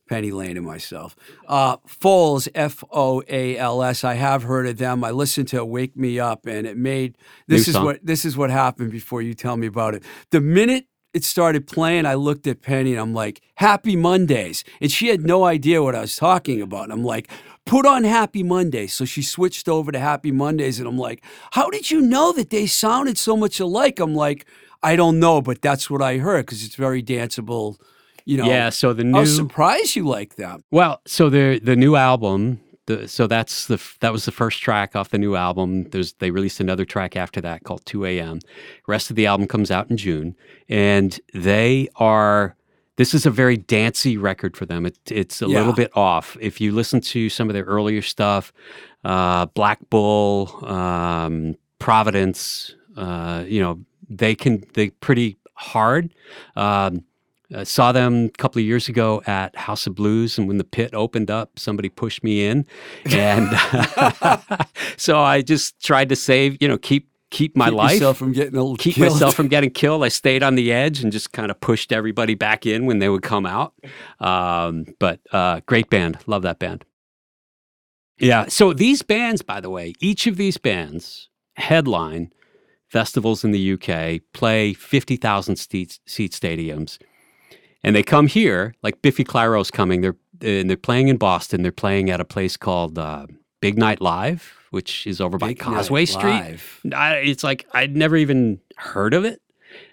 Penny 0.07 0.31
Lane 0.31 0.57
and 0.57 0.65
myself. 0.65 1.15
Uh, 1.47 1.77
Foals, 1.87 2.47
F 2.53 2.83
O 2.91 3.23
A 3.27 3.57
L 3.57 3.81
S. 3.83 4.03
I 4.03 4.13
have 4.15 4.43
heard 4.43 4.67
of 4.67 4.77
them. 4.77 5.03
I 5.03 5.11
listened 5.11 5.47
to 5.49 5.65
"Wake 5.65 5.97
Me 5.97 6.19
Up," 6.19 6.45
and 6.45 6.67
it 6.67 6.77
made 6.77 7.17
this 7.47 7.67
New 7.67 7.71
is 7.71 7.73
song. 7.75 7.85
what 7.85 8.05
this 8.05 8.25
is 8.25 8.37
what 8.37 8.49
happened. 8.51 8.91
Before 8.91 9.21
you 9.21 9.33
tell 9.33 9.57
me 9.57 9.67
about 9.67 9.95
it, 9.95 10.03
the 10.29 10.41
minute 10.41 10.87
it 11.13 11.23
started 11.23 11.65
playing, 11.65 12.05
I 12.05 12.15
looked 12.15 12.45
at 12.45 12.61
Penny 12.61 12.91
and 12.91 12.99
I'm 13.01 13.13
like, 13.13 13.41
"Happy 13.55 13.95
Mondays," 13.95 14.63
and 14.81 14.91
she 14.91 15.07
had 15.07 15.21
no 15.21 15.43
idea 15.43 15.81
what 15.81 15.95
I 15.95 16.01
was 16.01 16.15
talking 16.15 16.61
about. 16.61 16.83
And 16.85 16.93
I'm 16.93 17.03
like, 17.03 17.29
"Put 17.65 17.85
on 17.85 18.03
Happy 18.03 18.43
Mondays." 18.43 18.93
So 18.93 19.05
she 19.05 19.23
switched 19.23 19.67
over 19.67 19.91
to 19.91 19.99
Happy 19.99 20.31
Mondays, 20.31 20.77
and 20.77 20.87
I'm 20.87 20.97
like, 20.99 21.23
"How 21.51 21.69
did 21.69 21.89
you 21.89 22.01
know 22.01 22.31
that 22.33 22.51
they 22.51 22.67
sounded 22.67 23.17
so 23.17 23.35
much 23.35 23.59
alike?" 23.59 23.99
I'm 23.99 24.13
like, 24.13 24.45
"I 24.83 24.95
don't 24.95 25.19
know, 25.19 25.41
but 25.41 25.61
that's 25.63 25.89
what 25.89 26.01
I 26.01 26.17
heard 26.17 26.45
because 26.45 26.63
it's 26.63 26.75
very 26.75 27.01
danceable." 27.01 27.77
You 28.25 28.37
know, 28.37 28.45
Yeah. 28.47 28.69
So 28.69 28.93
the 28.93 29.03
new. 29.03 29.17
I 29.17 29.21
was 29.21 29.35
surprised 29.35 29.95
you 29.95 30.05
like 30.07 30.35
them. 30.35 30.63
well, 30.71 31.01
so 31.05 31.29
the 31.29 31.59
the 31.59 31.75
new 31.75 31.95
album 31.95 32.59
the, 32.87 33.07
so 33.07 33.25
that's 33.25 33.65
the 33.65 33.81
that 34.01 34.11
was 34.11 34.25
the 34.25 34.31
first 34.31 34.61
track 34.61 34.95
off 34.95 35.09
the 35.09 35.17
new 35.17 35.35
album. 35.35 35.85
There's 35.89 36.13
they 36.13 36.29
released 36.31 36.59
another 36.59 36.85
track 36.85 37.15
after 37.15 37.41
that 37.41 37.63
called 37.63 37.83
2 37.85 38.05
a.m. 38.05 38.39
Rest 38.87 39.09
of 39.09 39.15
the 39.15 39.25
album 39.25 39.47
comes 39.47 39.71
out 39.71 39.89
in 39.89 39.97
June, 39.97 40.35
and 40.69 41.19
they 41.33 41.87
are. 41.95 42.55
This 42.97 43.13
is 43.13 43.25
a 43.25 43.31
very 43.31 43.57
dancey 43.57 44.15
record 44.17 44.55
for 44.55 44.65
them. 44.65 44.85
It, 44.85 44.97
it's 45.11 45.41
a 45.41 45.47
Yeah. 45.47 45.57
little 45.57 45.73
bit 45.73 45.91
off. 45.97 46.37
If 46.39 46.61
you 46.61 46.71
listen 46.71 47.01
to 47.01 47.27
some 47.27 47.49
of 47.49 47.53
their 47.53 47.65
earlier 47.65 48.01
stuff, 48.03 48.53
uh, 49.03 49.47
Black 49.47 49.79
Bull, 49.89 50.49
um, 50.65 51.55
Providence, 51.79 52.73
uh, 52.95 53.43
you 53.47 53.59
know, 53.61 53.79
they 54.09 54.35
can 54.35 54.63
they 54.75 54.91
pretty 54.91 55.37
hard. 55.55 56.13
Um, 56.55 57.03
uh, 57.53 57.63
saw 57.63 57.91
them 57.91 58.25
a 58.25 58.29
couple 58.37 58.59
of 58.59 58.65
years 58.65 58.89
ago 58.89 59.21
at 59.25 59.55
House 59.55 59.87
of 59.87 59.95
Blues, 59.95 60.37
and 60.37 60.47
when 60.47 60.57
the 60.57 60.63
pit 60.63 60.93
opened 60.93 61.29
up, 61.29 61.59
somebody 61.59 61.89
pushed 61.89 62.23
me 62.23 62.45
in, 62.45 62.65
and 63.05 63.47
so 64.97 65.19
I 65.19 65.41
just 65.41 65.81
tried 65.83 66.09
to 66.09 66.15
save, 66.15 66.61
you 66.61 66.67
know, 66.67 66.77
keep 66.77 67.09
keep 67.31 67.55
my 67.57 67.65
Keep 67.69 67.77
life, 67.77 67.91
yourself 67.93 68.17
from 68.17 68.31
getting 68.31 68.55
a 68.55 68.61
little 68.61 68.77
keep 68.77 68.95
killed. 68.95 69.13
myself 69.13 69.35
from 69.35 69.47
getting 69.47 69.69
killed. 69.69 70.03
I 70.03 70.07
stayed 70.07 70.41
on 70.43 70.55
the 70.55 70.71
edge 70.71 71.03
and 71.03 71.11
just 71.11 71.33
kind 71.33 71.51
of 71.51 71.59
pushed 71.59 71.91
everybody 71.91 72.33
back 72.35 72.65
in 72.65 72.85
when 72.85 72.99
they 72.99 73.09
would 73.09 73.23
come 73.23 73.45
out. 73.45 73.73
Um, 74.19 74.85
but 74.99 75.19
uh, 75.31 75.59
great 75.65 75.89
band, 75.89 76.17
love 76.27 76.43
that 76.43 76.59
band. 76.59 76.85
Yeah. 78.19 78.45
So 78.47 78.71
these 78.71 79.01
bands, 79.01 79.41
by 79.41 79.59
the 79.59 79.69
way, 79.69 79.93
each 79.99 80.27
of 80.27 80.37
these 80.37 80.57
bands 80.57 81.29
headline 81.57 82.31
festivals 82.89 83.43
in 83.43 83.51
the 83.51 83.73
UK, 83.73 84.21
play 84.33 84.73
50,000 84.73 85.55
seat, 85.57 85.99
seat 86.05 86.31
stadiums. 86.31 86.97
And 87.85 87.95
they 87.95 88.01
come 88.01 88.25
here, 88.25 88.73
like 88.81 89.03
Biffy 89.03 89.23
Clyro's 89.23 89.69
coming. 89.69 90.01
They're 90.01 90.15
and 90.41 90.67
they're 90.67 90.75
playing 90.75 91.07
in 91.07 91.17
Boston. 91.17 91.61
They're 91.61 91.71
playing 91.71 92.09
at 92.09 92.19
a 92.19 92.25
place 92.25 92.57
called 92.57 92.97
uh, 92.97 93.27
Big 93.61 93.77
Night 93.77 94.01
Live, 94.01 94.55
which 94.71 95.05
is 95.05 95.21
over 95.21 95.37
by 95.37 95.49
Big 95.49 95.59
Night 95.59 95.63
Causeway 95.63 96.05
Street. 96.05 96.31
Live. 96.31 96.81
I, 96.95 97.17
it's 97.17 97.43
like 97.43 97.67
I'd 97.73 97.95
never 97.95 98.17
even 98.17 98.59
heard 98.77 99.13
of 99.13 99.23
it, 99.23 99.39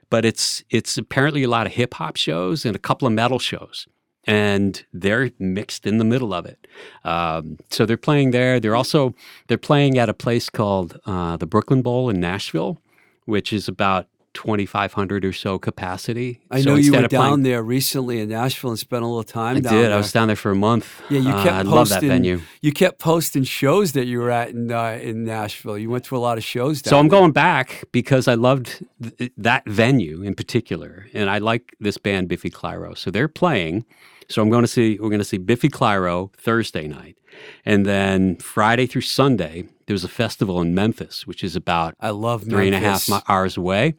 but 0.08 0.24
it's 0.24 0.64
it's 0.70 0.96
apparently 0.96 1.42
a 1.42 1.50
lot 1.50 1.66
of 1.66 1.74
hip 1.74 1.92
hop 1.92 2.16
shows 2.16 2.64
and 2.64 2.74
a 2.74 2.78
couple 2.78 3.06
of 3.06 3.12
metal 3.12 3.38
shows, 3.38 3.86
and 4.24 4.82
they're 4.94 5.30
mixed 5.38 5.86
in 5.86 5.98
the 5.98 6.04
middle 6.06 6.32
of 6.32 6.46
it. 6.46 6.66
Um, 7.04 7.58
so 7.70 7.84
they're 7.84 7.98
playing 7.98 8.30
there. 8.30 8.58
They're 8.58 8.74
also 8.74 9.14
they're 9.48 9.58
playing 9.58 9.98
at 9.98 10.08
a 10.08 10.14
place 10.14 10.48
called 10.48 10.98
uh, 11.04 11.36
the 11.36 11.46
Brooklyn 11.46 11.82
Bowl 11.82 12.08
in 12.08 12.20
Nashville, 12.20 12.80
which 13.26 13.52
is 13.52 13.68
about 13.68 14.08
twenty 14.34 14.64
five 14.66 14.92
hundred 14.94 15.24
or 15.24 15.32
so 15.32 15.58
capacity. 15.58 16.40
I 16.50 16.62
So 16.62 16.70
know 16.70 16.76
you 16.76 16.92
were 16.92 17.04
of 17.04 17.10
playing- 17.10 17.22
down 17.24 17.42
there 17.42 17.62
recently 17.62 18.20
in 18.20 18.28
Nashville 18.30 18.70
and 18.70 18.78
spent 18.78 19.02
a 19.02 19.06
little 19.06 19.22
time 19.24 19.56
I 19.56 19.60
down 19.60 19.74
did. 19.74 19.84
there. 19.86 19.94
I 19.94 19.96
was 19.98 20.12
down 20.12 20.26
there 20.28 20.36
for 20.36 20.50
a 20.50 20.54
month. 20.56 21.02
yeah, 21.10 21.20
you 21.20 21.30
Uh, 21.30 21.42
kept 21.42 21.54
I 21.54 21.62
posting. 21.62 21.70
love 21.74 21.88
that 21.90 22.02
venue. 22.02 22.40
You 22.60 22.72
kept 22.72 22.98
posting 22.98 23.44
shows 23.44 23.92
that 23.92 24.06
you 24.06 24.18
were 24.20 24.30
at 24.30 24.50
in 24.50 24.70
uh, 24.72 24.98
in 25.02 25.24
Nashville. 25.24 25.76
You 25.78 25.90
went 25.90 26.04
to 26.04 26.16
a 26.16 26.18
lot 26.18 26.38
of 26.38 26.44
shows. 26.44 26.80
Down 26.82 26.90
So 26.90 26.98
I'm 26.98 27.08
there. 27.08 27.18
going 27.20 27.32
back 27.32 27.84
because 27.92 28.26
I 28.28 28.34
loved 28.34 28.84
th- 29.18 29.32
that 29.36 29.64
venue 29.66 30.22
in 30.22 30.34
particular, 30.34 31.06
and 31.14 31.28
I 31.28 31.38
like 31.38 31.74
this 31.80 31.98
band 31.98 32.28
Biffy 32.28 32.50
Clyro. 32.50 32.96
So 32.96 33.10
they're 33.10 33.28
playing. 33.28 33.84
So 34.32 34.42
I'm 34.42 34.50
going 34.50 34.62
to 34.62 34.68
see. 34.68 34.98
We're 35.00 35.10
going 35.10 35.18
to 35.20 35.24
see 35.24 35.38
Biffy 35.38 35.68
Clyro 35.68 36.32
Thursday 36.36 36.88
night, 36.88 37.16
and 37.64 37.84
then 37.86 38.36
Friday 38.36 38.86
through 38.86 39.02
Sunday 39.02 39.64
there's 39.86 40.04
a 40.04 40.08
festival 40.08 40.60
in 40.60 40.74
Memphis, 40.74 41.26
which 41.26 41.44
is 41.44 41.54
about 41.56 41.94
I 42.00 42.10
love 42.10 42.44
three 42.44 42.66
and 42.66 42.74
a 42.74 42.78
half 42.78 43.08
Memphis. 43.08 43.28
hours 43.28 43.56
away. 43.56 43.94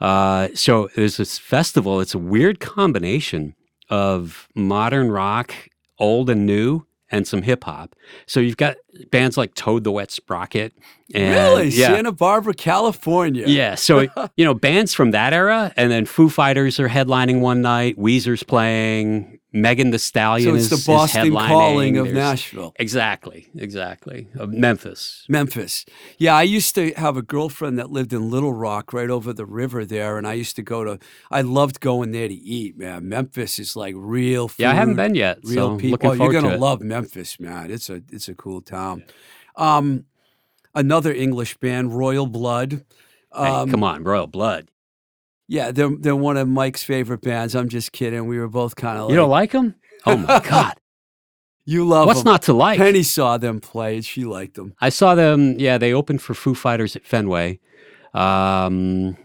Uh, 0.00 0.48
so 0.54 0.88
there's 0.94 1.16
this 1.16 1.38
festival. 1.38 2.00
It's 2.00 2.14
a 2.14 2.18
weird 2.18 2.60
combination 2.60 3.54
of 3.90 4.48
modern 4.54 5.10
rock, 5.10 5.54
old 5.98 6.28
and 6.30 6.44
new, 6.46 6.86
and 7.10 7.26
some 7.26 7.42
hip 7.42 7.64
hop. 7.64 7.94
So 8.26 8.40
you've 8.40 8.56
got 8.56 8.76
bands 9.10 9.36
like 9.36 9.54
Toad 9.54 9.84
the 9.84 9.92
Wet 9.92 10.10
Sprocket. 10.10 10.74
And, 11.14 11.34
Really, 11.34 11.68
Yeah. 11.68 11.88
Santa 11.88 12.12
Barbara, 12.12 12.52
California. 12.54 13.46
Yeah. 13.46 13.76
So, 13.76 14.06
you 14.36 14.44
know, 14.44 14.54
bands 14.54 14.92
from 14.92 15.12
that 15.12 15.32
era, 15.32 15.72
and 15.76 15.90
then 15.90 16.04
Foo 16.04 16.28
Fighters 16.28 16.78
are 16.80 16.88
headlining 16.88 17.40
one 17.40 17.62
night, 17.62 17.96
Weezer's 17.96 18.42
playing, 18.42 19.35
Megan 19.56 19.90
Thee 19.90 19.98
Stallion 19.98 20.50
So 20.50 20.54
it's 20.54 20.70
is, 20.70 20.84
the 20.84 20.90
Boston 20.92 21.32
calling 21.32 21.96
of 21.96 22.06
There's- 22.06 22.16
Nashville. 22.16 22.72
Exactly. 22.76 23.48
Exactly. 23.56 24.28
Of 24.38 24.52
Memphis. 24.52 25.24
Memphis. 25.28 25.84
Yeah, 26.18 26.34
I 26.34 26.42
used 26.42 26.74
to 26.74 26.92
have 26.92 27.16
a 27.16 27.22
girlfriend 27.22 27.78
that 27.78 27.90
lived 27.90 28.12
in 28.12 28.30
Little 28.30 28.52
Rock 28.52 28.92
right 28.92 29.08
over 29.10 29.32
the 29.32 29.46
river 29.46 29.84
there, 29.84 30.18
and 30.18 30.26
I 30.26 30.34
used 30.34 30.56
to 30.56 30.62
go 30.62 30.84
to. 30.84 30.98
I 31.30 31.40
loved 31.40 31.80
going 31.80 32.12
there 32.12 32.28
to 32.28 32.34
eat, 32.34 32.76
man. 32.76 33.08
Memphis 33.08 33.58
is 33.58 33.74
like 33.76 33.94
real 33.96 34.48
food. 34.48 34.62
Yeah, 34.64 34.70
I 34.72 34.74
haven't 34.74 34.96
been 34.96 35.14
yet. 35.14 35.38
Real 35.42 35.74
so 35.74 35.76
people. 35.78 36.10
Oh, 36.10 36.12
you're 36.12 36.32
gonna 36.32 36.50
to 36.50 36.58
love 36.58 36.80
Memphis, 36.82 37.40
man. 37.40 37.70
It's 37.70 37.88
a 37.88 38.02
it's 38.12 38.28
a 38.28 38.34
cool 38.34 38.60
town. 38.60 39.04
Um, 39.56 40.04
another 40.74 41.12
English 41.12 41.56
band, 41.56 41.94
Royal 41.96 42.26
Blood. 42.26 42.84
Hey, 43.34 43.42
Um, 43.48 43.70
come 43.70 43.82
on, 43.82 44.04
Royal 44.04 44.26
Blood. 44.26 44.68
Yeah, 45.48 45.70
they're 45.70 45.90
they're 45.98 46.16
one 46.16 46.36
of 46.36 46.48
Mike's 46.48 46.82
favorite 46.82 47.20
bands. 47.22 47.54
I'm 47.54 47.68
just 47.68 47.92
kidding. 47.92 48.26
We 48.26 48.38
were 48.38 48.48
both 48.48 48.74
kind 48.76 48.98
of 48.98 49.04
like, 49.04 49.10
you 49.10 49.16
don't 49.16 49.30
like 49.30 49.52
them? 49.52 49.74
Oh 50.04 50.16
my 50.16 50.40
God. 50.48 50.74
you 51.64 51.86
love 51.86 52.06
What's 52.06 52.22
them. 52.22 52.32
not 52.32 52.42
to 52.42 52.52
like? 52.52 52.78
Penny 52.78 53.02
saw 53.04 53.38
them 53.38 53.60
play, 53.60 53.96
and 53.96 54.04
she 54.04 54.24
liked 54.24 54.54
them. 54.54 54.74
I 54.80 54.88
saw 54.88 55.14
them. 55.14 55.58
Yeah, 55.58 55.78
they 55.78 55.92
opened 55.92 56.20
for 56.22 56.34
Foo 56.34 56.54
Fighters 56.54 56.96
at 56.96 57.04
Fenway. 57.04 57.60
Um, 58.14 59.16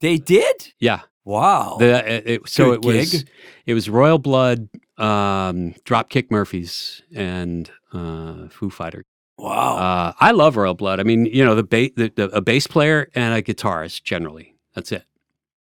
They 0.00 0.16
did. 0.18 0.72
yeah. 0.78 1.00
Wow. 1.24 1.76
The, 1.78 2.10
it, 2.16 2.22
it- 2.26 2.48
so 2.48 2.70
Good 2.70 2.84
it 2.84 2.84
was 2.86 3.12
gig. 3.12 3.28
it 3.66 3.74
was 3.74 3.90
Royal 3.90 4.18
Blood, 4.18 4.68
um, 4.96 5.74
Dropkick 5.84 6.30
Murphys, 6.30 7.02
and 7.14 7.70
uh, 7.92 8.48
Foo 8.48 8.70
Fighters. 8.70 9.04
wow. 9.36 9.76
Uh, 9.76 10.12
I 10.18 10.30
love 10.30 10.56
Royal 10.56 10.74
Blood. 10.74 11.00
I 11.00 11.02
mean, 11.02 11.26
you 11.26 11.44
know, 11.44 11.54
the, 11.54 11.62
ba- 11.64 11.90
the, 11.96 12.10
the 12.16 12.28
a 12.34 12.40
bass 12.40 12.66
player 12.66 13.10
and 13.14 13.34
a 13.34 13.42
guitarist 13.42 14.02
generally. 14.04 14.56
That's 14.74 14.90
it. 14.92 15.04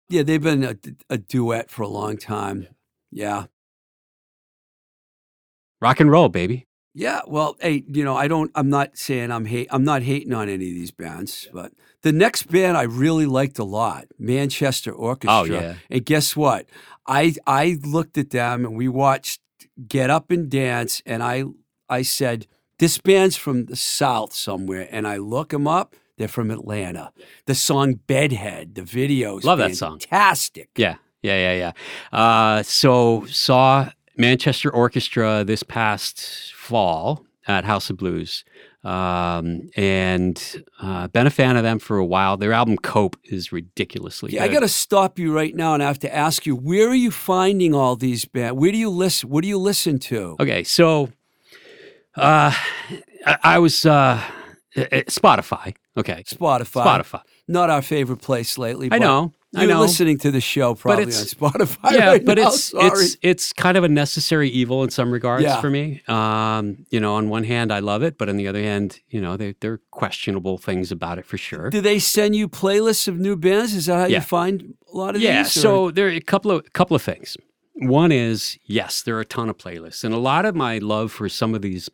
Yeah, 0.09 0.23
they've 0.23 0.41
been 0.41 0.63
a, 0.63 0.75
a 1.09 1.17
duet 1.17 1.69
for 1.69 1.83
a 1.83 1.87
long 1.87 2.17
time. 2.17 2.67
Yeah. 3.11 3.45
Rock 5.81 5.99
and 5.99 6.11
roll, 6.11 6.29
baby. 6.29 6.67
Yeah, 6.95 7.21
well, 7.27 7.55
hey, 7.61 7.83
you 7.87 8.03
know, 8.03 8.15
I 8.15 8.27
don't 8.27 8.51
I'm 8.55 8.69
not 8.69 8.97
saying 8.97 9.31
I'm 9.31 9.45
hate 9.45 9.67
I'm 9.69 9.83
not 9.83 10.01
hating 10.01 10.33
on 10.33 10.49
any 10.49 10.69
of 10.69 10.75
these 10.75 10.91
bands, 10.91 11.47
but 11.53 11.71
the 12.01 12.11
next 12.11 12.43
band 12.43 12.75
I 12.75 12.83
really 12.83 13.27
liked 13.27 13.59
a 13.59 13.63
lot, 13.63 14.07
Manchester 14.17 14.93
oh, 14.93 14.97
Orchestra. 14.97 15.39
Oh, 15.39 15.43
yeah. 15.43 15.75
And 15.89 16.05
guess 16.05 16.35
what? 16.35 16.65
I 17.05 17.35
I 17.45 17.77
looked 17.83 18.17
at 18.17 18.31
them 18.31 18.65
and 18.65 18.75
we 18.75 18.87
watched 18.87 19.39
Get 19.87 20.09
Up 20.09 20.31
and 20.31 20.49
Dance 20.49 21.01
and 21.05 21.21
I 21.21 21.43
I 21.87 22.01
said 22.01 22.47
this 22.79 22.97
band's 22.97 23.35
from 23.35 23.65
the 23.65 23.75
south 23.75 24.33
somewhere 24.33 24.87
and 24.89 25.07
I 25.07 25.17
look 25.17 25.49
them 25.49 25.67
up, 25.67 25.95
they're 26.19 26.27
from 26.27 26.51
Atlanta. 26.51 27.11
The 27.45 27.55
song 27.55 27.93
Bedhead, 28.05 28.75
the 28.75 28.81
videos 28.81 29.43
Love 29.45 29.57
that 29.57 29.75
song. 29.75 29.99
Fantastic. 29.99 30.69
Yeah, 30.75 30.95
yeah, 31.23 31.53
yeah, 31.53 31.71
yeah. 32.13 32.17
Uh, 32.17 32.61
so 32.61 33.25
saw 33.25 33.89
Manchester 34.17 34.69
Orchestra 34.69 35.43
this 35.45 35.63
past 35.63 36.53
fall 36.53 37.25
at 37.47 37.63
House 37.63 37.89
of 37.89 37.95
Blues, 37.97 38.43
um, 38.83 39.69
and 39.75 40.63
uh, 40.81 41.07
been 41.07 41.25
a 41.25 41.31
fan 41.31 41.55
of 41.55 41.63
them 41.63 41.79
for 41.79 41.97
a 41.97 42.05
while. 42.05 42.35
Their 42.35 42.51
album 42.51 42.77
Cope 42.77 43.15
is 43.23 43.51
ridiculously 43.51 44.33
Yeah, 44.33 44.43
I 44.43 44.49
got 44.49 44.59
to 44.59 44.67
stop 44.67 45.17
you 45.17 45.33
right 45.33 45.55
now 45.55 45.73
and 45.73 45.81
I 45.81 45.87
have 45.87 45.99
to 45.99 46.15
ask 46.15 46.45
you, 46.45 46.55
where 46.55 46.89
are 46.89 46.95
you 46.95 47.11
finding 47.11 47.73
all 47.73 47.95
these 47.95 48.25
bands? 48.25 48.59
Where 48.59 48.71
do 48.71 48.77
you 48.77 48.89
listen? 48.89 49.29
What 49.29 49.41
do 49.41 49.47
you 49.47 49.57
listen 49.57 49.99
to? 49.99 50.35
Okay, 50.39 50.63
so 50.63 51.09
uh, 52.15 52.53
I, 53.25 53.37
I 53.43 53.59
was 53.59 53.85
uh, 53.85 54.21
uh, 54.75 54.81
Spotify. 55.07 55.75
Okay, 55.99 56.23
Spotify. 56.23 56.83
Spotify. 56.85 57.21
Not 57.47 57.69
our 57.69 57.81
favorite 57.81 58.21
place 58.21 58.57
lately. 58.57 58.89
I 58.91 58.99
know, 58.99 59.33
I 59.55 59.65
know. 59.65 59.79
listening 59.81 60.17
to 60.19 60.29
the 60.31 60.39
show 60.41 60.75
probably 60.75 61.05
on 61.05 61.09
Spotify. 61.09 61.91
yeah, 61.91 62.07
right 62.09 62.25
but 62.25 62.37
now, 62.37 62.47
it's 62.49 62.65
sorry. 62.65 62.87
it's 62.87 63.17
it's 63.21 63.53
kind 63.53 63.75
of 63.77 63.83
a 63.83 63.89
necessary 63.89 64.49
evil 64.49 64.83
in 64.83 64.89
some 64.91 65.11
regards 65.11 65.43
Yeah. 65.43 65.59
for 65.59 65.69
me. 65.69 66.01
Um, 66.07 66.85
you 66.91 66.99
know, 66.99 67.15
on 67.15 67.29
one 67.29 67.43
hand, 67.43 67.71
I 67.73 67.79
love 67.79 68.03
it, 68.03 68.17
but 68.19 68.29
on 68.29 68.37
the 68.37 68.47
other 68.47 68.61
hand, 68.61 68.99
you 69.09 69.19
know, 69.19 69.35
they 69.37 69.55
there 69.61 69.73
are 69.73 69.81
questionable 69.91 70.57
things 70.59 70.91
about 70.91 71.17
it 71.19 71.25
for 71.25 71.37
sure. 71.37 71.69
Do 71.71 71.81
they 71.81 71.97
send 71.99 72.35
you 72.35 72.47
playlists 72.47 73.07
of 73.07 73.17
new 73.19 73.35
bands? 73.35 73.73
Is 73.73 73.87
that 73.87 73.95
how 73.99 74.05
Yeah. 74.05 74.17
you 74.17 74.21
find 74.21 74.75
a 74.93 74.97
lot 74.97 75.15
of 75.15 75.21
Yeah, 75.21 75.43
these? 75.43 75.57
or- 75.57 75.61
so 75.61 75.91
there 75.91 76.05
are 76.07 76.11
a 76.11 76.21
couple 76.21 76.51
of 76.51 76.71
couple 76.73 76.95
of 76.95 77.01
things. 77.01 77.35
One 77.73 78.11
is 78.11 78.59
yes, 78.65 79.01
there 79.01 79.15
are 79.17 79.21
a 79.21 79.25
ton 79.25 79.49
of 79.49 79.57
playlists, 79.57 80.03
and 80.03 80.13
a 80.13 80.17
lot 80.19 80.45
of 80.45 80.53
my 80.55 80.77
love 80.77 81.11
for 81.11 81.27
some 81.29 81.55
of 81.55 81.61
these 81.63 81.89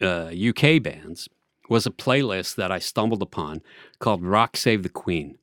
uh, 0.00 0.30
UK 0.32 0.78
bands 0.82 1.28
was 1.70 1.86
a 1.86 1.90
playlist 1.90 2.56
that 2.56 2.70
I 2.70 2.78
stumbled 2.78 3.22
upon 3.22 3.62
called 3.98 4.22
"Rock 4.22 4.56
Save 4.56 4.82
the 4.82 4.90
Queen." 4.90 5.38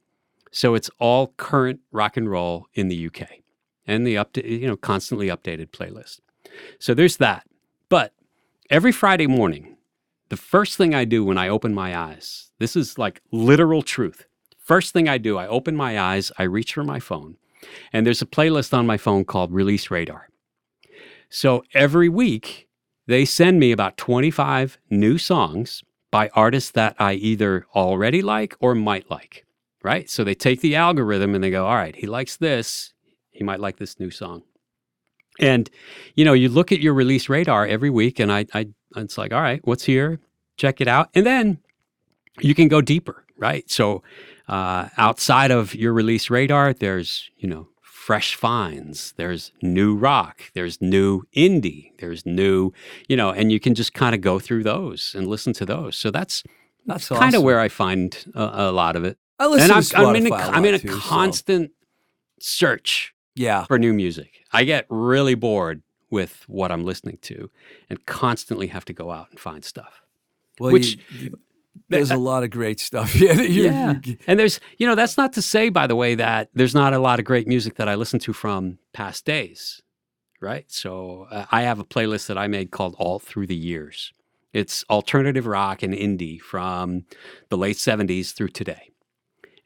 So 0.52 0.76
it's 0.76 0.92
all 1.00 1.34
current 1.38 1.80
rock 1.92 2.18
and 2.18 2.30
roll 2.30 2.68
in 2.74 2.90
the 2.90 3.08
UK, 3.08 3.42
and 3.88 4.06
the 4.06 4.18
up 4.18 4.38
you 4.38 4.68
know 4.68 4.78
constantly 4.78 5.28
updated 5.28 5.72
playlist. 5.72 6.20
So 6.80 6.94
there's 6.94 7.18
that. 7.18 7.48
But 7.90 8.14
every 8.70 8.92
Friday 8.92 9.28
morning, 9.28 9.78
the 10.30 10.38
first 10.38 10.78
thing 10.78 10.94
I 10.94 11.06
do 11.06 11.24
when 11.24 11.38
I 11.38 11.48
open 11.50 11.74
my 11.74 11.98
eyes, 11.98 12.52
this 12.60 12.76
is 12.76 12.98
like 12.98 13.22
literal 13.32 13.82
truth. 13.82 14.26
First 14.60 14.92
thing 14.92 15.08
I 15.08 15.18
do, 15.18 15.38
I 15.38 15.48
open 15.48 15.76
my 15.76 15.98
eyes, 15.98 16.32
I 16.38 16.44
reach 16.44 16.74
for 16.74 16.84
my 16.84 17.00
phone, 17.00 17.38
and 17.94 18.06
there's 18.06 18.22
a 18.22 18.26
playlist 18.26 18.78
on 18.78 18.86
my 18.86 18.98
phone 18.98 19.24
called 19.24 19.54
Release 19.54 19.90
Radar. 19.90 20.28
So 21.30 21.64
every 21.74 22.10
week, 22.10 22.68
they 23.06 23.24
send 23.24 23.60
me 23.60 23.72
about 23.72 23.98
25 23.98 24.78
new 24.90 25.18
songs 25.18 25.84
by 26.12 26.30
artists 26.34 26.72
that 26.72 26.96
I 27.00 27.14
either 27.14 27.66
already 27.76 28.22
like 28.22 28.56
or 28.60 28.76
might 28.76 29.10
like, 29.10 29.46
right? 29.84 30.10
So 30.10 30.24
they 30.24 30.36
take 30.36 30.62
the 30.62 30.76
algorithm 30.76 31.36
and 31.36 31.44
they 31.44 31.52
go, 31.52 31.66
all 31.66 31.76
right, 31.76 31.96
he 31.96 32.08
likes 32.08 32.38
this. 32.38 32.94
He 33.32 33.44
might 33.44 33.60
like 33.60 33.78
this 33.78 34.00
new 34.00 34.10
song. 34.10 34.44
And, 35.40 35.70
you 36.16 36.26
know, 36.26 36.34
you 36.34 36.50
look 36.50 36.72
at 36.72 36.80
your 36.80 36.94
release 36.94 37.30
radar 37.30 37.68
every 37.68 37.90
week 37.90 38.20
and 38.20 38.32
I, 38.32 38.46
I, 38.54 38.68
it's 38.96 39.18
like, 39.18 39.34
all 39.34 39.42
right, 39.42 39.62
what's 39.66 39.84
here? 39.84 40.20
Check 40.56 40.82
it 40.82 40.88
out. 40.88 41.10
And 41.14 41.26
then 41.26 41.60
you 42.40 42.56
can 42.56 42.68
go 42.68 42.82
deeper, 42.82 43.24
right? 43.38 43.70
So 43.70 44.02
uh, 44.48 44.90
outside 44.98 45.52
of 45.52 45.76
your 45.76 45.94
release 45.94 46.30
radar, 46.30 46.74
there's, 46.74 47.30
you 47.38 47.48
know, 47.48 47.68
fresh 48.08 48.36
finds, 48.36 49.12
there's 49.18 49.52
new 49.62 49.94
rock, 49.94 50.36
there's 50.54 50.82
new 50.82 51.24
indie, 51.36 51.92
there's 52.00 52.26
new, 52.26 52.72
you 53.10 53.18
know, 53.18 53.32
and 53.32 53.52
you 53.52 53.60
can 53.60 53.74
just 53.76 53.94
kind 53.94 54.16
of 54.16 54.22
go 54.22 54.40
through 54.40 54.64
those 54.64 55.14
and 55.16 55.28
listen 55.28 55.52
to 55.52 55.66
those. 55.66 55.98
So 55.98 56.10
that's 56.10 56.42
That's 56.86 57.10
kind 57.10 57.22
of 57.22 57.28
awesome. 57.40 57.44
where 57.44 57.60
I 57.60 57.68
find 57.68 58.08
a, 58.34 58.70
a 58.70 58.72
lot 58.72 58.96
of 58.96 59.04
it. 59.04 59.18
I 59.40 59.48
listen 59.48 59.72
and 59.76 59.84
to 59.86 59.98
I'm, 59.98 60.06
I'm 60.08 60.16
in 60.16 60.28
a, 60.32 60.36
a 60.36 60.38
I'm 60.56 60.64
in 60.66 60.74
a 60.76 60.80
too, 60.80 60.88
so- 60.94 61.00
constant 61.00 61.72
search 62.40 63.14
Yeah. 63.36 63.66
for 63.66 63.78
new 63.78 63.94
music. 63.94 64.30
I 64.54 64.64
get 64.64 64.86
really 64.90 65.36
bored 65.36 65.82
with 66.10 66.46
what 66.48 66.72
I'm 66.72 66.86
listening 66.86 67.18
to 67.24 67.50
and 67.90 68.06
constantly 68.06 68.68
have 68.68 68.86
to 68.86 68.94
go 68.94 69.12
out 69.12 69.28
and 69.32 69.40
find 69.40 69.66
stuff. 69.66 70.02
Well, 70.62 70.72
Which- 70.72 70.98
you- 71.20 71.38
there's 71.90 72.12
a 72.12 72.18
lot 72.32 72.44
of 72.44 72.50
great 72.50 72.80
stuff. 72.80 73.16
Yeah. 73.20 73.34
yeah. 73.34 73.96
And 74.28 74.40
there's, 74.40 74.60
you 74.78 74.88
know, 74.88 74.96
that's 74.96 75.18
not 75.18 75.34
to 75.34 75.42
say, 75.42 75.70
by 75.70 75.88
the 75.88 75.96
way, 75.96 76.16
that 76.16 76.50
there's 76.54 76.76
not 76.76 76.94
a 76.94 77.00
lot 77.00 77.20
of 77.20 77.26
great 77.26 77.48
music 77.48 77.76
that 77.76 77.90
I 77.90 77.96
listen 77.96 78.20
to 78.22 78.34
from 78.34 78.78
past 78.94 79.26
days, 79.26 79.82
right? 80.42 80.66
So 80.68 81.28
uh, 81.32 81.46
I 81.52 81.64
have 81.64 81.80
a 81.80 81.84
playlist 81.84 82.28
that 82.28 82.38
I 82.38 82.48
made 82.48 82.72
called 82.72 82.96
All 82.98 83.20
Through 83.20 83.48
the 83.48 83.56
Years. 83.56 84.14
It's 84.54 84.84
alternative 84.90 85.46
rock 85.46 85.84
and 85.84 85.94
indie 85.94 86.40
from 86.40 87.06
the 87.50 87.58
late 87.58 87.78
70s 87.78 88.34
through 88.34 88.50
today. 88.50 88.90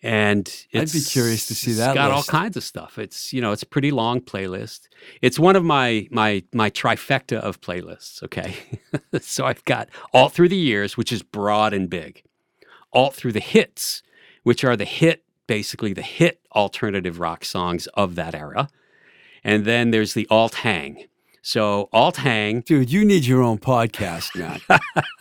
And 0.04 0.48
I'd 0.74 0.92
be 0.92 1.02
curious 1.02 1.46
to 1.48 1.56
see 1.56 1.72
it's 1.72 1.80
that 1.80 1.94
got 1.94 2.10
all 2.10 2.24
kinds 2.24 2.58
of 2.58 2.64
stuff. 2.64 2.98
It's, 2.98 3.32
you 3.32 3.40
know, 3.40 3.52
it's 3.52 3.62
a 3.62 3.68
pretty 3.68 3.92
long 3.92 4.20
playlist. 4.20 4.88
It's 5.22 5.38
one 5.38 5.56
of 5.56 5.64
my 5.64 6.08
my 6.10 6.44
my 6.54 6.72
trifecta 6.72 7.38
of 7.38 7.62
playlists, 7.62 8.24
okay? 8.24 8.56
so 9.22 9.46
I've 9.46 9.64
got 9.66 9.90
All 10.12 10.28
Through 10.30 10.50
the 10.50 10.58
Years, 10.58 10.98
which 10.98 11.12
is 11.12 11.22
broad 11.22 11.74
and 11.74 11.88
big 11.88 12.24
all 12.92 13.12
through 13.12 13.32
the 13.32 13.40
hits, 13.40 14.04
which 14.44 14.64
are 14.64 14.76
the 14.76 14.86
hit, 14.86 15.24
basically 15.48 15.94
the 15.94 16.02
hit 16.02 16.42
alternative 16.56 17.20
rock 17.20 17.46
songs 17.46 17.88
of 17.88 18.16
that 18.16 18.36
era. 18.36 18.70
And 19.44 19.66
then 19.66 19.92
there's 19.92 20.14
the 20.14 20.28
alt 20.30 20.56
hang. 20.56 21.06
So 21.44 21.90
alt 21.92 22.18
hang, 22.18 22.62
Dude, 22.62 22.92
you 22.92 23.04
need 23.04 23.26
your 23.26 23.42
own 23.42 23.58
podcast, 23.58 24.36
man. 24.38 24.60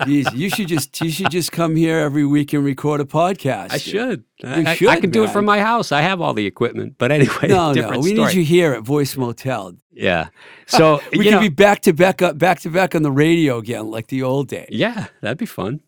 Jeez, 0.03 0.31
you 0.37 0.51
should 0.51 0.68
just 0.68 1.01
you 1.01 1.11
should 1.11 1.31
just 1.31 1.51
come 1.51 1.77
here 1.77 1.99
every 1.99 2.27
week 2.27 2.53
and 2.53 2.62
record 2.62 3.01
a 3.01 3.05
podcast. 3.07 3.73
I 3.73 3.79
should. 3.79 4.25
I, 4.45 4.62
I- 4.62 4.71
I 4.71 4.75
should, 4.75 5.01
can 5.01 5.11
do 5.11 5.25
it 5.25 5.31
from 5.31 5.47
my 5.47 5.61
house. 5.61 5.93
I 5.93 6.03
have 6.03 6.21
all 6.21 6.35
the 6.35 6.45
equipment. 6.45 6.97
But 6.99 7.11
anyway, 7.11 7.49
No, 7.49 7.73
no, 7.73 7.99
we 8.01 8.14
story. 8.14 8.27
need 8.29 8.35
you 8.35 8.45
here 8.45 8.75
at 8.75 8.83
Voice 8.83 9.16
Motel. 9.16 9.77
Yeah. 9.93 10.29
So 10.66 11.01
We 11.12 11.25
can 11.25 11.33
know, 11.35 11.41
be 11.41 11.49
back 11.49 11.81
to 11.83 11.95
back 11.95 12.21
up, 12.21 12.37
back 12.37 12.61
to 12.61 12.71
back 12.71 12.95
on 12.95 13.03
the 13.03 13.11
radio 13.12 13.57
again, 13.57 13.91
like 13.91 14.09
the 14.09 14.23
old 14.23 14.49
days. 14.49 14.68
yeah, 14.71 15.07
that'd 15.23 15.39
be 15.39 15.47
fun. 15.47 15.81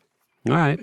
All 0.49 0.57
right. 0.57 0.81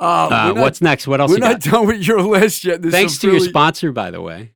Uh, 0.00 0.26
Uh, 0.26 0.28
not, 0.30 0.56
what's 0.56 0.80
next? 0.80 1.06
What 1.06 1.20
else 1.20 1.30
we're 1.30 1.36
you 1.36 1.40
not 1.40 1.60
got? 1.62 1.70
done 1.72 1.86
with 1.86 2.02
your 2.06 2.20
list 2.22 2.64
yet. 2.64 2.82
There's 2.82 2.94
Thanks 2.94 3.18
to 3.18 3.30
your 3.30 3.40
sponsor, 3.40 3.90
by 3.92 4.10
the 4.10 4.20
way. 4.20 4.54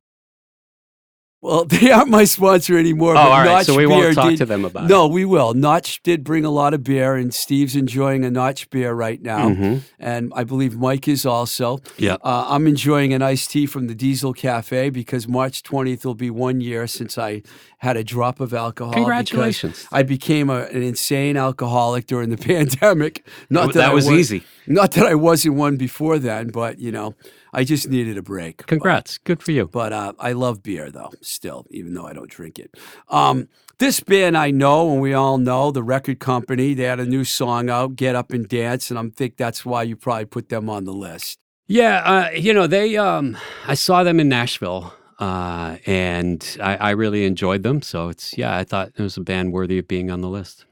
Well, 1.43 1.65
they 1.73 1.91
aren't 1.91 2.09
my 2.09 2.23
sponsor 2.23 2.77
anymore. 2.77 3.15
Oh, 3.15 3.19
all 3.19 3.29
right. 3.29 3.45
Notch 3.45 3.65
So 3.65 3.75
we 3.75 3.85
won't 3.85 4.15
talk 4.15 4.29
did- 4.29 4.37
to 4.37 4.45
them 4.45 4.63
about 4.63 4.87
No, 4.87 5.07
we 5.07 5.25
will. 5.25 5.53
Notch 5.53 6.01
did 6.01 6.23
bring 6.23 6.45
a 6.45 6.49
lot 6.49 6.73
of 6.73 6.83
beer, 6.85 7.15
and 7.15 7.33
Steve's 7.33 7.75
enjoying 7.75 8.23
a 8.23 8.31
Notch 8.31 8.69
beer 8.69 8.93
right 8.93 9.21
now. 9.21 9.49
it. 9.49 9.57
Mhm. 9.57 9.81
And 9.99 10.31
I 10.35 10.45
believe 10.45 10.77
Mike 10.77 11.07
is 11.09 11.25
also. 11.25 11.79
Yeah. 11.97 12.13
Uh, 12.23 12.45
I'm 12.47 12.65
enjoying 12.65 13.13
an 13.13 13.21
iced 13.21 13.51
tea 13.51 13.65
from 13.65 13.87
the 13.87 13.93
Diesel 13.95 14.31
Cafe 14.33 14.89
because 14.89 15.27
March 15.27 15.63
20th 15.63 16.05
will 16.05 16.15
be 16.15 16.29
one 16.29 16.61
year 16.61 16.87
since 16.87 17.17
I 17.17 17.41
had 17.79 17.97
a 17.97 18.03
drop 18.05 18.39
of 18.39 18.53
alcohol. 18.53 18.93
Congratulations. 18.93 19.85
I 19.91 20.03
became 20.03 20.49
a, 20.49 20.61
an 20.67 20.81
insane 20.81 21.35
alcoholic 21.35 22.07
during 22.07 22.29
the 22.29 22.37
pandemic. 22.53 23.25
Not 23.49 23.73
that, 23.73 23.79
that 23.79 23.89
I 23.91 23.93
was 23.93 24.09
easy. 24.09 24.43
Not 24.65 24.93
that 24.93 25.05
I 25.05 25.15
wasn't 25.15 25.55
one 25.55 25.75
before 25.75 26.17
then, 26.19 26.47
but 26.51 26.79
you 26.79 26.91
know, 26.93 27.15
I 27.53 27.63
just 27.63 27.87
needed 27.87 28.17
a 28.17 28.23
break. 28.23 28.65
Congrats. 28.65 29.19
Good 29.19 29.43
for 29.43 29.51
you. 29.51 29.67
But 29.67 29.93
uh, 29.93 30.13
I 30.19 30.33
love 30.33 30.63
beer 30.63 30.89
though, 30.89 31.11
still, 31.21 31.67
even 31.69 31.93
though 31.93 32.07
I 32.07 32.13
don't 32.13 32.29
drink 32.29 32.57
it. 32.57 32.75
Um, 33.09 33.47
this 33.77 33.99
band 33.99 34.37
I 34.37 34.51
know, 34.51 34.91
and 34.91 35.01
we 35.01 35.13
all 35.13 35.37
know, 35.37 35.71
the 35.71 35.83
record 35.83 36.19
company. 36.19 36.73
They 36.73 36.83
had 36.83 36.99
a 36.99 37.05
new 37.05 37.23
song 37.23 37.69
out, 37.69 37.95
"Get 37.95 38.15
Up 38.15 38.31
and 38.31 38.47
Dance," 38.47 38.89
and 38.89 38.99
I 38.99 39.03
think 39.15 39.37
that's 39.37 39.65
why 39.65 39.83
you 39.83 39.95
probably 39.95 40.25
put 40.25 40.49
them 40.49 40.69
on 40.69 40.85
the 40.85 40.93
list. 40.93 41.39
Yeah, 41.67 41.97
uh, 41.99 42.29
you 42.31 42.53
know 42.53 42.67
they. 42.67 42.97
Um, 42.97 43.37
I 43.67 43.75
saw 43.75 44.03
them 44.03 44.19
in 44.19 44.29
Nashville, 44.29 44.93
uh, 45.19 45.77
and 45.85 46.57
I, 46.61 46.75
I 46.77 46.89
really 46.91 47.25
enjoyed 47.25 47.63
them. 47.63 47.81
So 47.81 48.09
it's 48.09 48.37
yeah, 48.37 48.57
I 48.57 48.63
thought 48.63 48.89
it 48.95 49.01
was 49.01 49.17
a 49.17 49.21
band 49.21 49.53
worthy 49.53 49.77
of 49.79 49.87
being 49.87 50.11
on 50.11 50.21
the 50.21 50.29
list. 50.29 50.65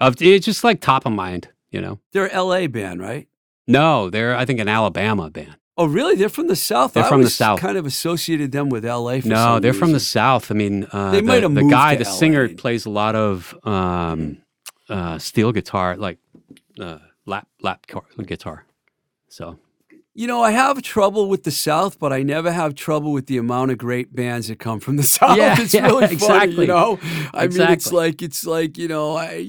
Of 0.00 0.20
it's 0.20 0.44
just 0.44 0.64
like 0.64 0.80
top 0.80 1.06
of 1.06 1.12
mind, 1.12 1.48
you 1.70 1.80
know. 1.80 2.00
They're 2.12 2.26
a 2.26 2.32
L.A. 2.32 2.66
band, 2.66 3.00
right? 3.00 3.28
No, 3.66 4.10
they're 4.10 4.36
I 4.36 4.44
think 4.44 4.60
an 4.60 4.68
Alabama 4.68 5.30
band. 5.30 5.56
Oh, 5.76 5.86
really? 5.86 6.14
They're 6.14 6.28
from 6.28 6.46
the 6.46 6.56
South. 6.56 6.92
They're 6.92 7.04
I 7.04 7.08
from 7.08 7.22
the 7.22 7.30
South. 7.30 7.58
Kind 7.58 7.76
of 7.76 7.84
associated 7.84 8.52
them 8.52 8.68
with 8.68 8.84
L.A. 8.84 9.20
For 9.20 9.28
no, 9.28 9.58
they're 9.58 9.74
from 9.74 9.92
the. 9.92 10.00
South. 10.00 10.50
I 10.50 10.54
mean, 10.54 10.86
uh, 10.92 11.10
They 11.10 11.20
the, 11.20 11.26
might 11.26 11.42
have 11.42 11.54
the 11.54 11.68
guy, 11.68 11.96
the 11.96 12.04
singer, 12.04 12.48
plays 12.48 12.86
a 12.86 12.90
lot 12.90 13.16
of 13.16 13.56
um, 13.66 14.38
uh, 14.88 15.18
steel 15.18 15.50
guitar, 15.50 15.96
like 15.96 16.18
uh, 16.78 16.98
lap 17.26 17.48
lap 17.60 17.86
guitar. 18.24 18.66
So 19.28 19.58
You 20.16 20.28
know, 20.28 20.42
I 20.42 20.52
have 20.52 20.80
trouble 20.82 21.28
with 21.28 21.42
the 21.42 21.50
South, 21.50 21.98
but 21.98 22.12
I 22.12 22.22
never 22.22 22.52
have 22.52 22.76
trouble 22.76 23.12
with 23.12 23.26
the 23.26 23.36
amount 23.36 23.72
of 23.72 23.78
great 23.78 24.14
bands 24.14 24.46
that 24.46 24.60
come 24.60 24.78
from 24.78 24.96
the 24.96 25.02
South. 25.16 25.36
Yeah, 25.36 25.60
it's 25.60 25.74
yeah, 25.74 25.86
really 25.86 26.02
funny, 26.06 26.12
exactly. 26.14 26.54
you 26.62 26.66
know. 26.68 27.00
I 27.34 27.48
mean, 27.48 27.60
it's 27.70 27.90
like 27.92 28.22
it's 28.22 28.46
like 28.46 28.78
you 28.78 28.86
know, 28.86 29.16
I 29.16 29.44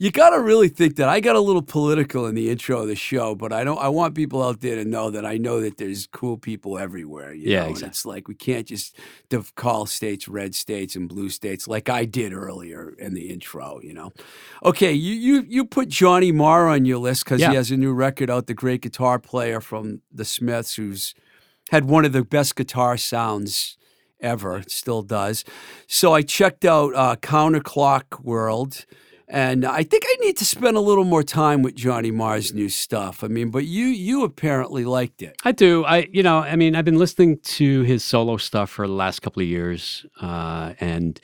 you 0.00 0.10
got 0.10 0.30
to 0.30 0.40
really 0.40 0.68
think 0.68 0.96
that 0.96 1.08
I 1.08 1.20
got 1.20 1.36
a 1.36 1.40
little 1.40 1.62
political 1.62 2.26
in 2.26 2.34
the 2.34 2.50
intro 2.50 2.80
of 2.82 2.88
the 2.88 2.96
show, 2.96 3.36
but 3.36 3.52
I 3.52 3.62
don't. 3.62 3.78
I 3.78 3.88
want 3.88 4.16
people 4.16 4.42
out 4.42 4.60
there 4.60 4.74
to 4.74 4.84
know 4.84 5.08
that 5.10 5.24
I 5.24 5.38
know 5.38 5.60
that 5.60 5.76
there's 5.76 6.08
cool 6.08 6.36
people 6.36 6.78
everywhere. 6.78 7.32
You 7.32 7.50
Yeah, 7.52 7.58
know? 7.60 7.62
and 7.66 7.70
exactly. 7.76 7.88
it's 7.90 8.04
like 8.04 8.26
we 8.28 8.34
can't 8.34 8.66
just 8.66 8.96
call 9.54 9.86
states 9.86 10.26
red 10.26 10.54
states 10.56 10.96
and 10.96 11.08
blue 11.08 11.28
states 11.30 11.68
like 11.68 11.88
I 11.88 12.04
did 12.04 12.32
earlier 12.32 12.92
in 12.98 13.14
the 13.14 13.30
intro. 13.30 13.78
You 13.84 13.94
know. 13.94 14.12
Okay, 14.64 14.92
you 14.92 15.14
you 15.14 15.44
you 15.48 15.64
put 15.64 15.88
Johnny 15.88 16.32
Marr 16.32 16.66
on 16.68 16.84
your 16.84 16.98
list 16.98 17.24
because 17.24 17.40
Yeah. 17.40 17.50
he 17.50 17.54
has 17.56 17.70
a 17.70 17.76
new 17.76 17.92
record 17.92 18.30
out. 18.30 18.48
The 18.48 18.54
great 18.54 18.82
guitar 18.82 19.20
player 19.20 19.60
from 19.60 20.00
the 20.12 20.24
Smiths, 20.24 20.76
who's 20.76 21.14
had 21.70 21.84
one 21.84 22.04
of 22.04 22.12
the 22.12 22.24
best 22.24 22.56
guitar 22.56 22.96
sounds 22.96 23.76
ever, 24.20 24.62
still 24.66 25.02
does. 25.02 25.44
So 25.86 26.12
I 26.14 26.22
checked 26.22 26.64
out 26.64 26.94
uh, 26.94 27.16
Counterclock 27.16 28.22
World. 28.22 28.84
And 29.30 29.66
I 29.66 29.82
think 29.82 30.04
I 30.06 30.14
need 30.24 30.38
to 30.38 30.44
spend 30.46 30.78
a 30.78 30.80
little 30.80 31.04
more 31.04 31.22
time 31.22 31.60
with 31.60 31.74
Johnny 31.74 32.10
Marr's 32.10 32.54
new 32.54 32.70
stuff. 32.70 33.22
I 33.22 33.26
mean, 33.28 33.50
but 33.50 33.66
you 33.66 33.84
you 33.84 34.24
apparently 34.24 34.86
liked 34.86 35.20
it. 35.20 35.36
I 35.44 35.52
do. 35.52 35.84
I 35.84 36.08
you 36.10 36.22
know, 36.22 36.38
I 36.38 36.56
mean, 36.56 36.74
I've 36.74 36.86
been 36.86 36.98
listening 36.98 37.38
to 37.40 37.82
his 37.82 38.02
solo 38.02 38.38
stuff 38.38 38.70
for 38.70 38.86
the 38.86 38.94
last 38.94 39.20
couple 39.20 39.42
of 39.42 39.46
years, 39.48 40.06
uh, 40.22 40.72
and 40.80 41.20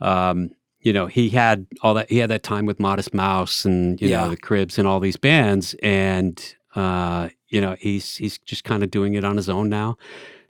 um, 0.00 0.52
you 0.80 0.94
know, 0.94 1.06
he 1.06 1.28
had 1.28 1.66
all 1.82 1.92
that. 1.94 2.08
He 2.08 2.16
had 2.16 2.30
that 2.30 2.44
time 2.44 2.64
with 2.64 2.80
Modest 2.80 3.12
Mouse 3.12 3.66
and 3.66 4.00
you 4.00 4.08
Yeah. 4.08 4.22
know 4.22 4.30
the 4.30 4.38
Cribs 4.38 4.78
and 4.78 4.88
all 4.88 4.98
these 4.98 5.18
bands, 5.18 5.74
and 5.82 6.42
uh, 6.74 7.28
you 7.54 7.60
know, 7.60 7.76
he's 7.78 8.16
he's 8.16 8.36
just 8.38 8.64
kind 8.64 8.82
of 8.82 8.90
doing 8.90 9.14
it 9.14 9.24
on 9.24 9.36
his 9.36 9.48
own 9.48 9.68
now. 9.68 9.96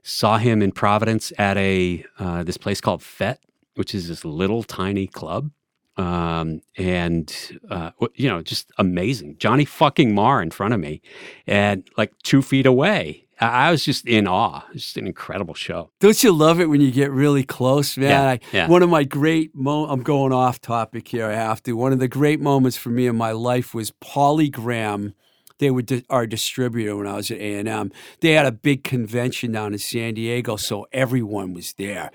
Saw 0.01 0.39
him 0.39 0.63
in 0.63 0.71
Providence 0.71 1.31
at 1.37 1.55
a 1.55 2.03
uh, 2.17 2.41
this 2.43 2.57
place 2.57 2.81
called 2.81 3.01
Fête, 3.01 3.37
which 3.75 3.93
is 3.93 4.07
this 4.07 4.25
little 4.25 4.63
tiny 4.63 5.05
club. 5.05 5.51
Um, 5.97 6.61
and 6.77 7.31
uh, 7.69 7.91
you 8.15 8.27
know, 8.27 8.41
just 8.41 8.71
amazing. 8.79 9.37
Johnny 9.37 9.65
fucking 9.65 10.15
Marr 10.15 10.41
in 10.41 10.49
front 10.49 10.73
of 10.73 10.79
me, 10.79 11.03
and 11.45 11.87
like 11.95 12.11
two 12.23 12.41
feet 12.41 12.65
away. 12.65 13.21
I, 13.39 13.69
was 13.69 13.83
just 13.83 14.07
in 14.07 14.27
awe. 14.29 14.63
It's 14.73 14.83
just 14.83 14.97
an 14.97 15.07
incredible 15.07 15.55
show. 15.55 15.91
Don't 15.99 16.23
you 16.23 16.31
love 16.31 16.61
it 16.61 16.69
when 16.69 16.79
you 16.79 16.89
get 16.89 17.11
really 17.11 17.43
close, 17.43 17.97
man? 17.97 18.09
Yeah, 18.09 18.29
I, 18.29 18.39
yeah. 18.53 18.67
One 18.69 18.81
of 18.81 18.89
my 18.89 19.03
great 19.03 19.53
mo- 19.53 19.87
I'm 19.89 20.03
going 20.03 20.31
off 20.31 20.61
topic 20.61 21.09
here. 21.09 21.27
I 21.27 21.33
have 21.33 21.61
to. 21.63 21.73
One 21.73 21.91
of 21.91 21.99
the 21.99 22.07
great 22.07 22.39
moments 22.39 22.77
for 22.77 22.89
me 22.89 23.07
in 23.07 23.17
my 23.17 23.31
life 23.31 23.73
was 23.73 23.91
Polygram. 23.91 25.13
They 25.59 25.71
were 25.71 25.81
di- 25.81 26.03
our 26.09 26.27
distributor 26.27 26.95
when 26.97 27.07
I 27.07 27.15
was 27.15 27.31
at 27.31 27.37
A 27.37 27.55
and 27.55 27.67
M. 27.67 27.91
They 28.21 28.33
had 28.33 28.45
a 28.45 28.51
big 28.51 28.83
convention 28.83 29.51
down 29.53 29.73
in 29.73 29.79
San 29.79 30.13
Diego, 30.15 30.55
so 30.57 30.87
everyone 30.91 31.53
was 31.53 31.73
there. 31.73 32.11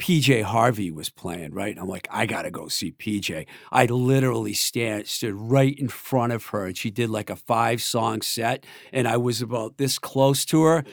PJ 0.00 0.42
Harvey 0.42 0.90
was 0.90 1.08
playing, 1.08 1.52
right? 1.54 1.76
I'm 1.78 1.88
like, 1.88 2.08
I 2.10 2.26
gotta 2.26 2.50
go 2.50 2.66
see 2.68 2.92
PJ. 2.92 3.46
I 3.70 3.86
literally 3.86 4.52
stand 4.52 5.06
stood 5.06 5.34
right 5.34 5.74
in 5.78 5.88
front 5.88 6.32
of 6.32 6.46
her, 6.46 6.66
and 6.66 6.76
she 6.76 6.90
did 6.90 7.10
like 7.10 7.30
a 7.30 7.36
five 7.36 7.80
song 7.80 8.20
set, 8.20 8.66
and 8.92 9.06
I 9.06 9.16
was 9.16 9.40
about 9.40 9.76
this 9.78 9.98
close 9.98 10.44
to 10.46 10.62
her 10.64 10.84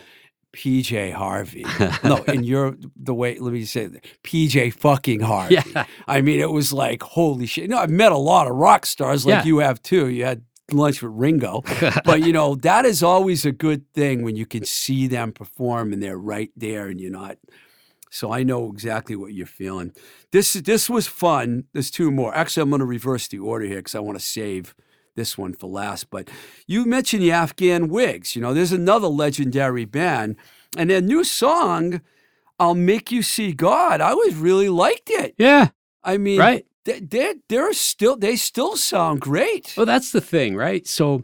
PJ 0.54 1.14
Harvey. 1.14 1.66
no, 2.04 2.24
and 2.28 2.46
you're 2.46 2.76
the 2.96 3.14
way. 3.14 3.38
Let 3.40 3.54
me 3.54 3.64
say, 3.66 3.84
it, 3.86 4.06
PJ 4.24 4.74
fucking 4.76 5.22
Harvey. 5.22 5.56
Yeah. 5.74 5.86
I 6.08 6.22
mean, 6.22 6.40
it 6.40 6.52
was 6.52 6.72
like 6.74 7.02
holy 7.04 7.46
shit. 7.46 7.70
No, 7.70 7.78
I've 7.78 7.90
met 7.90 8.12
a 8.12 8.18
lot 8.18 8.48
of 8.48 8.56
rock 8.56 8.86
stars 8.86 9.26
like 9.26 9.44
Yeah. 9.44 9.46
you 9.46 9.58
have 9.60 9.82
too. 9.82 10.10
You 10.10 10.26
had 10.26 10.44
lunch 10.74 11.02
with 11.02 11.12
Ringo, 11.14 11.64
but 12.06 12.22
you 12.22 12.34
know 12.34 12.56
that 12.56 12.86
is 12.86 13.04
always 13.04 13.46
a 13.46 13.52
good 13.52 13.92
thing 13.94 14.24
when 14.24 14.36
you 14.36 14.46
can 14.46 14.66
see 14.66 15.08
them 15.08 15.32
perform 15.32 15.94
and 15.94 16.02
they're 16.02 16.18
right 16.18 16.52
there 16.56 16.88
and 16.88 17.00
you're 17.00 17.12
not. 17.12 17.38
So 18.10 18.32
I 18.34 18.44
know 18.44 18.70
exactly 18.70 19.16
what 19.16 19.34
you're 19.34 19.46
feeling. 19.46 19.94
This 20.32 20.56
is 20.56 20.64
this 20.64 20.90
was 20.90 21.08
fun. 21.08 21.66
There's 21.74 21.90
two 21.92 22.12
more. 22.12 22.36
Actually, 22.36 22.64
I'm 22.64 22.70
going 22.70 22.80
to 22.82 22.86
reverse 22.86 23.28
the 23.28 23.40
order 23.40 23.66
here 23.66 23.78
because 23.78 23.96
I 23.96 24.00
want 24.00 24.20
to 24.20 24.26
save 24.26 24.76
this 25.16 25.38
one 25.38 25.54
for 25.54 25.68
last. 25.68 26.10
But 26.10 26.30
you 26.68 26.86
mentioned 26.86 27.22
the 27.22 27.32
Afghan 27.32 27.88
Whigs. 27.88 28.36
You 28.36 28.42
know, 28.42 28.54
there's 28.54 28.74
another 28.74 29.08
legendary 29.08 29.86
band, 29.86 30.36
and 30.78 30.90
their 30.90 31.02
new 31.02 31.24
song, 31.24 32.02
"I'll 32.60 32.76
Make 32.76 33.12
You 33.14 33.22
See 33.22 33.54
God." 33.54 34.02
I 34.02 34.10
always 34.10 34.36
really 34.36 34.70
liked 34.70 35.10
it. 35.10 35.34
Yeah. 35.38 35.70
I 36.04 36.18
mean, 36.18 36.40
Right. 36.40 36.66
They, 36.86 37.00
they're, 37.00 37.36
they're 37.48 37.74
still 37.74 38.18
they 38.18 38.36
still 38.36 38.76
sound 38.76 39.22
great. 39.22 39.74
Well, 39.78 39.86
that's 39.86 40.12
the 40.12 40.22
thing, 40.22 40.56
right? 40.56 40.88
So, 40.88 41.24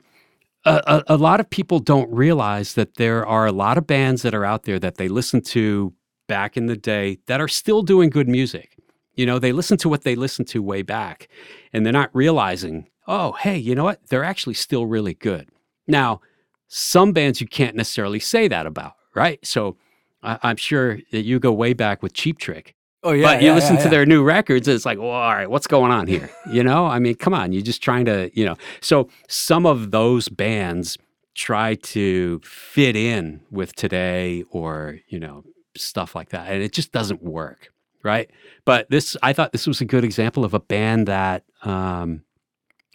a, 0.66 0.82
a, 1.08 1.16
a 1.16 1.18
lot 1.18 1.40
of 1.40 1.50
people 1.50 1.80
don't 1.80 2.12
realize 2.12 2.74
that 2.74 2.96
there 2.96 3.26
are 3.26 3.46
a 3.46 3.52
lot 3.52 3.78
of 3.78 3.88
bands 3.88 4.22
that 4.22 4.36
are 4.36 4.46
out 4.46 4.64
there 4.64 4.80
that 4.80 4.96
they 4.96 5.08
listen 5.08 5.42
to 5.42 5.94
back 6.28 6.58
in 6.58 6.66
the 6.66 6.76
day 6.76 7.20
that 7.28 7.42
are 7.42 7.48
still 7.48 7.82
doing 7.82 8.10
good 8.10 8.28
music. 8.28 8.78
You 9.16 9.26
know, 9.26 9.40
they 9.40 9.52
listen 9.52 9.78
to 9.78 9.90
what 9.90 10.04
they 10.04 10.16
listened 10.16 10.48
to 10.50 10.62
way 10.62 10.84
back, 10.84 11.28
and 11.74 11.86
they're 11.86 11.94
not 11.94 12.12
realizing, 12.14 12.90
oh, 13.08 13.32
hey, 13.34 13.58
you 13.58 13.74
know 13.74 13.86
what? 13.86 14.06
They're 14.10 14.24
actually 14.24 14.54
still 14.54 14.86
really 14.86 15.16
good. 15.16 15.50
Now, 15.88 16.22
some 16.68 17.14
bands 17.14 17.42
you 17.42 17.48
can't 17.48 17.76
necessarily 17.76 18.20
say 18.20 18.48
that 18.48 18.68
about, 18.68 18.94
right? 19.16 19.40
So, 19.46 19.78
I, 20.22 20.38
I'm 20.44 20.58
sure 20.58 21.00
that 21.12 21.24
you 21.24 21.40
go 21.40 21.52
way 21.52 21.74
back 21.74 22.04
with 22.04 22.14
Cheap 22.14 22.38
Trick 22.38 22.76
Oh 23.04 23.12
yeah, 23.12 23.26
but 23.26 23.42
you 23.42 23.50
yeah, 23.50 23.56
listen 23.56 23.76
yeah, 23.76 23.82
to 23.82 23.88
yeah. 23.88 23.92
their 23.92 24.06
new 24.06 24.24
records, 24.24 24.68
it's 24.68 24.86
like, 24.86 24.98
well, 24.98 25.10
all 25.10 25.34
right, 25.34 25.50
what's 25.50 25.68
going 25.68 25.92
on 25.92 26.08
here? 26.08 26.30
You 26.52 26.64
know, 26.64 26.86
I 26.86 27.00
mean, 27.00 27.16
come 27.16 27.34
on, 27.34 27.52
you're 27.52 27.62
just 27.62 27.84
trying 27.84 28.06
to, 28.06 28.32
you 28.34 28.46
know. 28.46 28.56
So 28.80 29.10
some 29.28 29.66
of 29.66 29.92
those 29.92 30.30
bands 30.30 30.98
try 31.36 31.76
to 31.76 32.40
fit 32.44 32.96
in 32.96 33.42
with 33.52 33.76
today 33.76 34.44
or, 34.50 35.00
you 35.10 35.20
know, 35.20 35.44
stuff 35.76 36.16
like 36.16 36.30
that. 36.30 36.50
And 36.50 36.64
it 36.64 36.72
just 36.72 36.94
doesn't 36.94 37.22
work. 37.22 37.70
Right. 38.02 38.32
But 38.64 38.90
this, 38.90 39.18
I 39.22 39.34
thought 39.34 39.52
this 39.52 39.68
was 39.68 39.82
a 39.82 39.86
good 39.86 40.06
example 40.06 40.46
of 40.46 40.54
a 40.54 40.60
band 40.60 41.08
that 41.08 41.44
um, 41.64 42.24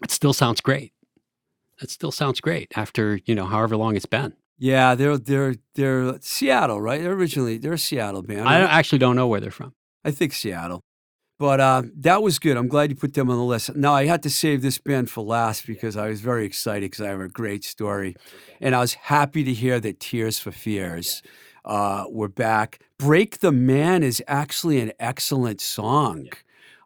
it 0.02 0.10
still 0.10 0.32
sounds 0.32 0.62
great. 0.62 0.92
It 1.82 1.90
still 1.90 2.12
sounds 2.12 2.40
great 2.40 2.72
after, 2.76 3.20
you 3.26 3.34
know, 3.34 3.46
however 3.46 3.76
long 3.76 3.96
it's 3.96 4.06
been. 4.06 4.34
Yeah, 4.58 4.94
they're 4.94 5.18
they're 5.18 5.56
they're 5.74 6.16
Seattle, 6.20 6.80
right? 6.80 7.02
They're 7.02 7.12
originally 7.12 7.58
they're 7.58 7.72
a 7.72 7.78
Seattle 7.78 8.22
band. 8.22 8.48
I 8.48 8.60
actually 8.60 9.00
don't 9.00 9.16
know 9.16 9.26
where 9.26 9.40
they're 9.40 9.50
from. 9.50 9.74
I 10.04 10.10
think 10.10 10.32
Seattle. 10.32 10.80
But 11.38 11.58
uh, 11.58 11.82
that 11.96 12.22
was 12.22 12.38
good. 12.38 12.56
I'm 12.56 12.68
glad 12.68 12.90
you 12.90 12.96
put 12.96 13.14
them 13.14 13.28
on 13.28 13.36
the 13.36 13.42
list. 13.42 13.74
Now, 13.74 13.94
I 13.94 14.06
had 14.06 14.22
to 14.22 14.30
save 14.30 14.62
this 14.62 14.78
band 14.78 15.10
for 15.10 15.24
last 15.24 15.66
because 15.66 15.96
I 15.96 16.08
was 16.08 16.20
very 16.20 16.46
excited 16.46 16.82
because 16.82 17.00
I 17.00 17.08
have 17.08 17.20
a 17.20 17.26
great 17.26 17.64
story. 17.64 18.14
And 18.60 18.76
I 18.76 18.80
was 18.80 18.94
happy 18.94 19.42
to 19.42 19.52
hear 19.52 19.80
that 19.80 19.98
Tears 19.98 20.38
for 20.38 20.52
Fears 20.52 21.20
uh, 21.64 22.04
were 22.08 22.28
back. 22.28 22.78
Break 22.96 23.40
the 23.40 23.50
Man 23.50 24.04
is 24.04 24.22
actually 24.28 24.80
an 24.80 24.92
excellent 25.00 25.60
song. 25.60 26.28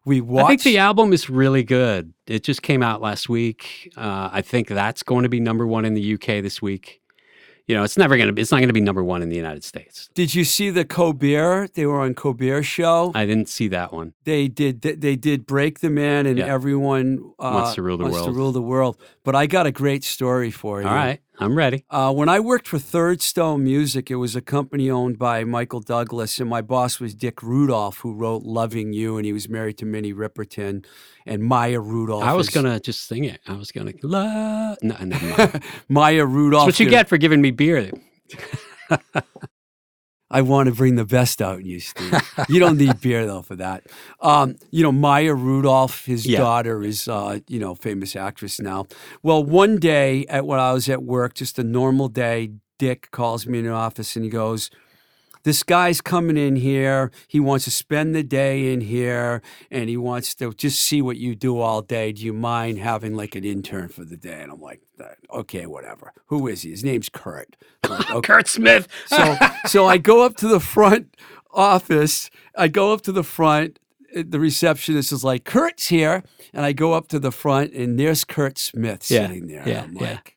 We 0.06 0.20
watched. 0.20 0.44
I 0.44 0.48
think 0.48 0.62
the 0.62 0.78
album 0.78 1.12
is 1.12 1.28
really 1.28 1.64
good. 1.64 2.14
It 2.26 2.44
just 2.44 2.62
came 2.62 2.82
out 2.82 3.02
last 3.02 3.28
week. 3.28 3.92
Uh, 3.96 4.30
I 4.32 4.40
think 4.40 4.68
that's 4.68 5.02
going 5.02 5.24
to 5.24 5.28
be 5.28 5.40
number 5.40 5.66
one 5.66 5.84
in 5.84 5.94
the 5.94 6.14
UK 6.14 6.42
this 6.42 6.62
week. 6.62 7.02
You 7.68 7.74
know, 7.74 7.82
it's 7.82 7.96
never 7.96 8.16
going 8.16 8.28
to 8.28 8.32
be, 8.32 8.42
it's 8.42 8.52
not 8.52 8.58
going 8.58 8.68
to 8.68 8.72
be 8.72 8.80
number 8.80 9.02
one 9.02 9.22
in 9.22 9.28
the 9.28 9.34
United 9.34 9.64
States. 9.64 10.08
Did 10.14 10.36
you 10.36 10.44
see 10.44 10.70
the 10.70 10.84
Colbert? 10.84 11.74
They 11.74 11.84
were 11.84 12.00
on 12.00 12.14
Colbert 12.14 12.62
show. 12.62 13.10
I 13.12 13.26
didn't 13.26 13.48
see 13.48 13.66
that 13.68 13.92
one. 13.92 14.12
they 14.24 14.46
did 14.46 14.82
they 14.82 15.16
did 15.16 15.46
break 15.46 15.80
the 15.80 15.90
man 15.90 16.26
and 16.26 16.38
Yeah. 16.38 16.46
everyone 16.46 17.32
uh, 17.40 17.50
Wants 17.54 17.74
to 17.74 17.82
rule 17.82 17.96
the 17.98 18.04
wants 18.04 18.24
to 18.24 18.30
rule 18.30 18.52
the 18.52 18.62
world. 18.62 18.96
But 19.26 19.34
I 19.34 19.46
got 19.48 19.66
a 19.66 19.72
great 19.72 20.04
story 20.04 20.52
for 20.52 20.80
you. 20.80 20.86
All 20.86 20.94
right, 20.94 21.18
I'm 21.40 21.58
ready. 21.58 21.84
Uh, 21.90 22.12
when 22.12 22.28
I 22.28 22.38
worked 22.38 22.68
for 22.68 22.78
Third 22.78 23.20
Stone 23.20 23.64
Music, 23.64 24.08
it 24.08 24.14
was 24.14 24.36
a 24.36 24.40
company 24.40 24.88
owned 24.88 25.18
by 25.18 25.42
Michael 25.42 25.80
Douglas, 25.80 26.38
and 26.38 26.48
my 26.48 26.62
boss 26.62 27.00
was 27.00 27.12
Dick 27.12 27.42
Rudolph, 27.42 27.98
who 27.98 28.14
wrote 28.14 28.44
"Loving 28.44 28.92
You," 28.92 29.16
and 29.16 29.26
he 29.26 29.32
was 29.32 29.48
married 29.48 29.78
to 29.78 29.84
Minnie 29.84 30.12
Riperton 30.12 30.86
and 31.26 31.42
Maya 31.42 31.80
Rudolph. 31.80 32.22
I 32.22 32.34
was 32.34 32.46
is- 32.46 32.54
going 32.54 32.66
to 32.66 32.78
just 32.78 33.08
sing 33.08 33.24
it. 33.24 33.40
I 33.48 33.54
was 33.54 33.72
going 33.72 33.88
to, 33.88 34.06
la. 34.06 34.76
No, 34.80 34.94
mind. 34.96 35.12
That's 35.36 35.66
Maya 35.88 36.24
Rudolph. 36.24 36.66
what 36.66 36.78
you 36.78 36.86
did- 36.86 36.92
get 36.92 37.08
for 37.08 37.18
giving 37.18 37.40
me 37.40 37.50
beer. 37.50 37.90
I 40.30 40.42
want 40.42 40.68
to 40.68 40.74
bring 40.74 40.96
the 40.96 41.04
best 41.04 41.40
out 41.40 41.60
in 41.60 41.66
you, 41.66 41.78
Steve. 41.80 42.14
you 42.48 42.58
don't 42.58 42.76
need 42.78 43.00
beer 43.00 43.26
though 43.26 43.42
for 43.42 43.56
that. 43.56 43.84
Um, 44.20 44.56
you 44.70 44.82
know, 44.82 44.90
Maya 44.92 45.34
Rudolph, 45.34 46.04
his 46.06 46.26
Yeah. 46.26 46.38
daughter, 46.38 46.82
is 46.82 47.06
uh, 47.08 47.38
you 47.48 47.60
know 47.60 47.74
famous 47.74 48.16
actress 48.16 48.58
now. 48.60 48.86
Well, 49.22 49.44
one 49.44 49.78
day 49.78 50.26
at 50.26 50.46
when 50.46 50.58
I 50.58 50.72
was 50.72 50.88
at 50.88 51.02
work, 51.02 51.34
just 51.34 51.58
a 51.58 51.64
normal 51.64 52.08
day, 52.08 52.50
Dick 52.78 53.10
calls 53.10 53.46
me 53.46 53.60
in 53.60 53.66
the 53.66 53.70
office 53.72 54.16
and 54.16 54.24
he 54.24 54.30
goes, 54.30 54.70
"This 55.46 55.62
guy's 55.62 56.00
coming 56.00 56.36
in 56.36 56.56
here. 56.56 57.10
He 57.28 57.38
wants 57.40 57.64
to 57.66 57.70
spend 57.70 58.14
the 58.14 58.22
day 58.24 58.72
in 58.72 58.80
here, 58.82 59.40
and 59.70 59.88
he 59.88 59.96
wants 59.96 60.34
to 60.34 60.52
just 60.52 60.82
see 60.82 61.00
what 61.00 61.16
you 61.18 61.34
do 61.36 61.58
all 61.60 61.82
day. 61.82 62.10
Do 62.12 62.22
you 62.24 62.32
mind 62.32 62.78
having 62.78 63.14
like 63.14 63.34
an 63.36 63.44
intern 63.44 63.88
for 63.88 64.04
the 64.04 64.16
day?" 64.16 64.40
And 64.42 64.50
I'm 64.52 64.60
like, 64.60 64.80
"Okay, 65.32 65.64
whatever. 65.66 66.12
Who 66.26 66.48
is 66.48 66.62
he? 66.62 66.70
His 66.70 66.82
name's 66.84 67.08
Curt." 67.08 67.56
Like, 67.88 68.10
"Okay." 68.16 68.26
Curt 68.26 68.48
Smith. 68.48 68.88
So 69.06 69.36
so 69.66 69.86
I 69.86 69.98
go 69.98 70.22
up 70.26 70.36
to 70.38 70.48
the 70.48 70.60
front 70.60 71.14
office. 71.54 72.28
I 72.56 72.68
go 72.68 72.92
up 72.92 73.02
to 73.02 73.12
the 73.12 73.22
front. 73.24 73.78
The 74.14 74.40
receptionist 74.40 75.12
is 75.12 75.22
like, 75.24 75.44
"Curt's 75.44 75.88
here," 75.88 76.22
and 76.52 76.64
I 76.64 76.72
go 76.72 76.92
up 76.94 77.06
to 77.08 77.18
the 77.18 77.30
front, 77.32 77.72
and 77.72 77.98
there's 78.00 78.24
Curt 78.24 78.58
Smith 78.58 79.10
Yeah, 79.10 79.26
sitting 79.26 79.46
there. 79.46 79.62
yeah, 79.68 79.84
and 79.84 79.96
I'm 79.98 80.02
yeah. 80.02 80.10
like, 80.12 80.35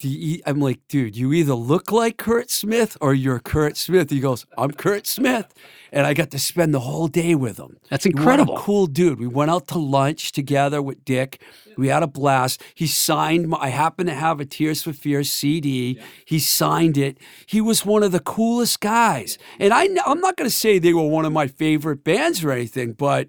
Do 0.00 0.08
you, 0.08 0.36
e-" 0.36 0.42
I'm 0.46 0.60
like, 0.60 0.80
dude, 0.88 1.16
you 1.16 1.32
either 1.32 1.54
look 1.54 1.90
like 1.90 2.16
Curt 2.18 2.50
Smith 2.50 2.96
or 3.00 3.14
you're 3.14 3.40
Curt 3.40 3.76
Smith. 3.76 4.10
He 4.10 4.20
goes, 4.20 4.46
I'm 4.56 4.70
Curt 4.70 5.06
Smith, 5.06 5.52
and 5.92 6.06
I 6.06 6.14
got 6.14 6.30
to 6.30 6.38
spend 6.38 6.72
the 6.72 6.80
whole 6.80 7.08
day 7.08 7.34
with 7.34 7.58
him. 7.58 7.78
That's 7.90 8.04
What 8.06 8.14
a 8.14 8.16
incredible. 8.18 8.58
cool 8.58 8.86
dude. 8.86 9.18
We 9.18 9.26
went 9.26 9.50
out 9.50 9.66
to 9.68 9.78
lunch 9.78 10.30
together 10.32 10.80
with 10.80 11.04
Dick. 11.04 11.42
We 11.76 11.88
had 11.88 12.02
a 12.02 12.06
blast. 12.06 12.62
He 12.74 12.86
signed 12.86 13.48
my, 13.48 13.58
I 13.60 13.68
happen 13.70 14.06
to 14.06 14.14
have 14.14 14.38
a 14.40 14.44
Tears 14.44 14.82
for 14.82 14.92
Fears 14.92 15.32
CD. 15.32 16.00
He 16.24 16.38
signed 16.38 16.96
it. 16.96 17.18
He 17.46 17.60
was 17.60 17.84
one 17.84 18.02
of 18.04 18.12
the 18.12 18.20
coolest 18.20 18.80
guys. 18.80 19.36
And 19.58 19.72
I, 19.72 19.88
I'm 20.06 20.20
not 20.20 20.36
going 20.36 20.48
to 20.50 20.54
say 20.54 20.78
they 20.78 20.94
were 20.94 21.06
one 21.08 21.24
of 21.24 21.32
my 21.32 21.46
favorite 21.48 22.04
bands 22.04 22.44
or 22.44 22.52
anything, 22.52 22.92
but 22.92 23.28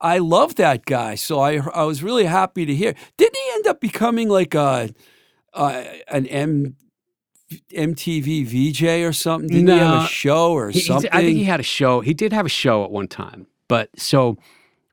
I 0.00 0.18
love 0.18 0.56
that 0.56 0.84
guy. 0.86 1.14
So 1.14 1.40
I, 1.40 1.58
I 1.72 1.84
was 1.84 2.02
really 2.02 2.24
happy 2.24 2.66
to 2.66 2.74
hear. 2.74 2.94
Didn't 3.16 3.36
he 3.36 3.50
end 3.54 3.66
up 3.68 3.80
becoming 3.80 4.28
like 4.28 4.54
a, 4.54 4.90
uh, 5.54 5.84
an 6.08 6.26
M, 6.26 6.76
MTV 7.72 8.46
VJ 8.46 8.82
or 9.04 9.12
something? 9.12 9.48
Didn't 9.48 9.68
he 9.68 9.78
have 9.78 10.04
a 10.04 10.08
show 10.08 10.52
or 10.52 10.70
he- 10.70 10.80
something? 10.80 11.10
I 11.12 11.22
think 11.22 11.36
he 11.36 11.44
had 11.44 11.60
a 11.60 11.64
show. 11.64 12.00
He 12.00 12.14
did 12.14 12.32
have 12.32 12.46
a 12.46 12.50
show 12.50 12.84
at 12.84 12.90
one 12.90 13.08
time. 13.08 13.46
But 13.68 13.90
so 13.98 14.36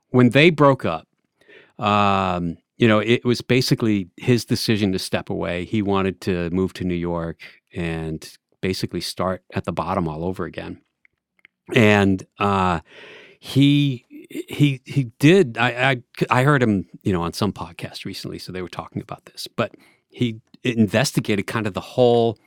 when 0.09 0.29
they 0.29 0.49
broke 0.49 0.85
up, 0.85 1.07
um, 1.77 2.57
you 2.77 2.87
know, 2.87 2.99
it 2.99 3.23
was 3.25 3.41
basically 3.41 4.09
his 4.17 4.45
decision 4.45 4.91
to 4.91 4.99
step 4.99 5.29
away. 5.29 5.65
He 5.65 5.81
wanted 5.81 6.21
to 6.21 6.49
move 6.49 6.73
to 6.73 6.83
New 6.83 6.95
York 6.95 7.39
and 7.73 8.27
basically 8.61 9.01
start 9.01 9.43
at 9.53 9.65
the 9.65 9.71
bottom 9.71 10.07
all 10.07 10.23
over 10.23 10.45
again. 10.45 10.81
And 11.75 12.25
uh, 12.39 12.79
he 13.39 14.05
he 14.29 14.81
he 14.85 15.05
did. 15.19 15.57
I, 15.57 15.91
I 15.91 16.03
I 16.29 16.43
heard 16.43 16.63
him, 16.63 16.87
you 17.03 17.13
know, 17.13 17.21
on 17.21 17.33
some 17.33 17.53
podcast 17.53 18.05
recently. 18.05 18.39
So 18.39 18.51
they 18.51 18.61
were 18.61 18.67
talking 18.69 19.01
about 19.01 19.25
this, 19.25 19.47
but 19.47 19.73
he 20.09 20.41
investigated 20.63 21.47
kind 21.47 21.67
of 21.67 21.73
the 21.73 21.81
whole 21.81 22.37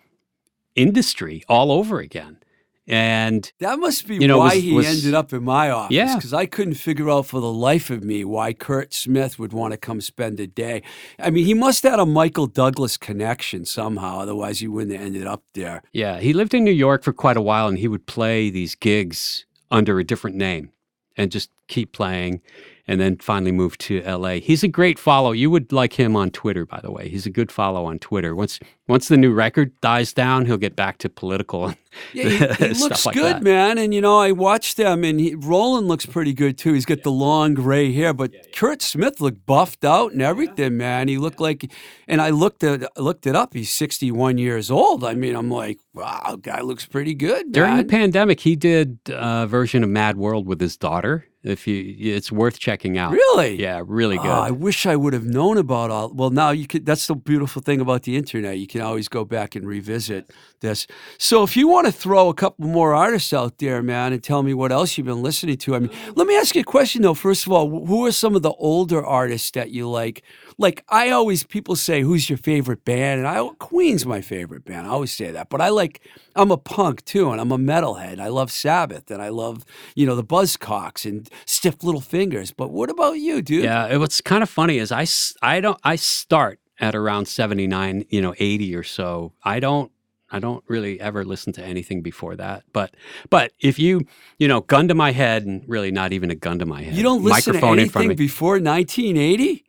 industry 0.74 1.42
all 1.48 1.70
over 1.70 2.00
again. 2.00 2.38
And 2.86 3.50
That 3.60 3.78
must 3.78 4.06
be 4.06 4.16
You 4.16 4.28
know, 4.28 4.38
why 4.38 4.54
was- 4.56 4.62
he 4.62 4.72
was- 4.72 4.86
ended 4.86 5.14
up 5.14 5.32
in 5.32 5.42
my 5.42 5.70
office. 5.70 5.94
Yeah. 5.94 6.16
Because 6.16 6.34
I 6.34 6.44
couldn't 6.44 6.74
figure 6.74 7.08
out 7.08 7.24
for 7.24 7.40
the 7.40 7.50
life 7.50 7.88
of 7.88 8.04
me 8.04 8.24
why 8.26 8.52
Curt 8.52 8.92
Smith 8.92 9.38
would 9.38 9.54
want 9.54 9.72
to 9.72 9.78
come 9.78 10.02
spend 10.02 10.38
a 10.38 10.46
day. 10.46 10.82
I 11.18 11.30
mean, 11.30 11.46
he 11.46 11.54
must 11.54 11.82
have 11.84 11.92
had 11.92 12.00
a 12.00 12.04
Michael 12.04 12.46
Douglas 12.46 12.98
connection 12.98 13.64
somehow. 13.64 14.18
Otherwise, 14.18 14.60
he 14.60 14.68
wouldn't 14.68 14.94
have 14.94 15.06
ended 15.06 15.26
up 15.26 15.44
there. 15.54 15.82
Yeah, 15.94 16.20
he 16.20 16.34
lived 16.34 16.52
in 16.52 16.62
New 16.62 16.72
York 16.72 17.02
for 17.04 17.14
quite 17.14 17.38
a 17.38 17.42
while 17.42 17.68
and 17.68 17.78
he 17.78 17.88
would 17.88 18.04
play 18.04 18.50
these 18.50 18.74
gigs 18.74 19.46
under 19.70 19.98
a 19.98 20.04
different 20.04 20.36
name 20.36 20.70
and 21.16 21.30
just 21.32 21.48
keep 21.68 21.92
playing, 21.92 22.42
and 22.86 23.00
then 23.00 23.16
finally 23.16 23.52
moved 23.52 23.80
to 23.82 24.02
LA. 24.02 24.34
He's 24.34 24.62
a 24.62 24.68
great 24.68 24.98
follow. 24.98 25.32
You 25.32 25.50
would 25.50 25.72
like 25.72 25.94
him 25.94 26.16
on 26.16 26.30
Twitter, 26.30 26.66
by 26.66 26.80
the 26.80 26.90
way. 26.90 27.08
He's 27.08 27.26
a 27.26 27.30
good 27.30 27.50
follow 27.50 27.84
on 27.86 27.98
Twitter. 27.98 28.34
Once 28.34 28.60
once 28.88 29.08
the 29.08 29.16
new 29.16 29.32
record 29.32 29.78
dies 29.80 30.12
down, 30.12 30.46
he'll 30.46 30.56
get 30.56 30.76
back 30.76 30.98
to 30.98 31.08
political. 31.08 31.74
Yeah, 32.12 32.54
he, 32.54 32.66
he 32.68 32.74
looks 32.74 33.06
like 33.06 33.14
good, 33.14 33.36
that. 33.36 33.42
man. 33.42 33.78
And 33.78 33.92
you 33.92 34.00
know, 34.00 34.18
I 34.18 34.32
watched 34.32 34.76
them, 34.76 35.04
and 35.04 35.18
he, 35.18 35.34
Roland 35.34 35.88
looks 35.88 36.06
pretty 36.06 36.32
good 36.32 36.56
too. 36.56 36.72
He's 36.72 36.84
got 36.84 37.02
the 37.02 37.10
long 37.10 37.54
gray 37.54 37.92
hair, 37.92 38.12
but 38.14 38.32
Curt 38.52 38.82
Smith 38.82 39.20
looked 39.20 39.44
buffed 39.46 39.84
out 39.84 40.12
and 40.12 40.22
everything, 40.22 40.76
man. 40.76 41.08
He 41.08 41.18
looked 41.18 41.40
like, 41.40 41.70
and 42.06 42.20
I 42.20 42.30
looked 42.30 42.62
at 42.62 42.96
looked 42.96 43.26
it 43.26 43.34
up. 43.34 43.54
He's 43.54 43.72
sixty 43.72 44.12
one 44.12 44.38
years 44.38 44.70
old. 44.70 45.04
I 45.04 45.14
mean, 45.14 45.34
I'm 45.34 45.50
like, 45.50 45.78
wow, 45.92 46.38
guy 46.40 46.60
looks 46.60 46.86
pretty 46.86 47.14
good. 47.14 47.52
During 47.52 47.76
the 47.76 47.84
pandemic, 47.84 48.40
he 48.40 48.56
did 48.56 48.98
a 49.08 49.46
version 49.46 49.82
of 49.82 49.90
Mad 49.90 50.16
World 50.16 50.46
with 50.46 50.60
his 50.60 50.76
daughter. 50.76 51.26
If 51.44 51.66
you, 51.66 51.94
it's 51.98 52.32
worth 52.32 52.58
checking 52.58 52.96
out. 52.96 53.12
really, 53.12 53.60
Yeah, 53.60 53.82
really 53.84 54.16
ah, 54.16 54.22
good. 54.22 54.30
Oh, 54.30 54.40
I 54.40 54.50
wish 54.50 54.86
I 54.86 54.96
would 54.96 55.12
have 55.12 55.26
known 55.26 55.58
about 55.58 55.90
all. 55.90 56.10
Well, 56.10 56.30
now 56.30 56.50
you 56.50 56.66
could. 56.66 56.86
That's 56.86 57.06
the 57.06 57.14
beautiful 57.14 57.60
thing 57.60 57.82
about 57.82 58.04
the 58.04 58.16
internet. 58.16 58.56
You 58.56 58.66
can 58.66 58.80
always 58.80 59.08
go 59.08 59.26
back 59.26 59.54
and 59.54 59.66
revisit 59.66 60.30
this. 60.60 60.86
So, 61.18 61.42
if 61.42 61.54
you 61.54 61.68
want 61.68 61.83
to 61.86 61.92
throw 61.92 62.28
a 62.28 62.34
couple 62.34 62.66
more 62.66 62.94
artists 62.94 63.32
out 63.32 63.58
there, 63.58 63.82
man, 63.82 64.12
and 64.12 64.22
tell 64.22 64.42
me 64.42 64.54
what 64.54 64.72
else 64.72 64.96
you've 64.96 65.06
been 65.06 65.22
listening 65.22 65.56
to. 65.58 65.74
I 65.74 65.78
mean, 65.80 65.90
mm. 65.90 66.16
let 66.16 66.26
me 66.26 66.36
ask 66.36 66.54
you 66.54 66.60
a 66.60 66.64
question 66.64 67.02
though. 67.02 67.14
First 67.14 67.46
of 67.46 67.52
all, 67.52 67.68
who 67.86 68.06
are 68.06 68.12
some 68.12 68.34
of 68.34 68.42
the 68.42 68.52
older 68.52 69.04
artists 69.04 69.50
that 69.52 69.70
you 69.70 69.88
like? 69.88 70.22
Like 70.58 70.84
I 70.88 71.10
always, 71.10 71.44
people 71.44 71.76
say, 71.76 72.02
"Who's 72.02 72.28
your 72.28 72.38
favorite 72.38 72.84
band?" 72.84 73.20
And 73.20 73.28
I 73.28 73.48
Queen's 73.58 74.06
my 74.06 74.20
favorite 74.20 74.64
band. 74.64 74.86
I 74.86 74.90
always 74.90 75.12
say 75.12 75.30
that. 75.30 75.48
But 75.48 75.60
I 75.60 75.68
like. 75.68 76.00
I'm 76.36 76.50
a 76.50 76.56
punk 76.56 77.04
too, 77.04 77.30
and 77.30 77.40
I'm 77.40 77.52
a 77.52 77.58
metalhead. 77.58 78.18
I 78.18 78.28
love 78.28 78.50
Sabbath, 78.50 79.10
and 79.10 79.22
I 79.22 79.28
love 79.28 79.64
you 79.94 80.06
know 80.06 80.16
the 80.16 80.24
Buzzcocks 80.24 81.04
and 81.04 81.28
Stiff 81.46 81.82
Little 81.82 82.00
Fingers. 82.00 82.52
But 82.52 82.70
what 82.70 82.90
about 82.90 83.18
you, 83.18 83.42
dude? 83.42 83.64
Yeah, 83.64 83.86
it- 83.86 83.98
what's 83.98 84.20
kind 84.20 84.42
of 84.42 84.50
funny 84.50 84.78
is 84.78 84.90
I 84.92 85.06
I 85.42 85.60
don't 85.60 85.78
I 85.84 85.96
start 85.96 86.60
at 86.80 86.94
around 86.94 87.26
79, 87.26 88.04
you 88.08 88.20
know, 88.20 88.34
80 88.38 88.74
or 88.74 88.82
so. 88.82 89.32
I 89.42 89.60
don't 89.60 89.92
I 90.34 90.40
don't 90.40 90.64
really 90.66 91.00
ever 91.00 91.24
listen 91.24 91.52
to 91.54 91.62
anything 91.64 92.02
before 92.02 92.34
that. 92.36 92.64
But 92.72 92.94
but 93.30 93.52
if 93.60 93.78
you, 93.78 94.00
you 94.38 94.48
know, 94.48 94.62
gun 94.62 94.88
to 94.88 94.94
my 94.94 95.12
head 95.12 95.44
and 95.46 95.62
really 95.68 95.90
not 95.92 96.12
even 96.12 96.30
a 96.30 96.34
gun 96.34 96.58
to 96.58 96.66
my 96.66 96.82
head. 96.82 96.94
You 96.94 97.02
don't 97.04 97.22
listen 97.22 97.54
microphone 97.54 97.76
to 97.76 97.82
in 97.84 97.88
front 97.88 98.04
anything 98.06 98.10
of 98.12 98.18
me. 98.18 98.24
before 98.24 98.54
1980? 98.60 99.64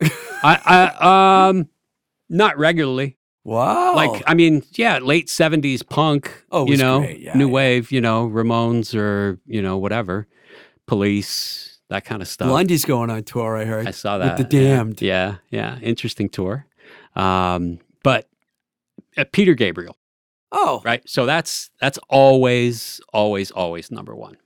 I, 0.42 0.92
I 1.02 1.48
um 1.50 1.68
not 2.28 2.56
regularly. 2.56 3.16
Wow. 3.42 3.96
Like 3.96 4.22
I 4.26 4.34
mean, 4.34 4.62
yeah, 4.72 4.98
late 4.98 5.26
70s 5.26 5.86
punk, 5.88 6.30
Oh, 6.52 6.66
you 6.68 6.76
know. 6.76 7.00
Yeah, 7.02 7.34
new 7.36 7.48
yeah. 7.48 7.52
wave, 7.52 7.90
you 7.90 8.00
know, 8.00 8.28
Ramones 8.28 8.94
or, 8.94 9.40
you 9.46 9.60
know, 9.60 9.76
whatever. 9.78 10.28
Police, 10.86 11.80
that 11.88 12.04
kind 12.04 12.22
of 12.22 12.28
stuff. 12.28 12.48
Blondie's 12.48 12.84
going 12.84 13.10
on 13.10 13.22
tour, 13.24 13.56
I 13.56 13.64
heard. 13.64 13.86
I 13.88 13.90
saw 13.90 14.18
With 14.18 14.26
that. 14.28 14.36
the 14.38 14.44
Damned. 14.44 15.02
Yeah, 15.02 15.36
yeah, 15.50 15.78
interesting 15.80 16.28
tour. 16.28 16.66
Um, 17.16 17.80
but 18.02 18.28
uh, 19.16 19.24
Peter 19.32 19.54
Gabriel, 19.54 19.96
Oh, 20.52 20.82
right? 20.84 21.02
So 21.08 21.26
that's 21.26 21.70
that's 21.80 21.98
always, 22.08 23.00
always, 23.12 23.50
always 23.50 23.90
number 23.90 24.14
one. 24.16 24.36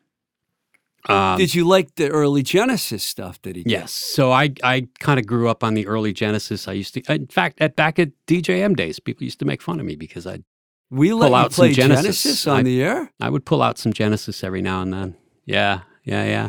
Um, 1.07 1.37
did 1.37 1.55
you 1.55 1.67
like 1.67 1.97
the 1.97 2.09
early 2.09 2.43
Genesis 2.43 3.03
stuff 3.03 3.41
that 3.43 3.57
he 3.57 3.63
did? 3.63 3.71
yes. 3.71 3.93
So 3.93 4.33
I 4.33 4.55
I 4.63 4.89
kind 5.01 5.21
of 5.21 5.27
grew 5.27 5.49
up 5.51 5.63
on 5.63 5.75
the 5.75 5.87
early 5.87 6.13
Genesis. 6.15 6.67
I 6.67 6.73
used 6.73 6.95
to, 6.95 7.03
in 7.13 7.27
fact, 7.27 7.59
at 7.61 7.77
back 7.77 7.99
at 7.99 8.11
DJM 8.27 8.75
days, 8.75 8.99
people 9.01 9.25
used 9.25 9.39
to 9.41 9.45
make 9.45 9.61
fun 9.61 9.81
of 9.81 9.87
me 9.87 9.97
because 9.97 10.27
I'd 10.27 10.45
We 10.91 11.13
let 11.13 11.27
Pull 11.29 11.35
out 11.35 11.53
some 11.53 11.63
play 11.65 11.73
Genesis. 11.75 12.03
Genesis 12.23 12.47
on 12.47 12.61
I- 12.61 12.63
the 12.63 12.83
air? 12.83 13.11
I 13.21 13.29
would 13.29 13.45
pull 13.45 13.61
out 13.63 13.77
some 13.77 13.93
Genesis 13.93 14.43
every 14.43 14.63
now 14.63 14.81
and 14.81 14.93
then. 14.95 15.17
Yeah, 15.45 15.81
yeah, 16.05 16.25
yeah. 16.25 16.49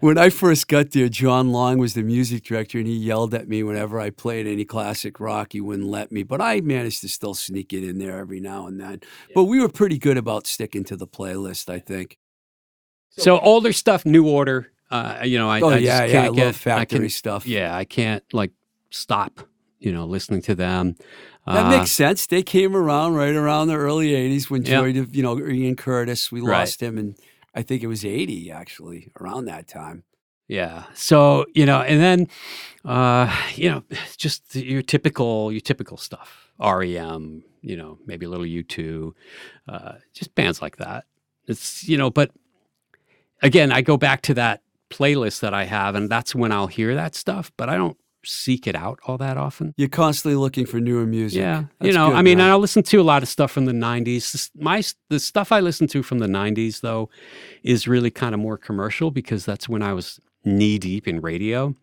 When 0.00 0.18
I 0.18 0.30
first 0.30 0.68
got 0.68 0.92
there, 0.92 1.08
John 1.08 1.50
Long 1.50 1.78
was 1.78 1.94
the 1.94 2.02
music 2.02 2.44
director, 2.44 2.78
and 2.78 2.86
he 2.86 2.94
yelled 2.94 3.34
at 3.34 3.48
me 3.48 3.62
whenever 3.62 3.98
I 4.00 4.10
played 4.10 4.46
any 4.46 4.64
classic 4.64 5.18
rock. 5.20 5.52
He 5.52 5.60
wouldn't 5.60 5.88
let 5.88 6.12
me, 6.12 6.22
but 6.22 6.40
I 6.40 6.60
managed 6.60 7.00
to 7.02 7.08
still 7.08 7.34
sneak 7.34 7.72
it 7.72 7.82
in 7.82 7.98
there 7.98 8.18
every 8.18 8.40
now 8.40 8.66
and 8.66 8.80
then. 8.80 9.00
But 9.34 9.44
we 9.44 9.60
were 9.60 9.68
pretty 9.68 9.98
good 9.98 10.16
about 10.16 10.46
sticking 10.46 10.84
to 10.84 10.96
the 10.96 11.06
playlist, 11.06 11.68
I 11.68 11.78
think. 11.80 12.18
So 13.10 13.38
older 13.40 13.72
stuff, 13.72 14.04
New 14.04 14.28
Order. 14.28 14.70
Uh, 14.90 15.20
you 15.24 15.38
know, 15.38 15.48
I, 15.50 15.60
Oh 15.60 15.70
I 15.70 15.78
yeah, 15.78 16.00
just 16.00 16.12
yeah, 16.14 16.20
I 16.20 16.22
can't 16.22 16.36
love 16.36 16.54
get 16.54 16.54
factory 16.54 16.98
can, 17.00 17.08
stuff. 17.10 17.46
Yeah, 17.46 17.74
I 17.76 17.84
can't 17.84 18.22
like 18.32 18.52
stop. 18.90 19.40
You 19.80 19.92
know, 19.92 20.06
listening 20.06 20.40
to 20.42 20.54
them. 20.54 20.96
That 21.46 21.66
Uh, 21.66 21.78
makes 21.78 21.90
sense. 21.90 22.26
They 22.26 22.42
came 22.42 22.74
around 22.74 23.14
right 23.14 23.34
around 23.34 23.68
the 23.68 23.74
early 23.76 24.14
'80s 24.14 24.48
when 24.50 24.62
Yeah. 24.62 24.80
Joy, 24.80 25.04
you 25.12 25.22
know, 25.22 25.38
Ian 25.46 25.76
Curtis. 25.76 26.32
We 26.32 26.40
Right. 26.40 26.60
lost 26.60 26.80
him, 26.82 26.96
and 26.96 27.16
I 27.54 27.62
think 27.62 27.82
it 27.82 27.86
was 27.86 28.04
'80 28.04 28.50
actually 28.50 29.12
around 29.20 29.46
that 29.46 29.68
time. 29.68 30.04
Yeah. 30.48 30.84
So, 30.94 31.46
you 31.54 31.64
know, 31.64 31.80
and 31.80 32.00
then 32.00 32.28
uh, 32.84 33.34
you 33.54 33.70
know, 33.70 33.82
just 34.16 34.54
your 34.54 34.82
typical 34.82 35.50
your 35.52 35.60
typical 35.60 35.96
stuff. 35.96 36.50
REM, 36.58 37.42
you 37.62 37.76
know, 37.76 37.98
maybe 38.06 38.26
a 38.26 38.28
little 38.28 38.46
U2, 38.46 39.12
uh, 39.68 39.92
just 40.12 40.34
bands 40.34 40.62
like 40.62 40.76
that. 40.76 41.04
It's, 41.46 41.86
you 41.88 41.98
know, 41.98 42.10
but 42.10 42.30
again, 43.42 43.72
I 43.72 43.82
go 43.82 43.96
back 43.96 44.22
to 44.22 44.34
that 44.34 44.62
playlist 44.90 45.40
that 45.40 45.52
I 45.52 45.64
have 45.64 45.94
and 45.94 46.08
that's 46.08 46.34
when 46.34 46.52
I'll 46.52 46.68
hear 46.68 46.94
that 46.94 47.14
stuff, 47.14 47.50
but 47.56 47.68
I 47.68 47.76
don't 47.76 47.96
seek 48.24 48.66
it 48.66 48.74
out 48.74 48.98
all 49.06 49.18
that 49.18 49.36
often. 49.36 49.74
You're 49.76 49.88
constantly 49.88 50.36
looking 50.36 50.66
for 50.66 50.80
newer 50.80 51.06
music. 51.06 51.40
Yeah, 51.40 51.64
you 51.80 51.92
know, 51.92 52.08
good, 52.08 52.16
I 52.16 52.22
mean. 52.22 52.40
I 52.40 52.54
listen 52.54 52.82
to 52.82 53.00
a 53.00 53.02
lot 53.02 53.22
of 53.22 53.28
stuff 53.28 53.50
from 53.50 53.64
the 53.64 53.72
'90s. 53.72 54.50
My 54.54 54.82
the 55.08 55.20
stuff 55.20 55.52
I 55.52 55.60
listen 55.60 55.86
to 55.88 56.02
from 56.02 56.18
the 56.18 56.26
'90s, 56.26 56.80
though, 56.80 57.10
is 57.62 57.86
really 57.88 58.10
kind 58.10 58.34
of 58.34 58.40
more 58.40 58.58
commercial 58.58 59.10
because 59.10 59.44
that's 59.44 59.68
when 59.68 59.82
I 59.82 59.92
was 59.92 60.20
knee 60.44 60.78
deep 60.78 61.08
in 61.08 61.20
radio, 61.20 61.74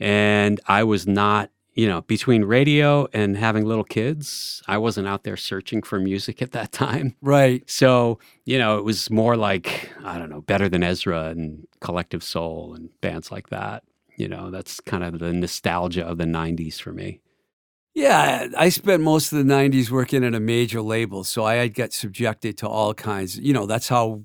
and 0.00 0.60
I 0.66 0.84
was 0.84 1.06
not, 1.06 1.50
you 1.74 1.86
know, 1.86 2.02
between 2.02 2.44
radio 2.44 3.08
and 3.12 3.36
having 3.36 3.64
little 3.64 3.84
kids, 3.84 4.62
I 4.66 4.78
wasn't 4.78 5.08
out 5.08 5.24
there 5.24 5.36
searching 5.36 5.82
for 5.82 5.98
music 5.98 6.42
at 6.42 6.52
that 6.52 6.72
time. 6.72 7.16
right. 7.20 7.68
So, 7.68 8.18
you 8.44 8.58
know, 8.58 8.78
it 8.78 8.84
was 8.84 9.10
more 9.10 9.36
like 9.36 9.90
I 10.04 10.18
don't 10.18 10.30
know, 10.30 10.40
Better 10.40 10.68
Than 10.68 10.82
Ezra 10.82 11.26
and 11.26 11.66
Collective 11.80 12.22
Soul 12.22 12.74
and 12.74 12.88
bands 13.00 13.30
like 13.30 13.50
that. 13.50 13.84
You 14.16 14.28
know, 14.28 14.50
that's 14.50 14.80
kind 14.80 15.02
of 15.04 15.18
the 15.18 15.32
nostalgia 15.32 16.04
of 16.06 16.18
the 16.18 16.24
'90s 16.24 16.80
for 16.80 16.92
me. 16.92 17.20
Yeah, 17.94 18.48
I 18.58 18.64
I 18.66 18.68
spent 18.70 19.02
most 19.02 19.32
of 19.32 19.38
the 19.38 19.44
'90s 19.44 19.90
working 19.90 20.24
at 20.24 20.34
a 20.34 20.40
major 20.40 20.80
label, 20.82 21.24
so 21.24 21.44
I 21.44 21.68
got 21.68 21.92
subjected 21.92 22.58
to 22.58 22.68
all 22.68 22.94
kinds. 22.94 23.38
You 23.38 23.52
know, 23.52 23.66
that's 23.66 23.88
how 23.88 24.22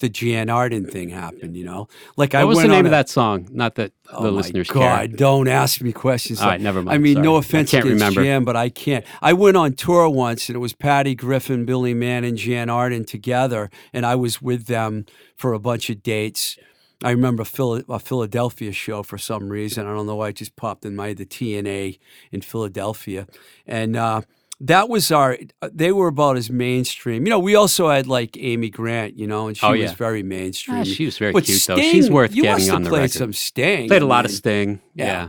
the 0.00 0.08
Jann 0.08 0.48
Arden 0.50 0.86
uh, 0.86 0.90
thing 0.90 1.08
happened. 1.08 1.56
You 1.56 1.64
know, 1.64 1.88
like 2.16 2.34
I 2.34 2.44
What 2.44 2.50
was 2.50 2.58
the 2.62 2.68
name 2.68 2.78
on 2.80 2.86
of 2.86 2.86
a- 2.86 2.90
that 2.90 3.08
song? 3.08 3.48
Not 3.50 3.74
that 3.76 3.92
Oh 4.12 4.22
the 4.24 4.30
my 4.30 4.36
listeners 4.38 4.68
God, 4.70 5.08
care. 5.10 5.16
don't 5.16 5.48
ask 5.48 5.80
me 5.80 5.92
questions. 5.92 6.40
All 6.40 6.48
right, 6.48 6.60
never 6.60 6.80
mind. 6.82 6.94
I 6.94 6.98
mean, 6.98 7.20
no 7.22 7.36
offense 7.36 7.74
I 7.74 7.78
against 7.78 7.94
remember. 7.94 8.22
Jann, 8.24 8.44
but 8.44 8.56
I 8.56 8.68
can't. 8.70 9.04
I 9.22 9.32
went 9.32 9.56
on 9.56 9.72
tour 9.74 10.08
once, 10.08 10.48
and 10.48 10.54
it 10.56 10.60
was 10.60 10.72
Patty 10.72 11.14
Griffin, 11.16 11.64
Billy 11.64 11.94
Mann, 11.94 12.22
and 12.24 12.36
Jann 12.36 12.70
Arden 12.70 13.04
together, 13.04 13.68
and 13.92 14.06
I 14.06 14.14
was 14.14 14.40
with 14.42 14.66
them 14.66 15.06
for 15.36 15.52
a 15.54 15.58
bunch 15.60 15.90
of 15.90 16.02
dates. 16.04 16.56
I 17.04 17.10
remember 17.10 17.44
Phil- 17.44 17.84
a 17.88 17.98
Philadelphia 17.98 18.72
show 18.72 19.02
for 19.02 19.18
some 19.18 19.48
reason. 19.48 19.86
I 19.86 19.94
don't 19.94 20.06
know 20.06 20.16
why 20.16 20.28
it 20.30 20.36
just 20.36 20.56
popped 20.56 20.84
in 20.84 20.96
my 20.96 21.08
head, 21.08 21.18
the 21.18 21.26
TNA 21.26 21.98
in 22.32 22.40
Philadelphia, 22.40 23.26
and 23.66 23.96
uh, 23.96 24.22
that 24.60 24.88
was 24.88 25.12
our. 25.12 25.38
They 25.72 25.92
were 25.92 26.08
about 26.08 26.36
as 26.36 26.50
mainstream. 26.50 27.24
You 27.24 27.30
know, 27.30 27.38
we 27.38 27.54
also 27.54 27.88
had 27.88 28.06
like 28.08 28.36
Amy 28.40 28.68
Grant, 28.70 29.16
you 29.16 29.26
know, 29.28 29.46
and 29.46 29.56
she 29.56 29.64
Oh, 29.64 29.76
was 29.76 29.92
very 29.92 30.22
mainstream. 30.24 30.78
Ah, 30.80 30.84
she 30.84 31.04
was 31.04 31.16
very 31.18 31.32
But 31.32 31.44
cute 31.44 31.62
though. 31.66 31.76
She's 31.76 32.10
worth 32.10 32.34
getting 32.34 32.70
on 32.70 32.82
the 32.82 32.90
played 32.90 33.02
record. 33.02 33.12
some 33.12 33.32
Sting. 33.32 33.88
Played 33.88 34.02
a 34.02 34.06
lot 34.06 34.24
of 34.24 34.32
mean, 34.32 34.36
Sting. 34.36 34.80
yeah. 34.94 35.04
Yeah. 35.06 35.28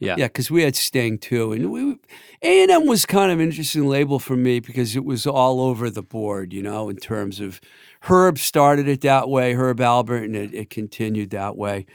Yeah. 0.00 0.16
Yeah, 0.18 0.26
because 0.26 0.50
we 0.50 0.62
had 0.64 0.74
Sting 0.74 1.16
too, 1.18 1.52
and 1.52 1.70
we 1.70 1.96
A 2.42 2.62
and 2.62 2.70
M 2.70 2.86
was 2.86 3.06
kind 3.06 3.30
of 3.30 3.38
an 3.38 3.46
interesting 3.46 3.86
label 3.86 4.18
for 4.18 4.36
me 4.36 4.58
because 4.58 4.96
it 4.96 5.04
was 5.04 5.24
all 5.26 5.60
over 5.60 5.88
the 5.88 6.02
board, 6.02 6.52
you 6.52 6.62
know, 6.62 6.88
in 6.90 6.96
terms 6.96 7.38
of 7.40 7.60
Herb 8.04 8.38
started 8.38 8.86
it 8.86 9.00
that 9.00 9.30
way, 9.30 9.54
Herb 9.54 9.78
Alpert, 9.78 10.24
and 10.24 10.36
it, 10.36 10.52
it 10.54 10.70
continued 10.70 11.30
that 11.30 11.56
way. 11.56 11.86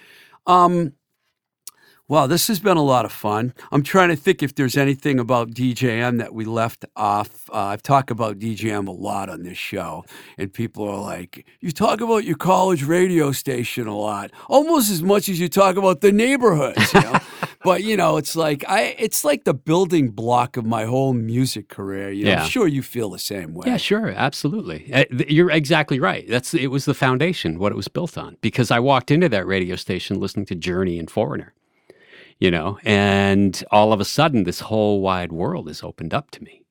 Um, 0.47 0.93
wow, 2.09 2.27
this 2.27 2.47
has 2.47 2.59
been 2.59 2.75
a 2.75 2.83
lot 2.83 3.05
of 3.05 3.11
fun. 3.13 3.53
I'm 3.71 3.83
trying 3.83 4.09
to 4.09 4.15
think 4.17 4.43
if 4.43 4.55
there's 4.55 4.75
anything 4.75 5.19
about 5.19 5.51
DJM 5.51 6.17
that 6.17 6.33
we 6.33 6.43
left 6.43 6.83
off. 6.97 7.49
Uh, 7.53 7.67
I've 7.67 7.83
talked 7.83 8.11
about 8.11 8.39
DJM 8.39 8.87
a 8.87 8.91
lot 8.91 9.29
on 9.29 9.43
this 9.43 9.57
show, 9.57 10.03
and 10.37 10.51
people 10.51 10.85
are 10.89 10.99
like, 10.99 11.45
"You 11.61 11.71
talk 11.71 12.01
about 12.01 12.25
your 12.25 12.35
college 12.35 12.83
radio 12.83 13.31
station 13.31 13.87
a 13.87 13.95
lot, 13.95 14.31
almost 14.49 14.91
as 14.91 15.01
much 15.01 15.29
as 15.29 15.39
you 15.39 15.47
talk 15.47 15.77
about 15.77 16.01
the 16.01 16.11
neighborhoods." 16.11 16.93
You 16.93 17.01
know? 17.01 17.19
but 17.63 17.83
you 17.83 17.95
know, 17.95 18.17
it's 18.17 18.35
like 18.35 18.65
I, 18.67 18.95
it's 18.97 19.23
like 19.23 19.43
the 19.43 19.53
building 19.53 20.09
block 20.09 20.57
of 20.57 20.65
my 20.65 20.85
whole 20.85 21.13
music 21.13 21.69
career. 21.69 22.11
You 22.11 22.25
know, 22.25 22.31
Yeah. 22.31 22.43
I'm 22.43 22.49
sure 22.49 22.67
you 22.67 22.81
feel 22.81 23.09
the 23.09 23.19
same 23.19 23.53
way. 23.53 23.67
Yeah, 23.67 23.77
sure, 23.77 24.09
absolutely. 24.09 24.91
Uh, 24.93 25.05
You're 25.27 25.51
exactly 25.51 25.99
right. 25.99 26.27
That's 26.27 26.53
it 26.53 26.67
was 26.67 26.85
the 26.85 26.93
foundation, 26.93 27.59
what 27.59 27.71
it 27.71 27.75
was 27.75 27.87
built 27.87 28.17
on. 28.17 28.37
Because 28.41 28.71
I 28.71 28.79
walked 28.79 29.11
into 29.11 29.29
that 29.29 29.45
radio 29.45 29.75
station 29.75 30.19
listening 30.19 30.45
to 30.47 30.55
Journey 30.55 30.97
and 30.97 31.09
Foreigner, 31.11 31.53
you 32.39 32.49
know, 32.51 32.79
and 32.83 33.63
all 33.71 33.93
of 33.93 33.99
a 33.99 34.05
sudden, 34.05 34.43
this 34.43 34.61
whole 34.61 35.01
wide 35.01 35.31
world 35.31 35.69
is 35.69 35.83
opened 35.83 36.13
up 36.13 36.31
to 36.31 36.43
me. 36.43 36.63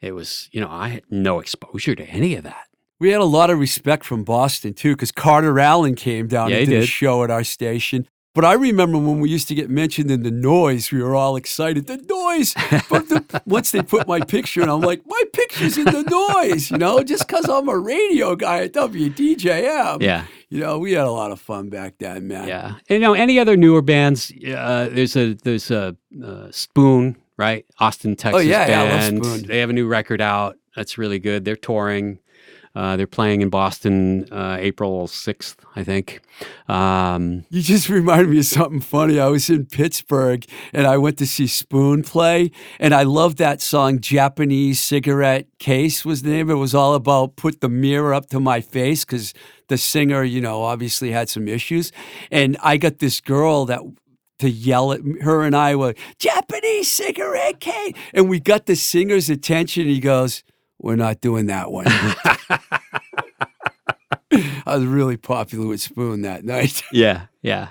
It 0.00 0.12
was, 0.12 0.48
you 0.52 0.60
know, 0.60 0.68
I 0.70 0.88
had 0.88 1.04
no 1.10 1.40
exposure 1.40 1.94
to 1.94 2.04
any 2.04 2.34
of 2.36 2.44
that. 2.44 2.66
We 3.00 3.10
had 3.10 3.20
a 3.20 3.24
lot 3.24 3.50
of 3.50 3.58
respect 3.58 4.04
from 4.04 4.22
Boston 4.22 4.74
too, 4.74 4.94
because 4.94 5.12
Carter 5.12 5.58
Alan 5.58 5.94
came 5.94 6.28
down 6.28 6.50
Yeah, 6.50 6.58
and 6.58 6.68
he 6.68 6.74
did 6.74 6.84
a 6.84 6.86
show 6.86 7.24
at 7.24 7.30
our 7.30 7.44
station. 7.44 8.06
But 8.34 8.44
I 8.44 8.54
remember 8.54 8.98
when 8.98 9.20
we 9.20 9.30
used 9.30 9.46
to 9.48 9.54
get 9.54 9.70
mentioned 9.70 10.10
in 10.10 10.24
the 10.24 10.30
noise, 10.30 10.90
we 10.90 11.00
were 11.00 11.14
all 11.14 11.36
excited. 11.36 11.86
The 11.86 11.98
noise. 11.98 12.52
But 12.90 13.08
the, 13.08 13.42
once 13.46 13.70
they 13.70 13.80
put 13.80 14.08
my 14.08 14.20
picture 14.20 14.60
in, 14.60 14.68
I'm 14.68 14.80
like, 14.80 15.02
my 15.06 15.22
picture's 15.32 15.78
in 15.78 15.84
the 15.84 16.02
noise, 16.02 16.68
you 16.68 16.78
know, 16.78 17.04
just 17.04 17.28
because 17.28 17.48
I'm 17.48 17.68
a 17.68 17.78
radio 17.78 18.34
guy 18.34 18.64
at 18.64 18.72
WDJM. 18.72 20.02
Yeah. 20.02 20.24
You 20.54 20.60
know, 20.60 20.78
we 20.78 20.92
had 20.92 21.04
a 21.04 21.10
lot 21.10 21.32
of 21.32 21.40
fun 21.40 21.68
back 21.68 21.94
then, 21.98 22.28
man. 22.28 22.46
Yeah. 22.46 22.76
And, 22.88 22.90
you 22.90 22.98
know, 23.00 23.12
any 23.12 23.40
other 23.40 23.56
newer 23.56 23.82
bands? 23.82 24.30
Uh, 24.30 24.88
there's 24.88 25.16
a 25.16 25.34
there's 25.34 25.68
a 25.72 25.96
uh, 26.24 26.46
Spoon, 26.52 27.16
right? 27.36 27.66
Austin, 27.80 28.14
Texas 28.14 28.38
Oh, 28.38 28.40
yeah, 28.40 28.68
yeah, 28.68 28.82
I 28.82 29.10
love. 29.10 29.24
Spoon. 29.24 29.48
They 29.48 29.58
have 29.58 29.70
a 29.70 29.72
new 29.72 29.88
record 29.88 30.20
out. 30.20 30.56
That's 30.76 30.96
really 30.96 31.18
good. 31.18 31.44
They're 31.44 31.56
touring. 31.56 32.20
Uh, 32.74 32.96
they're 32.96 33.06
playing 33.06 33.40
in 33.40 33.50
Boston 33.50 34.26
uh, 34.32 34.56
April 34.58 35.06
6th, 35.06 35.56
I 35.76 35.84
think. 35.84 36.20
Um, 36.68 37.44
You 37.50 37.62
just 37.62 37.88
reminded 38.00 38.30
me 38.30 38.38
of 38.38 38.46
something 38.46 38.80
funny. 38.80 39.20
I 39.20 39.28
was 39.28 39.48
in 39.48 39.66
Pittsburgh 39.66 40.44
and 40.72 40.86
I 40.86 40.96
went 40.96 41.18
to 41.18 41.26
see 41.26 41.46
Spoon 41.46 42.02
play, 42.02 42.50
and 42.80 42.92
I 42.92 43.04
loved 43.04 43.38
that 43.38 43.60
song, 43.60 44.00
Japanese 44.00 44.80
Cigarette 44.80 45.46
Case 45.58 46.04
was 46.04 46.22
the 46.22 46.30
name. 46.30 46.50
It 46.50 46.54
was 46.54 46.74
all 46.74 46.94
about 46.94 47.36
put 47.36 47.60
the 47.60 47.68
mirror 47.68 48.12
up 48.12 48.26
to 48.30 48.40
my 48.40 48.60
face 48.60 49.04
because 49.04 49.32
the 49.68 49.78
singer, 49.78 50.24
you 50.24 50.40
know, 50.40 50.62
obviously 50.62 51.12
had 51.12 51.28
some 51.28 51.48
issues. 51.48 51.92
And 52.30 52.56
I 52.62 52.76
got 52.76 52.98
this 52.98 53.20
girl 53.20 53.64
that 53.66 53.80
to 54.40 54.50
yell 54.50 54.92
at 54.92 55.00
her 55.22 55.42
and 55.42 55.54
I 55.54 55.76
were 55.76 55.94
Japanese 56.18 56.90
cigarette 56.90 57.60
case. 57.60 57.92
And 58.12 58.28
we 58.28 58.40
got 58.40 58.66
the 58.66 58.74
singer's 58.74 59.30
attention. 59.30 59.86
He 59.86 60.00
goes, 60.00 60.42
We're 60.80 60.96
not 60.96 61.20
doing 61.20 61.46
that 61.46 61.70
one. 61.70 61.86
I 64.66 64.76
was 64.76 64.84
really 64.84 65.16
popular 65.16 65.66
with 65.66 65.80
Spoon 65.80 66.22
that 66.22 66.44
night. 66.44 66.82
yeah, 66.92 67.26
yeah. 67.42 67.68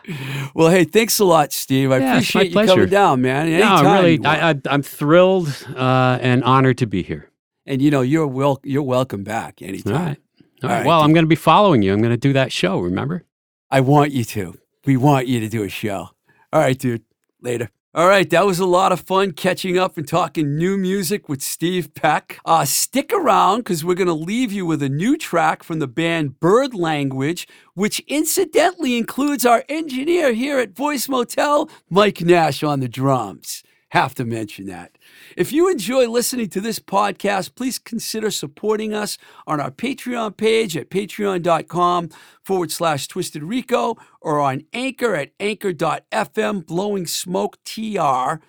Well, 0.54 0.70
hey, 0.70 0.86
thanks 0.86 1.20
a 1.20 1.26
lot, 1.26 1.52
Steve. 1.52 1.92
I 1.92 1.98
Yeah, 1.98 2.14
appreciate 2.14 2.52
you 2.52 2.66
coming 2.66 2.90
down, 2.90 3.22
man. 3.22 3.48
Anytime 3.48 3.86
I'm 3.88 3.94
really. 4.04 4.26
I, 4.26 4.52
I, 4.52 4.56
I'm 4.70 4.82
thrilled 4.84 5.50
uh, 5.76 6.20
and 6.22 6.44
honored 6.44 6.78
to 6.78 6.86
be 6.88 7.04
here. 7.04 7.30
and 7.66 7.82
you 7.82 7.92
know, 7.92 8.02
you're 8.02 8.28
wel- 8.28 8.62
you're 8.64 8.84
welcome 8.84 9.24
back 9.24 9.62
anytime. 9.62 9.94
right. 9.94 10.18
All 10.64 10.70
All 10.70 10.70
right. 10.70 10.78
right, 10.80 10.86
Well. 10.88 11.02
I'm 11.02 11.12
going 11.14 11.26
to 11.26 11.30
be 11.30 11.36
following 11.36 11.82
you. 11.82 11.92
I'm 11.92 12.00
going 12.00 12.12
to 12.12 12.18
do 12.18 12.32
that 12.34 12.52
show, 12.54 12.80
remember? 12.80 13.26
I 13.70 13.82
want 13.82 14.12
you 14.12 14.24
to. 14.24 14.58
We 14.86 14.96
want 14.96 15.28
you 15.28 15.40
to 15.42 15.50
do 15.50 15.64
a 15.64 15.70
show. 15.70 16.10
All 16.54 16.62
right, 16.62 16.78
dude. 16.78 17.04
Later. 17.42 17.70
All 17.96 18.08
right, 18.08 18.28
that 18.32 18.48
was 18.48 18.58
a 18.58 18.66
lot 18.66 18.92
of 18.92 19.02
fun 19.02 19.34
catching 19.34 19.78
up 19.78 19.98
and 19.98 20.08
talking 20.08 20.58
new 20.58 20.80
music 20.80 21.30
with 21.30 21.44
Steve 21.44 21.94
Peck. 21.94 22.40
Uh, 22.44 22.66
stick 22.66 23.14
around 23.14 23.60
because 23.60 23.86
we're 23.86 23.94
going 23.94 24.08
to 24.08 24.16
leave 24.16 24.52
you 24.52 24.66
with 24.66 24.82
a 24.82 24.90
new 24.90 25.16
track 25.16 25.62
from 25.62 25.78
the 25.78 25.86
band 25.86 26.40
Bird 26.40 26.74
Language, 26.74 27.48
which 27.76 28.00
incidentally 28.08 28.98
includes 28.98 29.46
our 29.46 29.64
engineer 29.70 30.34
here 30.34 30.58
at 30.58 30.76
Voice 30.76 31.08
Motel, 31.08 31.70
Mike 31.88 32.22
Nash, 32.22 32.64
on 32.64 32.80
the 32.80 32.90
drums. 32.90 33.62
Have 33.90 34.16
to 34.16 34.26
mention 34.26 34.66
that. 34.66 34.98
If 35.36 35.52
you 35.52 35.70
enjoy 35.70 36.08
listening 36.08 36.50
to 36.50 36.62
this 36.62 36.80
podcast, 36.80 37.56
please 37.56 37.80
consider 37.80 38.30
supporting 38.32 38.94
us 38.94 39.18
on 39.48 39.60
our 39.60 39.72
Patreon 39.72 40.38
page 40.38 40.78
at 40.78 40.90
patreon.com 40.90 42.10
forward 42.44 42.72
slash 42.72 43.08
twisted 43.08 43.44
rico 43.44 43.98
or 44.22 44.40
on 44.40 44.64
anchor 44.74 45.16
at 45.16 45.32
anchor.fm 45.40 46.66
blowing 46.66 47.08
smoke 47.08 47.58
tr. 47.64 48.42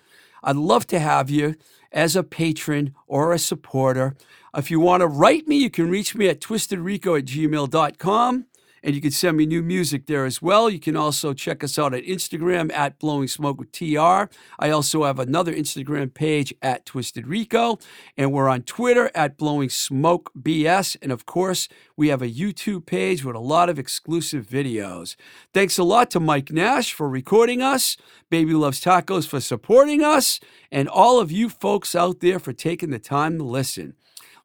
I'd 0.43 0.55
love 0.55 0.85
to 0.87 0.99
have 0.99 1.29
you 1.29 1.55
as 1.91 2.15
a 2.15 2.23
patron 2.23 2.93
or 3.07 3.33
a 3.33 3.39
supporter. 3.39 4.15
If 4.55 4.69
you 4.69 4.79
want 4.79 5.01
to 5.01 5.07
write 5.07 5.47
me, 5.47 5.57
you 5.57 5.69
can 5.69 5.89
reach 5.89 6.15
me 6.15 6.29
at 6.29 6.39
twistedrico 6.39 7.17
at 7.19 7.25
gmail.com. 7.25 8.45
And 8.85 8.93
you 8.93 9.01
can 9.01 9.09
send 9.09 9.35
me 9.35 9.47
new 9.47 9.63
music 9.63 10.05
there 10.05 10.25
as 10.25 10.43
well. 10.43 10.69
You 10.69 10.79
can 10.79 10.95
also 10.95 11.33
check 11.33 11.63
us 11.63 11.79
out 11.79 11.95
at 11.95 12.03
Instagram 12.03 12.71
at 12.71 12.99
Blowing 12.99 13.27
Smoke 13.27 13.57
with 13.57 13.71
TR. 13.71 14.29
I 14.59 14.69
also 14.69 15.05
have 15.05 15.17
another 15.17 15.53
Instagram 15.53 16.13
page 16.13 16.53
at 16.61 16.85
Twisted 16.85 17.25
Rico. 17.25 17.79
And 18.15 18.31
we're 18.31 18.47
on 18.47 18.61
Twitter 18.61 19.09
at 19.15 19.37
Blowing 19.37 19.69
Smoke 19.69 20.31
BS. 20.39 20.97
And 21.01 21.11
of 21.11 21.25
course, 21.25 21.67
we 21.97 22.09
have 22.09 22.21
a 22.21 22.29
YouTube 22.29 22.85
page 22.85 23.25
with 23.25 23.35
a 23.35 23.39
lot 23.39 23.69
of 23.69 23.79
exclusive 23.79 24.45
videos. 24.45 25.15
Thanks 25.51 25.79
a 25.79 25.83
lot 25.83 26.11
to 26.11 26.19
Mike 26.19 26.51
Nash 26.51 26.93
for 26.93 27.09
recording 27.09 27.63
us, 27.63 27.97
Baby 28.29 28.53
Loves 28.53 28.79
Tacos 28.83 29.27
for 29.27 29.41
supporting 29.41 30.03
us, 30.03 30.39
and 30.71 30.87
all 30.87 31.19
of 31.19 31.31
you 31.31 31.49
folks 31.49 31.95
out 31.95 32.19
there 32.19 32.37
for 32.37 32.53
taking 32.53 32.91
the 32.91 32.99
time 32.99 33.39
to 33.39 33.43
listen. 33.43 33.95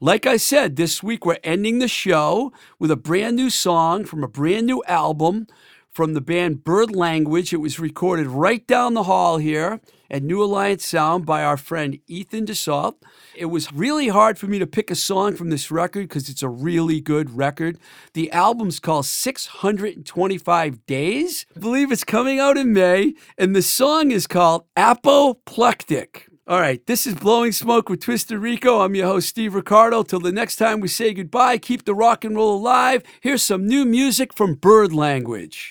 Like 0.02 0.24
I 0.24 0.38
said, 0.38 0.76
this 0.76 1.02
week 1.02 1.26
we're 1.26 1.36
ending 1.44 1.78
the 1.78 1.86
show 1.86 2.54
with 2.78 2.90
a 2.90 2.96
brand 2.96 3.36
new 3.36 3.50
song 3.50 4.06
from 4.06 4.24
a 4.24 4.28
brand 4.28 4.66
new 4.66 4.82
album 4.88 5.46
from 5.90 6.14
the 6.14 6.22
band 6.22 6.64
Bird 6.64 6.96
Language. 6.96 7.52
It 7.52 7.58
was 7.58 7.78
recorded 7.78 8.26
right 8.26 8.66
down 8.66 8.94
the 8.94 9.02
hall 9.02 9.36
here 9.36 9.78
at 10.10 10.22
New 10.22 10.42
Alliance 10.42 10.86
Sound 10.86 11.26
by 11.26 11.44
our 11.44 11.58
friend 11.58 11.98
Ethan 12.06 12.46
DeSalt. 12.46 12.94
It 13.36 13.46
was 13.46 13.74
really 13.74 14.08
hard 14.08 14.38
for 14.38 14.46
me 14.46 14.58
to 14.58 14.66
pick 14.66 14.90
a 14.90 14.94
song 14.94 15.36
from 15.36 15.50
this 15.50 15.70
record 15.70 16.08
because 16.08 16.30
it's 16.30 16.42
a 16.42 16.48
really 16.48 17.02
good 17.02 17.36
record. 17.36 17.76
The 18.14 18.32
album's 18.32 18.80
called 18.80 19.04
625 19.04 20.86
Days. 20.86 21.44
I 21.54 21.58
believe 21.58 21.92
it's 21.92 22.04
coming 22.04 22.40
out 22.40 22.56
in 22.56 22.72
May, 22.72 23.12
and 23.36 23.54
the 23.54 23.60
song 23.60 24.12
is 24.12 24.26
called 24.26 24.64
Apoplectic. 24.78 26.29
All 26.50 26.60
right, 26.60 26.84
this 26.86 27.06
is 27.06 27.14
Blowing 27.14 27.52
Smoke 27.52 27.88
with 27.88 28.00
Twisted 28.00 28.40
Rico. 28.40 28.80
I'm 28.80 28.96
your 28.96 29.06
host, 29.06 29.28
Steve 29.28 29.54
Ricardo. 29.54 30.02
Till 30.02 30.18
the 30.18 30.32
next 30.32 30.56
time 30.56 30.80
we 30.80 30.88
say 30.88 31.14
goodbye, 31.14 31.58
keep 31.58 31.84
the 31.84 31.94
rock 31.94 32.24
and 32.24 32.34
roll 32.34 32.56
alive. 32.56 33.04
Here's 33.20 33.44
some 33.44 33.68
new 33.68 33.84
music 33.84 34.34
from 34.34 34.56
Bird 34.56 34.92
Language. 34.92 35.70